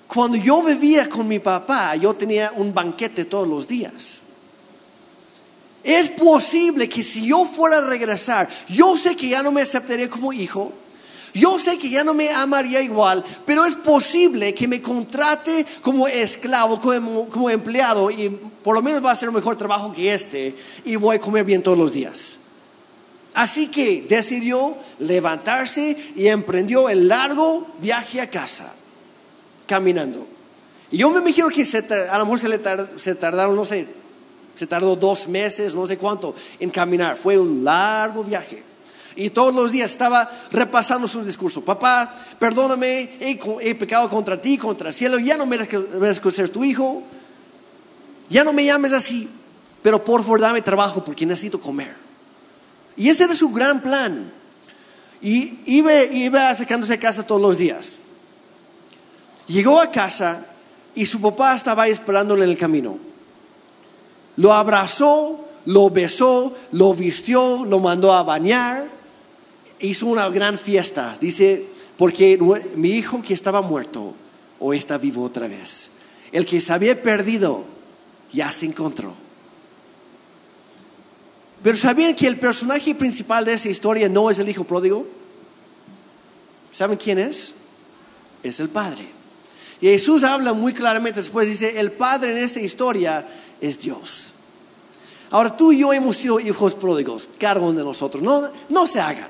Cuando 0.07 0.37
yo 0.37 0.63
vivía 0.63 1.09
con 1.09 1.27
mi 1.27 1.39
papá, 1.39 1.97
yo 1.97 2.13
tenía 2.13 2.53
un 2.55 2.75
banquete 2.75 3.25
todos 3.25 3.49
los 3.49 3.67
días. 3.67 4.21
Es 5.83 6.11
posible 6.11 6.89
que 6.89 7.03
si 7.03 7.27
yo 7.27 7.47
fuera 7.47 7.79
a 7.79 7.89
regresar, 7.89 8.49
yo 8.69 8.97
sé 8.97 9.17
que 9.17 9.29
ya 9.29 9.43
no 9.43 9.51
me 9.51 9.63
aceptaría 9.63 10.11
como 10.11 10.33
hijo, 10.33 10.73
yo 11.33 11.59
sé 11.59 11.79
que 11.79 11.89
ya 11.89 12.05
no 12.05 12.13
me 12.13 12.29
amaría 12.31 12.83
igual, 12.83 13.25
pero 13.47 13.65
es 13.65 13.77
posible 13.77 14.53
que 14.55 14.67
me 14.67 14.83
contrate 14.83 15.65
como 15.81 16.09
esclavo, 16.09 16.81
como, 16.81 17.51
empleado 17.51 18.11
y 18.11 18.29
por 18.29 18.75
lo 18.75 18.83
menos 18.83 19.05
va 19.05 19.13
a 19.13 19.17
ser 19.17 19.29
un 19.29 19.37
mejor 19.37 19.57
trabajo 19.57 19.93
que 19.93 20.13
este 20.13 20.55
y 20.85 20.97
voy 20.97 21.17
a 21.17 21.21
comer 21.21 21.45
bien 21.45 21.63
todos 21.63 21.79
los 21.79 21.93
días. 21.93 22.39
Así 23.33 23.69
que 23.69 24.03
decidió 24.03 24.77
levantarse 24.99 25.97
y 26.17 26.27
emprendió 26.27 26.89
el 26.89 27.07
largo 27.07 27.69
viaje 27.81 28.21
a 28.21 28.29
casa, 28.29 28.73
caminando. 29.67 30.27
Y 30.91 30.99
yo 30.99 31.11
me 31.11 31.21
imagino 31.21 31.49
que 31.49 31.63
a 32.11 32.19
lo 32.19 32.25
mejor 32.25 32.41
se, 32.41 32.49
le 32.49 32.61
se 32.97 33.15
tardaron, 33.15 33.55
no 33.55 33.65
sé, 33.65 33.87
Se 34.55 34.67
tardó 34.67 34.97
dos 34.97 35.29
meses, 35.29 35.75
no 35.75 35.87
sé 35.87 35.97
cuánto, 35.97 36.35
en 36.59 36.71
caminar. 36.71 37.17
Fue 37.17 37.39
un 37.39 37.65
largo 37.65 38.25
viaje. 38.25 38.71
Y 39.17 39.31
todos 39.31 39.55
los 39.55 39.73
días 39.73 39.91
estaba 39.91 40.31
repasando 40.51 41.09
su 41.09 41.25
discurso. 41.25 41.63
Papá, 41.63 42.15
perdóname, 42.39 43.11
he, 43.21 43.75
pecado 43.75 44.09
contra 44.09 44.41
ti, 44.41 44.57
contra 44.57 44.89
el 44.89 44.95
cielo. 44.95 45.19
Ya 45.19 45.37
no 45.37 45.47
merezco, 45.47 46.31
ser 46.31 46.49
tu 46.49 46.65
hijo. 46.65 47.03
Ya 48.29 48.45
no 48.45 48.53
me 48.53 48.65
llames 48.65 48.93
así. 48.93 49.29
Pero 49.83 50.05
por 50.05 50.23
favor 50.23 50.41
dame 50.41 50.63
trabajo 50.63 51.03
porque 51.05 51.27
necesito 51.27 51.61
comer. 51.61 51.97
Y 52.97 53.09
ese 53.09 53.25
era 53.25 53.35
su 53.35 53.51
gran 53.51 53.81
plan. 53.81 54.33
Y 55.21 55.59
iba, 55.67 56.03
iba 56.03 56.49
acercándose 56.49 56.95
a 56.95 57.01
casa 57.01 57.27
todos 57.27 57.43
los 57.43 57.59
días. 57.59 57.99
Llegó 59.49 59.81
a 59.81 59.91
casa 59.91 60.47
y 60.95 61.07
su 61.07 61.21
papá 61.21 61.55
estaba 61.57 61.89
esperándole 61.89 62.45
en 62.45 62.51
el 62.51 62.59
camino. 62.59 63.10
Lo 64.41 64.55
abrazó, 64.55 65.39
lo 65.67 65.91
besó, 65.91 66.57
lo 66.73 66.95
vistió, 66.95 67.67
lo 67.67 67.79
mandó 67.79 68.15
a 68.15 68.23
bañar. 68.23 68.89
Hizo 69.81 70.07
una 70.07 70.31
gran 70.31 70.59
fiesta. 70.59 71.15
Dice, 71.21 71.69
porque 71.99 72.39
mi 72.75 72.93
hijo 72.93 73.21
que 73.21 73.35
estaba 73.35 73.61
muerto 73.61 74.15
hoy 74.59 74.79
está 74.79 74.97
vivo 74.97 75.23
otra 75.25 75.47
vez. 75.47 75.91
El 76.33 76.47
que 76.47 76.59
se 76.63 76.73
había 76.73 77.03
perdido 77.03 77.67
ya 78.33 78.51
se 78.51 78.65
encontró. 78.65 79.13
Pero 81.63 81.77
¿sabían 81.77 82.17
que 82.17 82.27
el 82.27 82.39
personaje 82.39 82.95
principal 82.95 83.45
de 83.45 83.53
esa 83.53 83.69
historia 83.69 84.09
no 84.09 84.31
es 84.31 84.39
el 84.39 84.49
hijo 84.49 84.65
pródigo? 84.65 85.07
¿Saben 86.73 86.97
quién 86.97 87.19
es? 87.19 87.53
Es 88.43 88.59
el 88.59 88.71
padre. 88.71 89.07
Y 89.83 89.89
Jesús 89.89 90.23
habla 90.25 90.55
muy 90.55 90.73
claramente 90.73 91.21
después, 91.21 91.47
dice, 91.47 91.79
el 91.81 91.93
Padre 91.93 92.33
en 92.33 92.39
esta 92.39 92.61
historia 92.61 93.27
es 93.61 93.79
Dios. 93.79 94.33
Ahora 95.31 95.57
tú 95.57 95.73
y 95.73 95.79
yo 95.79 95.93
hemos 95.93 96.17
sido 96.17 96.41
hijos 96.41 96.75
pródigos, 96.75 97.29
uno 97.41 97.73
de 97.73 97.85
nosotros. 97.85 98.23
No, 98.23 98.51
no 98.69 98.87
se 98.87 99.01
hagan. 99.01 99.29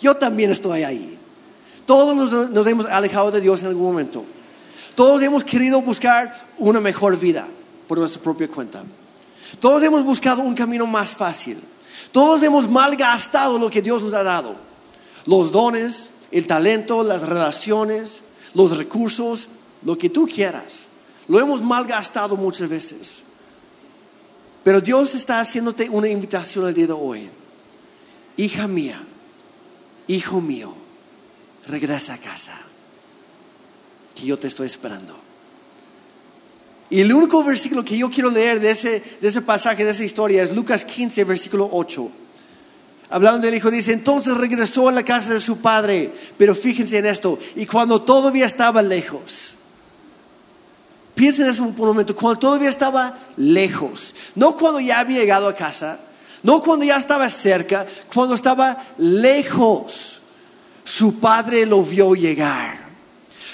Yo 0.00 0.16
también 0.16 0.50
estoy 0.50 0.82
ahí. 0.82 1.18
Todos 1.86 2.16
nos, 2.16 2.50
nos 2.50 2.66
hemos 2.66 2.86
alejado 2.86 3.30
de 3.30 3.40
Dios 3.40 3.60
en 3.60 3.68
algún 3.68 3.84
momento. 3.84 4.24
Todos 4.94 5.22
hemos 5.22 5.44
querido 5.44 5.80
buscar 5.82 6.48
una 6.58 6.80
mejor 6.80 7.16
vida 7.18 7.46
por 7.86 7.98
nuestra 7.98 8.20
propia 8.20 8.48
cuenta. 8.48 8.82
Todos 9.60 9.82
hemos 9.82 10.04
buscado 10.04 10.42
un 10.42 10.54
camino 10.54 10.86
más 10.86 11.10
fácil. 11.10 11.60
Todos 12.12 12.42
hemos 12.42 12.68
malgastado 12.68 13.58
lo 13.58 13.70
que 13.70 13.82
Dios 13.82 14.02
nos 14.02 14.14
ha 14.14 14.22
dado. 14.22 14.56
Los 15.26 15.52
dones, 15.52 16.10
el 16.30 16.46
talento, 16.46 17.02
las 17.04 17.28
relaciones, 17.28 18.22
los 18.54 18.76
recursos, 18.76 19.48
lo 19.84 19.96
que 19.96 20.10
tú 20.10 20.26
quieras. 20.26 20.86
Lo 21.28 21.38
hemos 21.38 21.62
malgastado 21.62 22.36
muchas 22.36 22.68
veces. 22.68 23.22
Pero 24.62 24.80
Dios 24.80 25.14
está 25.14 25.40
haciéndote 25.40 25.88
una 25.88 26.08
invitación 26.08 26.66
el 26.66 26.74
día 26.74 26.86
de 26.86 26.92
hoy. 26.92 27.30
Hija 28.36 28.66
mía, 28.66 29.02
hijo 30.06 30.40
mío, 30.40 30.74
regresa 31.66 32.14
a 32.14 32.18
casa, 32.18 32.58
que 34.14 34.26
yo 34.26 34.38
te 34.38 34.48
estoy 34.48 34.66
esperando. 34.66 35.16
Y 36.90 37.00
el 37.00 37.12
único 37.14 37.42
versículo 37.44 37.84
que 37.84 37.96
yo 37.96 38.10
quiero 38.10 38.30
leer 38.30 38.60
de 38.60 38.72
ese, 38.72 39.02
de 39.20 39.28
ese 39.28 39.42
pasaje, 39.42 39.84
de 39.84 39.92
esa 39.92 40.04
historia, 40.04 40.42
es 40.42 40.52
Lucas 40.52 40.84
15, 40.84 41.24
versículo 41.24 41.68
8. 41.72 42.10
Hablando 43.10 43.46
del 43.46 43.54
hijo, 43.54 43.70
dice, 43.70 43.92
entonces 43.92 44.36
regresó 44.36 44.88
a 44.88 44.92
la 44.92 45.04
casa 45.04 45.32
de 45.32 45.40
su 45.40 45.58
padre, 45.58 46.12
pero 46.36 46.54
fíjense 46.54 46.98
en 46.98 47.06
esto, 47.06 47.38
y 47.56 47.66
cuando 47.66 48.02
todavía 48.02 48.46
estaba 48.46 48.82
lejos, 48.82 49.56
Piensen 51.20 51.44
en 51.44 51.50
eso 51.50 51.64
un 51.64 51.74
momento, 51.76 52.16
cuando 52.16 52.40
todavía 52.40 52.70
estaba 52.70 53.14
lejos, 53.36 54.14
no 54.36 54.56
cuando 54.56 54.80
ya 54.80 55.00
había 55.00 55.18
llegado 55.18 55.48
a 55.48 55.54
casa, 55.54 56.00
no 56.42 56.62
cuando 56.62 56.86
ya 56.86 56.96
estaba 56.96 57.28
cerca, 57.28 57.84
cuando 58.10 58.34
estaba 58.34 58.82
lejos, 58.96 60.18
su 60.82 61.20
padre 61.20 61.66
lo 61.66 61.82
vio 61.82 62.14
llegar. 62.14 62.88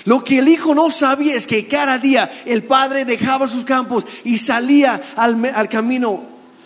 Lo 0.05 0.23
que 0.23 0.39
el 0.39 0.47
hijo 0.47 0.77
no 0.77 0.93
sabía 0.93 1.35
es 1.35 1.45
que 1.45 1.67
cada 1.67 1.99
día 1.99 2.31
el 2.45 2.62
padre 2.62 3.05
dejaba 3.05 3.49
sus 3.49 3.64
campos 3.64 4.05
y 4.23 4.39
salía 4.39 5.03
al, 5.17 5.69
camino, 5.69 6.23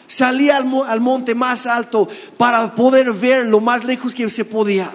salía 0.06 0.58
al, 0.58 0.70
al 0.86 1.00
monte 1.00 1.34
más 1.34 1.64
alto 1.64 2.10
para 2.36 2.74
poder 2.74 3.10
ver 3.14 3.46
lo 3.46 3.60
más 3.60 3.84
lejos 3.84 4.14
que 4.14 4.28
se 4.28 4.44
podía 4.44 4.92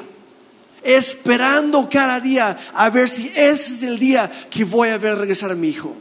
esperando 0.85 1.89
cada 1.89 2.19
día 2.19 2.55
a 2.73 2.89
ver 2.89 3.09
si 3.09 3.31
ese 3.35 3.73
es 3.73 3.83
el 3.83 3.97
día 3.97 4.31
que 4.49 4.63
voy 4.63 4.89
a 4.89 4.97
ver 4.97 5.17
regresar 5.17 5.51
a 5.51 5.55
mi 5.55 5.69
hijo. 5.69 5.95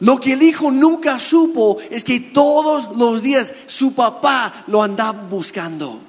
Lo 0.00 0.20
que 0.20 0.34
el 0.34 0.42
hijo 0.42 0.70
nunca 0.70 1.18
supo 1.18 1.78
es 1.90 2.04
que 2.04 2.20
todos 2.20 2.96
los 2.96 3.20
días 3.20 3.52
su 3.66 3.94
papá 3.94 4.64
lo 4.68 4.82
andaba 4.82 5.22
buscando. 5.22 6.00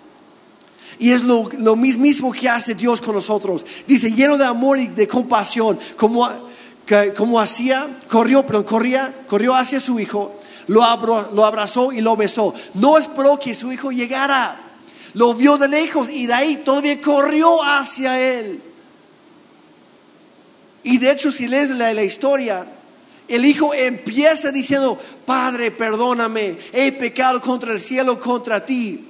Y 0.99 1.11
es 1.11 1.23
lo, 1.23 1.75
mismo 1.75 2.31
que 2.31 2.49
hace 2.49 2.75
Dios 2.75 3.01
con 3.01 3.15
nosotros. 3.15 3.65
Dice, 3.87 4.11
lleno 4.11 4.37
de 4.37 4.45
amor 4.45 4.79
y 4.79 4.87
de 4.87 5.07
compasión, 5.07 5.79
como, 5.95 6.29
como 7.17 7.39
hacía, 7.39 7.99
corrió, 8.09 8.45
pero 8.45 8.65
corría, 8.65 9.23
corrió 9.25 9.55
hacia 9.55 9.79
su 9.79 9.99
hijo, 9.99 10.35
lo, 10.67 10.81
lo 11.33 11.45
abrazó 11.45 11.91
y 11.91 12.01
lo 12.01 12.15
besó. 12.15 12.53
No 12.75 12.97
esperó 12.97 13.39
que 13.39 13.55
su 13.55 13.71
hijo 13.71 13.91
llegara. 13.91 14.68
Lo 15.13 15.33
vio 15.33 15.57
de 15.57 15.67
lejos 15.67 16.09
y 16.09 16.27
de 16.27 16.33
ahí 16.33 16.57
todavía 16.57 16.99
corrió 17.01 17.63
hacia 17.63 18.19
él. 18.19 18.61
Y 20.83 20.97
de 20.97 21.11
hecho, 21.11 21.31
si 21.31 21.47
lees 21.47 21.71
la, 21.71 21.93
la 21.93 22.03
historia, 22.03 22.65
el 23.27 23.45
hijo 23.45 23.73
empieza 23.73 24.51
diciendo, 24.51 24.99
Padre, 25.25 25.71
perdóname, 25.71 26.57
he 26.71 26.91
pecado 26.91 27.41
contra 27.41 27.73
el 27.73 27.81
cielo, 27.81 28.19
contra 28.19 28.65
ti. 28.65 29.07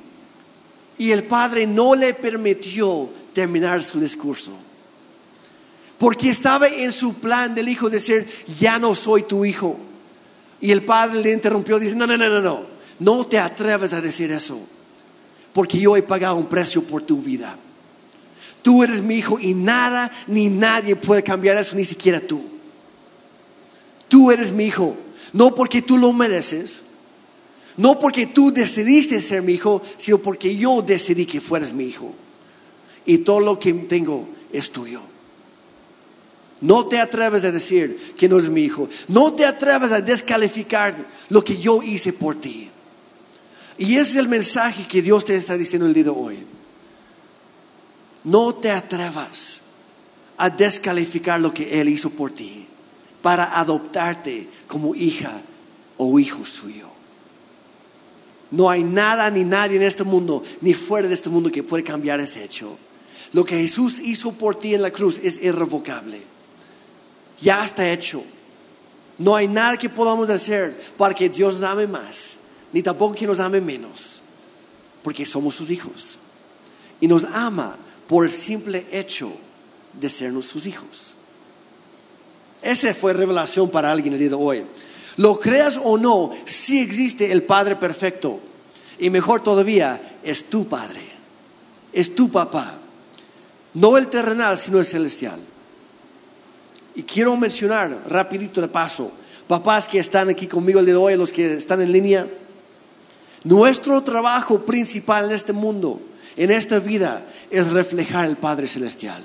Y 0.97 1.11
el 1.11 1.23
padre 1.23 1.65
no 1.65 1.95
le 1.95 2.13
permitió 2.13 3.09
terminar 3.33 3.83
su 3.83 3.99
discurso. 3.99 4.51
Porque 5.97 6.29
estaba 6.29 6.67
en 6.67 6.91
su 6.91 7.15
plan 7.15 7.55
del 7.55 7.69
hijo 7.69 7.89
decir, 7.89 8.27
ya 8.59 8.79
no 8.79 8.95
soy 8.95 9.23
tu 9.23 9.45
hijo. 9.45 9.77
Y 10.59 10.71
el 10.71 10.83
padre 10.83 11.21
le 11.21 11.31
interrumpió, 11.31 11.79
dice, 11.79 11.95
no, 11.95 12.05
no, 12.05 12.17
no, 12.17 12.27
no, 12.27 12.41
no, 12.41 12.65
no 12.99 13.25
te 13.25 13.39
atreves 13.39 13.93
a 13.93 14.01
decir 14.01 14.31
eso 14.31 14.59
porque 15.59 15.77
yo 15.77 15.97
he 15.97 16.01
pagado 16.01 16.37
un 16.37 16.47
precio 16.47 16.81
por 16.81 17.01
tu 17.01 17.21
vida. 17.21 17.57
Tú 18.61 18.81
eres 18.81 19.01
mi 19.01 19.15
hijo 19.15 19.37
y 19.41 19.53
nada 19.53 20.09
ni 20.25 20.47
nadie 20.47 20.95
puede 20.95 21.21
cambiar 21.21 21.57
eso, 21.57 21.75
ni 21.75 21.83
siquiera 21.83 22.21
tú. 22.21 22.41
Tú 24.07 24.31
eres 24.31 24.53
mi 24.53 24.67
hijo, 24.67 24.95
no 25.33 25.53
porque 25.53 25.81
tú 25.81 25.97
lo 25.97 26.13
mereces, 26.13 26.79
no 27.75 27.99
porque 27.99 28.25
tú 28.25 28.53
decidiste 28.53 29.19
ser 29.19 29.41
mi 29.41 29.51
hijo, 29.51 29.81
sino 29.97 30.19
porque 30.19 30.55
yo 30.55 30.81
decidí 30.81 31.25
que 31.25 31.41
fueras 31.41 31.73
mi 31.73 31.83
hijo. 31.83 32.15
Y 33.05 33.17
todo 33.17 33.41
lo 33.41 33.59
que 33.59 33.73
tengo 33.73 34.29
es 34.53 34.71
tuyo. 34.71 35.01
No 36.61 36.85
te 36.85 36.99
atreves 36.99 37.43
a 37.43 37.51
decir 37.51 38.13
que 38.17 38.29
no 38.29 38.39
es 38.39 38.47
mi 38.47 38.61
hijo. 38.61 38.87
No 39.09 39.33
te 39.33 39.45
atreves 39.45 39.91
a 39.91 39.99
descalificar 39.99 40.95
lo 41.27 41.43
que 41.43 41.57
yo 41.57 41.83
hice 41.83 42.13
por 42.13 42.39
ti. 42.39 42.69
Y 43.79 43.95
ese 43.95 44.11
es 44.11 44.17
el 44.17 44.27
mensaje 44.27 44.85
que 44.85 45.01
Dios 45.01 45.23
te 45.23 45.37
está 45.37 45.57
diciendo 45.57 45.87
el 45.87 45.93
día 45.93 46.03
de 46.03 46.09
hoy. 46.09 46.37
No 48.25 48.53
te 48.53 48.69
atrevas 48.69 49.59
a 50.35 50.49
descalificar 50.49 51.39
lo 51.39 51.53
que 51.53 51.79
Él 51.79 51.87
hizo 51.87 52.09
por 52.09 52.31
ti 52.31 52.67
para 53.21 53.57
adoptarte 53.57 54.49
como 54.67 54.93
hija 54.95 55.41
o 55.95 56.19
hijo 56.19 56.43
suyo. 56.43 56.89
No 58.51 58.69
hay 58.69 58.83
nada 58.83 59.31
ni 59.31 59.45
nadie 59.45 59.77
en 59.77 59.83
este 59.83 60.03
mundo, 60.03 60.43
ni 60.59 60.73
fuera 60.73 61.07
de 61.07 61.13
este 61.13 61.29
mundo 61.29 61.49
que 61.49 61.63
puede 61.63 61.83
cambiar 61.85 62.19
ese 62.19 62.43
hecho. 62.43 62.77
Lo 63.31 63.45
que 63.45 63.61
Jesús 63.61 64.01
hizo 64.01 64.33
por 64.33 64.59
ti 64.59 64.75
en 64.75 64.81
la 64.81 64.91
cruz 64.91 65.21
es 65.23 65.41
irrevocable. 65.41 66.21
Ya 67.41 67.63
está 67.63 67.89
hecho. 67.89 68.23
No 69.17 69.37
hay 69.37 69.47
nada 69.47 69.77
que 69.77 69.87
podamos 69.87 70.29
hacer 70.29 70.77
para 70.97 71.13
que 71.13 71.29
Dios 71.29 71.61
nos 71.61 71.63
ame 71.63 71.87
más 71.87 72.38
ni 72.73 72.81
tampoco 72.81 73.15
que 73.15 73.27
nos 73.27 73.39
ame 73.39 73.61
menos, 73.61 74.21
porque 75.03 75.25
somos 75.25 75.55
sus 75.55 75.71
hijos. 75.71 76.19
Y 77.01 77.07
nos 77.07 77.23
ama 77.25 77.77
por 78.07 78.25
el 78.25 78.31
simple 78.31 78.85
hecho 78.91 79.31
de 79.99 80.09
sernos 80.09 80.45
sus 80.45 80.67
hijos. 80.67 81.15
Esa 82.61 82.93
fue 82.93 83.13
revelación 83.13 83.69
para 83.69 83.91
alguien 83.91 84.13
el 84.13 84.19
día 84.19 84.29
de 84.29 84.35
hoy. 84.35 84.65
Lo 85.17 85.39
creas 85.39 85.79
o 85.83 85.97
no, 85.97 86.31
sí 86.45 86.79
existe 86.79 87.31
el 87.31 87.43
Padre 87.43 87.75
perfecto. 87.75 88.39
Y 88.99 89.09
mejor 89.09 89.41
todavía, 89.41 90.17
es 90.23 90.49
tu 90.49 90.67
Padre. 90.67 91.01
Es 91.93 92.13
tu 92.13 92.29
papá. 92.29 92.77
No 93.73 93.97
el 93.97 94.07
terrenal, 94.07 94.57
sino 94.59 94.79
el 94.79 94.85
celestial. 94.85 95.39
Y 96.95 97.03
quiero 97.03 97.35
mencionar 97.37 98.03
rapidito 98.07 98.61
de 98.61 98.67
paso, 98.67 99.11
papás 99.47 99.87
que 99.87 99.99
están 99.99 100.29
aquí 100.29 100.47
conmigo 100.47 100.79
el 100.79 100.85
día 100.85 100.95
de 100.95 100.99
hoy, 100.99 101.15
los 101.15 101.31
que 101.31 101.53
están 101.53 101.81
en 101.81 101.91
línea. 101.91 102.27
Nuestro 103.43 104.01
trabajo 104.03 104.61
principal 104.61 105.25
en 105.25 105.31
este 105.31 105.53
mundo, 105.53 106.01
en 106.35 106.51
esta 106.51 106.79
vida, 106.79 107.25
es 107.49 107.71
reflejar 107.71 108.25
el 108.25 108.37
Padre 108.37 108.67
Celestial. 108.67 109.23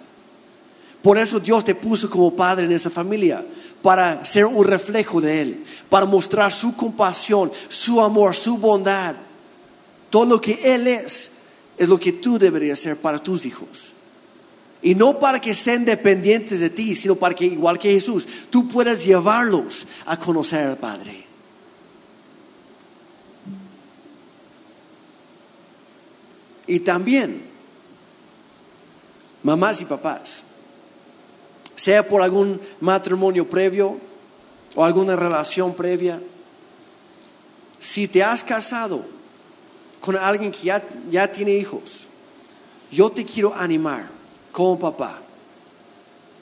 Por 1.02 1.18
eso 1.18 1.38
Dios 1.38 1.64
te 1.64 1.74
puso 1.74 2.08
como 2.08 2.34
padre 2.34 2.64
en 2.64 2.72
esa 2.72 2.88
familia, 2.88 3.44
para 3.82 4.24
ser 4.24 4.46
un 4.46 4.64
reflejo 4.64 5.20
de 5.20 5.42
Él, 5.42 5.64
para 5.90 6.06
mostrar 6.06 6.50
su 6.50 6.74
compasión, 6.74 7.52
su 7.68 8.00
amor, 8.00 8.34
su 8.34 8.56
bondad. 8.56 9.14
Todo 10.08 10.24
lo 10.24 10.40
que 10.40 10.58
Él 10.62 10.86
es, 10.86 11.30
es 11.76 11.86
lo 11.86 12.00
que 12.00 12.12
tú 12.12 12.38
deberías 12.38 12.78
ser 12.78 12.96
para 12.96 13.22
tus 13.22 13.44
hijos. 13.44 13.92
Y 14.80 14.94
no 14.94 15.18
para 15.18 15.38
que 15.38 15.52
sean 15.52 15.84
dependientes 15.84 16.60
de 16.60 16.70
ti, 16.70 16.94
sino 16.94 17.16
para 17.16 17.34
que, 17.34 17.44
igual 17.44 17.78
que 17.78 17.90
Jesús, 17.90 18.26
tú 18.48 18.66
puedas 18.68 19.04
llevarlos 19.04 19.86
a 20.06 20.18
conocer 20.18 20.60
al 20.60 20.78
Padre. 20.78 21.24
Y 26.66 26.80
también, 26.80 27.44
mamás 29.42 29.80
y 29.80 29.84
papás, 29.84 30.42
sea 31.76 32.08
por 32.08 32.22
algún 32.22 32.60
matrimonio 32.80 33.48
previo 33.48 33.98
o 34.74 34.84
alguna 34.84 35.16
relación 35.16 35.74
previa, 35.74 36.20
si 37.78 38.08
te 38.08 38.22
has 38.22 38.42
casado 38.42 39.04
con 40.00 40.16
alguien 40.16 40.52
que 40.52 40.64
ya, 40.64 40.82
ya 41.10 41.30
tiene 41.30 41.52
hijos, 41.52 42.06
yo 42.90 43.10
te 43.10 43.24
quiero 43.24 43.54
animar 43.54 44.08
como 44.52 44.78
papá, 44.78 45.20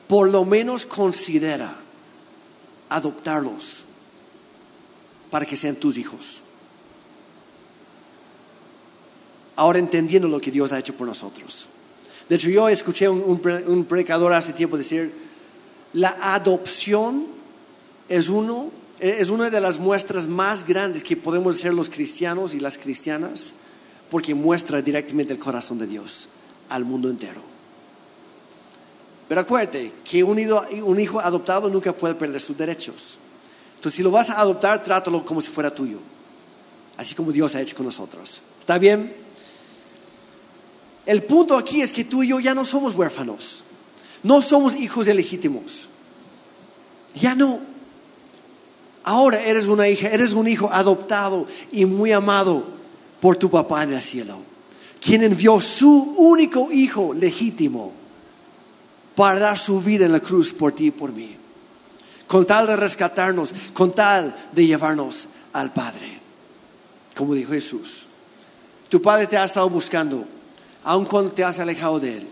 por 0.07 0.29
lo 0.29 0.45
menos 0.45 0.85
considera 0.87 1.77
adoptarlos 2.89 3.85
para 5.31 5.47
que 5.47 5.57
sean 5.57 5.77
tus 5.77 5.97
hijos. 5.97 6.42
Ahora 9.63 9.79
entendiendo 9.79 10.27
lo 10.27 10.41
que 10.41 10.51
Dios 10.51 10.73
ha 10.73 10.79
hecho 10.81 10.93
por 10.97 11.07
nosotros. 11.07 11.69
De 12.29 12.35
hecho, 12.35 12.51
yo 12.51 12.69
escuché 12.69 13.09
un, 13.09 13.41
un, 13.69 13.85
predicador 13.85 14.33
hace 14.33 14.53
tiempo 14.53 14.77
decir, 14.77 15.15
la 15.93 16.17
adopción 16.21 17.29
es, 18.09 18.29
uno, 18.29 18.73
es 18.99 19.29
una 19.29 19.51
de 19.51 19.61
las 19.61 19.79
muestras 19.79 20.27
más 20.27 20.67
grandes 20.67 21.05
que 21.05 21.17
podemos 21.17 21.55
hacer 21.55 21.75
los 21.75 21.89
cristianos 21.89 22.55
y 22.55 22.59
las 22.59 22.77
cristianas, 22.77 23.53
porque 24.11 24.35
muestra 24.35 24.83
directamente 24.83 25.33
el 25.33 25.39
corazón 25.39 25.79
de 25.79 25.87
Dios 25.87 26.29
al 26.69 26.85
mundo 26.85 27.09
entero. 27.09 27.43
Pero 29.29 29.43
acuérdate 29.43 29.93
que 30.03 30.25
un 30.25 30.41
hijo, 30.41 30.61
un 30.83 30.99
hijo 30.99 31.21
adoptado 31.21 31.71
nunca 31.71 31.93
puede 31.93 32.17
perder 32.17 32.41
sus 32.41 32.59
derechos. 32.59 33.17
Entonces, 33.77 33.97
si 33.97 34.03
lo 34.03 34.11
vas 34.11 34.29
a 34.29 34.41
adoptar, 34.41 34.83
trátalo 34.83 35.25
como 35.25 35.41
si 35.41 35.51
fuera 35.51 35.73
tuyo, 35.73 36.01
así 36.97 37.15
como 37.15 37.31
Dios 37.31 37.55
ha 37.55 37.61
hecho 37.61 37.77
con 37.77 37.87
nosotros. 37.87 38.41
¿Está 38.59 38.77
bien? 38.77 39.22
El 41.07 41.25
punto 41.25 41.57
aquí 41.57 41.83
es 41.83 41.93
que 41.93 42.05
tú 42.05 42.23
y 42.23 42.29
yo 42.29 42.41
ya 42.41 42.55
no 42.55 42.65
somos 42.65 42.95
huérfanos. 42.95 43.65
No 44.23 44.41
somos 44.41 44.75
hijos 44.75 45.09
ilegítimos. 45.09 45.89
Ya 47.15 47.35
no. 47.35 47.61
Ahora 49.05 49.43
eres 49.43 49.67
una 49.67 49.89
hija, 49.89 50.09
eres 50.09 50.33
un 50.33 50.47
hijo 50.47 50.71
adoptado 50.73 51.47
y 51.73 51.85
muy 51.85 52.13
amado 52.13 52.65
por 53.21 53.37
tu 53.37 53.51
papá 53.51 53.83
en 53.83 53.93
el 53.93 54.03
cielo, 54.03 54.39
quien 55.01 55.25
envió 55.25 55.61
su 55.61 56.15
único 56.17 56.71
hijo 56.71 57.13
legítimo 57.13 57.93
para 59.17 59.41
dar 59.41 59.59
su 59.59 59.81
vida 59.81 60.07
en 60.07 60.13
la 60.13 60.21
cruz 60.21 60.53
por 60.53 60.73
ti 60.73 60.87
y 60.87 60.91
por 60.93 61.13
mí, 61.13 61.37
con 62.29 62.47
tal 62.47 62.67
de 62.67 62.77
rescatarnos, 62.77 63.53
con 63.73 63.93
tal 63.93 64.35
de 64.53 64.67
llevarnos 64.67 65.29
al 65.53 65.73
Padre. 65.73 66.21
Como 67.17 67.35
dijo 67.35 67.53
Jesús, 67.53 68.07
tu 68.89 69.03
Padre 69.03 69.27
te 69.27 69.37
ha 69.37 69.45
estado 69.45 69.69
buscando 69.69 70.27
aun 70.85 71.05
cuando 71.05 71.33
te 71.33 71.45
has 71.45 71.59
alejado 71.59 72.01
de 72.01 72.19
Él. 72.19 72.29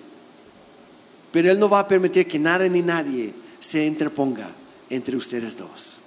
Pero 1.32 1.50
Él 1.50 1.58
no 1.58 1.68
va 1.68 1.80
a 1.80 1.88
permitir 1.88 2.26
que 2.26 2.38
nada 2.38 2.68
ni 2.68 2.82
nadie 2.82 3.34
se 3.60 3.86
interponga 3.86 4.50
entre 4.88 5.16
ustedes 5.16 5.56
dos. 5.56 5.98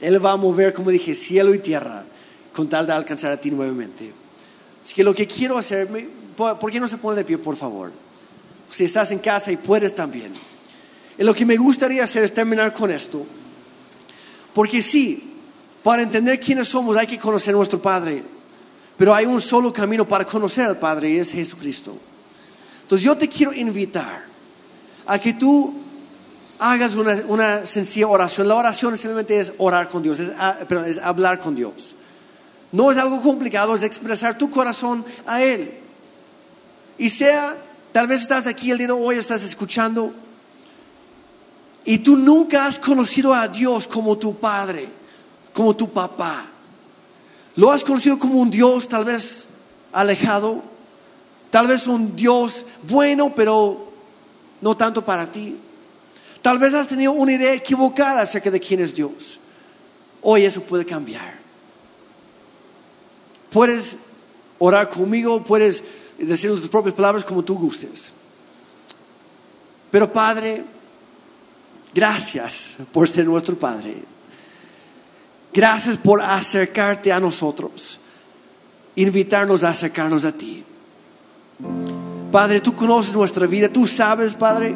Él 0.00 0.24
va 0.24 0.32
a 0.32 0.36
mover, 0.36 0.74
como 0.74 0.90
dije, 0.90 1.14
cielo 1.14 1.54
y 1.54 1.58
tierra 1.58 2.04
con 2.52 2.68
tal 2.68 2.86
de 2.86 2.92
alcanzar 2.92 3.32
a 3.32 3.40
ti 3.40 3.50
nuevamente. 3.50 4.12
Así 4.82 4.94
que 4.94 5.04
lo 5.04 5.14
que 5.14 5.26
quiero 5.26 5.56
hacer, 5.56 5.88
¿por 6.36 6.70
qué 6.70 6.80
no 6.80 6.88
se 6.88 6.98
pone 6.98 7.16
de 7.16 7.24
pie, 7.24 7.38
por 7.38 7.56
favor? 7.56 7.92
Si 8.70 8.84
estás 8.84 9.10
en 9.10 9.18
casa 9.18 9.52
y 9.52 9.56
puedes 9.56 9.94
también. 9.94 10.32
Y 11.18 11.24
lo 11.24 11.34
que 11.34 11.46
me 11.46 11.56
gustaría 11.56 12.04
hacer 12.04 12.24
es 12.24 12.34
terminar 12.34 12.72
con 12.72 12.90
esto. 12.90 13.24
Porque 14.52 14.82
sí, 14.82 15.32
para 15.82 16.02
entender 16.02 16.38
quiénes 16.40 16.68
somos 16.68 16.96
hay 16.96 17.06
que 17.06 17.18
conocer 17.18 17.54
a 17.54 17.56
nuestro 17.56 17.80
Padre. 17.80 18.22
Pero 18.96 19.14
hay 19.14 19.26
un 19.26 19.40
solo 19.40 19.72
camino 19.72 20.06
para 20.06 20.26
conocer 20.26 20.64
al 20.64 20.78
Padre 20.78 21.10
y 21.10 21.18
es 21.18 21.32
Jesucristo. 21.32 21.96
Entonces 22.82 23.04
yo 23.04 23.16
te 23.16 23.28
quiero 23.28 23.52
invitar 23.52 24.24
a 25.06 25.18
que 25.18 25.32
tú 25.32 25.74
hagas 26.58 26.94
una, 26.94 27.66
sencilla 27.66 28.06
oración. 28.06 28.46
La 28.46 28.54
oración 28.54 28.96
simplemente 28.96 29.38
es 29.38 29.52
orar 29.58 29.88
con 29.88 30.02
Dios, 30.02 30.20
es, 30.20 30.30
es 30.86 30.98
hablar 30.98 31.40
con 31.40 31.54
Dios. 31.54 31.94
No 32.70 32.90
es 32.90 32.96
algo 32.96 33.20
complicado, 33.20 33.74
es 33.74 33.82
expresar 33.82 34.38
tu 34.38 34.50
corazón 34.50 35.04
a 35.26 35.42
Él. 35.42 35.72
Y 36.98 37.10
sea, 37.10 37.56
tal 37.92 38.06
vez 38.06 38.22
estás 38.22 38.46
aquí 38.46 38.70
el 38.70 38.78
día 38.78 38.86
de 38.88 38.92
hoy, 38.92 39.16
estás 39.16 39.42
escuchando, 39.42 40.14
y 41.84 41.98
tú 41.98 42.16
nunca 42.16 42.66
has 42.66 42.78
conocido 42.78 43.34
a 43.34 43.48
Dios 43.48 43.88
como 43.88 44.16
tu 44.16 44.36
Padre, 44.36 44.88
como 45.52 45.74
tu 45.74 45.90
papá. 45.90 46.51
Lo 47.56 47.70
has 47.70 47.84
conocido 47.84 48.18
como 48.18 48.40
un 48.40 48.50
Dios 48.50 48.88
tal 48.88 49.04
vez 49.04 49.46
alejado, 49.92 50.62
tal 51.50 51.66
vez 51.66 51.86
un 51.86 52.16
Dios 52.16 52.64
bueno, 52.84 53.34
pero 53.34 53.92
no 54.60 54.76
tanto 54.76 55.04
para 55.04 55.30
ti. 55.30 55.58
Tal 56.40 56.58
vez 56.58 56.74
has 56.74 56.88
tenido 56.88 57.12
una 57.12 57.32
idea 57.32 57.54
equivocada 57.54 58.22
acerca 58.22 58.50
de 58.50 58.58
quién 58.58 58.80
es 58.80 58.94
Dios. 58.94 59.38
Hoy 60.22 60.44
eso 60.44 60.62
puede 60.62 60.86
cambiar. 60.86 61.40
Puedes 63.50 63.96
orar 64.58 64.88
conmigo, 64.88 65.44
puedes 65.44 65.84
decir 66.18 66.50
tus 66.50 66.68
propias 66.68 66.94
palabras 66.94 67.24
como 67.24 67.44
tú 67.44 67.54
gustes. 67.54 68.06
Pero 69.90 70.10
Padre, 70.10 70.64
gracias 71.92 72.76
por 72.92 73.08
ser 73.08 73.26
nuestro 73.26 73.58
Padre. 73.58 74.11
Gracias 75.52 75.98
por 75.98 76.22
acercarte 76.22 77.12
a 77.12 77.20
nosotros, 77.20 78.00
invitarnos 78.96 79.64
a 79.64 79.68
acercarnos 79.68 80.24
a 80.24 80.32
ti. 80.32 80.64
Padre, 82.30 82.60
tú 82.60 82.74
conoces 82.74 83.14
nuestra 83.14 83.46
vida, 83.46 83.68
tú 83.68 83.86
sabes, 83.86 84.32
Padre, 84.32 84.74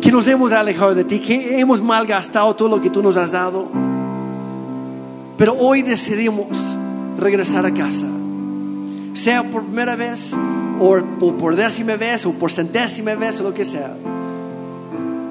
que 0.00 0.12
nos 0.12 0.28
hemos 0.28 0.52
alejado 0.52 0.94
de 0.94 1.02
ti, 1.02 1.18
que 1.18 1.58
hemos 1.58 1.82
malgastado 1.82 2.54
todo 2.54 2.76
lo 2.76 2.80
que 2.80 2.90
tú 2.90 3.02
nos 3.02 3.16
has 3.16 3.32
dado. 3.32 3.68
Pero 5.36 5.54
hoy 5.54 5.82
decidimos 5.82 6.76
regresar 7.18 7.66
a 7.66 7.74
casa, 7.74 8.06
sea 9.12 9.42
por 9.42 9.64
primera 9.64 9.96
vez, 9.96 10.32
o 10.78 11.02
por 11.36 11.56
décima 11.56 11.96
vez, 11.96 12.24
o 12.26 12.32
por 12.32 12.52
centésima 12.52 13.16
vez, 13.16 13.40
o 13.40 13.42
lo 13.42 13.52
que 13.52 13.64
sea. 13.64 13.96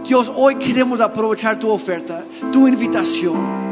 Dios, 0.06 0.32
hoy 0.36 0.56
queremos 0.56 1.00
aprovechar 1.00 1.58
tu 1.58 1.70
oferta, 1.70 2.26
tu 2.52 2.68
invitación 2.68 3.65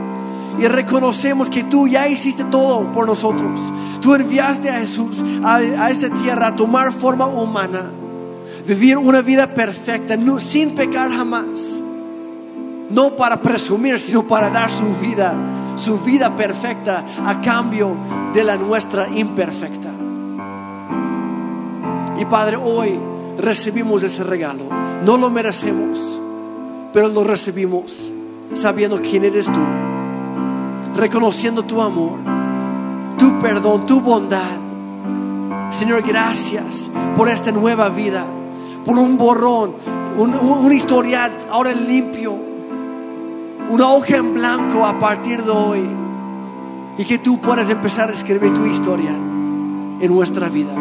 y 0.58 0.68
reconocemos 0.68 1.50
que 1.50 1.64
tú 1.64 1.88
ya 1.88 2.08
hiciste 2.08 2.44
todo 2.46 2.92
por 2.92 3.08
nosotros. 3.08 3.60
Tú 4.02 4.14
enviaste 4.16 4.70
a 4.70 4.76
Jesús 4.76 5.24
a, 5.44 5.90
esta 5.90 6.10
tierra 6.10 6.48
a 6.48 6.56
tomar 6.56 6.94
forma 6.94 7.26
humana, 7.26 7.90
vivir 8.68 8.98
una 8.98 9.22
vida 9.22 9.54
perfecta, 9.54 10.18
sin 10.40 10.76
pecar 10.76 11.12
jamás. 11.12 11.80
No 12.90 13.16
para 13.16 13.42
presumir, 13.42 14.00
sino 14.00 14.28
para 14.28 14.50
dar 14.50 14.70
su 14.70 14.94
vida, 15.02 15.34
su 15.76 16.00
vida 16.00 16.36
perfecta 16.36 17.04
a 17.26 17.42
cambio 17.42 17.98
de 18.34 18.44
la 18.44 18.58
nuestra 18.58 19.10
imperfecta. 19.10 19.90
Y 22.20 22.26
Padre, 22.26 22.58
hoy 22.58 23.00
recibimos 23.40 24.04
ese 24.04 24.24
regalo. 24.24 24.66
No 25.04 25.18
lo 25.18 25.32
merecemos, 25.32 26.20
pero 26.94 27.08
lo 27.08 27.24
recibimos 27.24 28.12
sabiendo 28.54 29.02
quién 29.02 29.26
eres 29.26 29.48
tú 29.48 29.62
reconociendo 30.96 31.64
tu 31.64 31.82
amor, 31.82 32.20
tu 33.18 33.40
perdón, 33.40 33.86
tu 33.86 34.02
bondad. 34.02 34.62
Señor, 35.72 36.04
gracias 36.04 36.90
por 37.18 37.30
esta 37.30 37.52
nueva 37.52 37.90
vida, 37.90 38.26
por 38.86 38.98
un 38.98 39.18
borrón, 39.18 39.74
un, 40.18 40.72
historial 40.72 41.32
ahora 41.50 41.74
limpio, 41.74 42.38
una 43.70 43.90
hoja 43.90 44.18
en 44.18 44.34
blanco 44.34 44.86
a 44.86 45.00
partir 45.00 45.42
de 45.44 45.52
hoy. 45.52 45.90
Y 46.96 47.06
que 47.06 47.18
tú 47.18 47.40
puedas 47.42 47.72
empezar 47.72 48.10
a 48.10 48.14
escribir 48.14 48.54
tu 48.54 48.66
historia 48.66 49.10
en 49.10 50.08
nuestra 50.08 50.48
vida. 50.48 50.76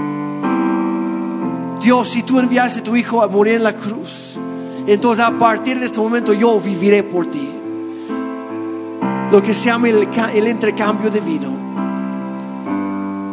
Dios, 1.80 2.08
si 2.08 2.22
tú 2.22 2.38
enviaste 2.38 2.80
a 2.80 2.82
tu 2.82 2.94
Hijo 2.94 3.22
a 3.22 3.28
morir 3.28 3.54
en 3.54 3.64
la 3.64 3.74
cruz, 3.74 4.36
entonces 4.86 5.24
a 5.24 5.38
partir 5.38 5.80
de 5.80 5.86
este 5.86 6.00
momento 6.00 6.34
yo 6.34 6.60
viviré 6.60 7.02
por 7.02 7.26
ti 7.26 7.61
lo 9.32 9.42
que 9.42 9.54
se 9.54 9.64
llama 9.64 9.88
el, 9.88 10.06
el 10.34 10.46
intercambio 10.46 11.08
divino. 11.08 11.48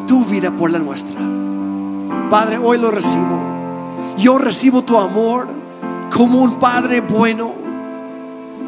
Tu 0.08 0.24
vida 0.24 0.50
por 0.50 0.72
la 0.72 0.80
nuestra. 0.80 1.20
Padre, 2.30 2.58
hoy 2.58 2.78
lo 2.78 2.89
recibo. 2.89 4.16
Yo 4.18 4.38
recibo 4.38 4.82
tu 4.82 4.97
amor 4.97 5.50
como 6.10 6.41
un 6.41 6.58
Padre 6.58 7.02
bueno. 7.02 7.52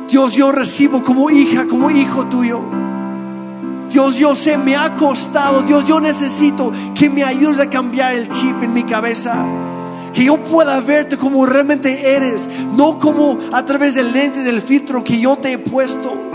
Dios, 0.09 0.33
yo 0.33 0.51
recibo 0.51 1.01
como 1.05 1.29
hija, 1.29 1.67
como 1.69 1.89
hijo 1.89 2.25
tuyo. 2.25 2.59
Dios, 3.89 4.17
yo 4.17 4.35
sé, 4.35 4.57
me 4.57 4.75
ha 4.75 4.93
costado. 4.95 5.61
Dios, 5.61 5.85
yo 5.85 6.01
necesito 6.01 6.69
que 6.93 7.09
me 7.09 7.23
ayudes 7.23 7.61
a 7.61 7.69
cambiar 7.69 8.13
el 8.13 8.27
chip 8.27 8.61
en 8.61 8.73
mi 8.73 8.83
cabeza. 8.83 9.45
Que 10.13 10.25
yo 10.25 10.43
pueda 10.43 10.81
verte 10.81 11.17
como 11.17 11.45
realmente 11.45 12.13
eres, 12.13 12.49
no 12.75 12.99
como 12.99 13.37
a 13.53 13.63
través 13.63 13.95
del 13.95 14.11
lente 14.11 14.43
del 14.43 14.61
filtro 14.61 15.01
que 15.01 15.17
yo 15.17 15.37
te 15.37 15.53
he 15.53 15.57
puesto. 15.57 16.30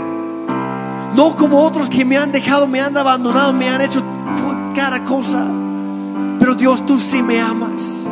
No 1.17 1.35
como 1.35 1.63
otros 1.63 1.89
que 1.89 2.05
me 2.05 2.15
han 2.15 2.31
dejado, 2.31 2.67
me 2.67 2.79
han 2.79 2.95
abandonado, 2.95 3.51
me 3.51 3.67
han 3.67 3.81
hecho 3.81 4.03
cada 4.75 5.03
cosa. 5.03 5.47
Pero 6.39 6.53
Dios, 6.53 6.85
tú 6.85 6.99
sí 6.99 7.23
me 7.23 7.41
amas. 7.41 8.03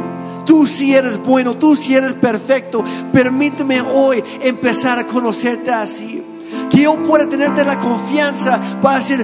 Tú 0.44 0.66
sí 0.66 0.96
eres 0.96 1.24
bueno, 1.24 1.54
tú 1.54 1.76
sí 1.76 1.94
eres 1.94 2.14
perfecto. 2.14 2.84
Permíteme 3.14 3.80
hoy 3.82 4.24
empezar 4.42 4.98
a 4.98 5.06
conocerte 5.06 5.72
así. 5.72 6.24
Que 6.72 6.82
yo 6.82 6.98
pueda 7.04 7.30
tenerte 7.30 7.64
la 7.64 7.78
confianza 7.78 8.60
para 8.82 8.98
decir, 8.98 9.24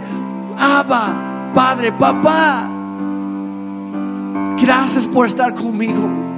Abba, 0.60 1.52
Padre, 1.52 1.92
Papá. 1.92 2.70
Gracias 4.62 5.08
por 5.08 5.26
estar 5.26 5.56
conmigo. 5.56 6.31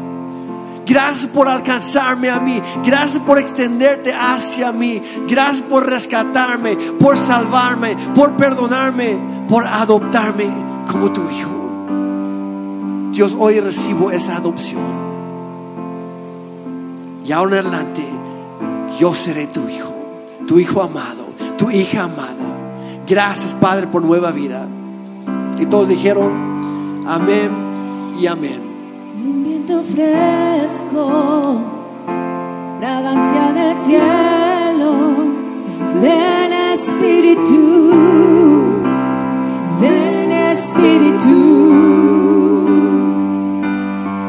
Gracias 0.85 1.27
por 1.27 1.47
alcanzarme 1.47 2.29
a 2.29 2.39
mí. 2.39 2.61
Gracias 2.85 3.19
por 3.19 3.39
extenderte 3.39 4.13
hacia 4.13 4.71
mí. 4.71 5.01
Gracias 5.27 5.61
por 5.61 5.87
rescatarme, 5.87 6.75
por 6.99 7.17
salvarme, 7.17 7.95
por 8.13 8.33
perdonarme, 8.33 9.17
por 9.47 9.65
adoptarme 9.65 10.47
como 10.89 11.11
tu 11.11 11.21
hijo. 11.29 13.09
Dios, 13.11 13.37
hoy 13.39 13.59
recibo 13.59 14.11
esa 14.11 14.37
adopción. 14.37 15.03
Y 17.25 17.31
ahora 17.31 17.59
en 17.59 17.67
adelante, 17.67 18.03
yo 18.99 19.13
seré 19.13 19.47
tu 19.47 19.69
hijo, 19.69 19.93
tu 20.47 20.59
hijo 20.59 20.81
amado, 20.81 21.27
tu 21.57 21.69
hija 21.71 22.03
amada. 22.03 22.53
Gracias, 23.07 23.53
Padre, 23.53 23.87
por 23.87 24.03
nueva 24.03 24.31
vida. 24.31 24.67
Y 25.59 25.65
todos 25.67 25.87
dijeron, 25.87 27.03
amén 27.05 27.51
y 28.19 28.27
amén 28.27 28.62
te 29.65 29.75
ofrezco 29.75 31.73
fragancia 32.79 33.53
del 33.53 33.73
cielo, 33.73 34.91
ven 36.01 36.53
espíritu, 36.73 37.63
ven 39.79 40.31
espíritu, 40.51 41.37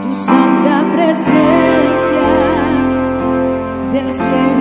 tu 0.02 0.14
santa 0.14 0.84
presencia 0.94 2.30
del 3.92 4.10
cielo. 4.10 4.53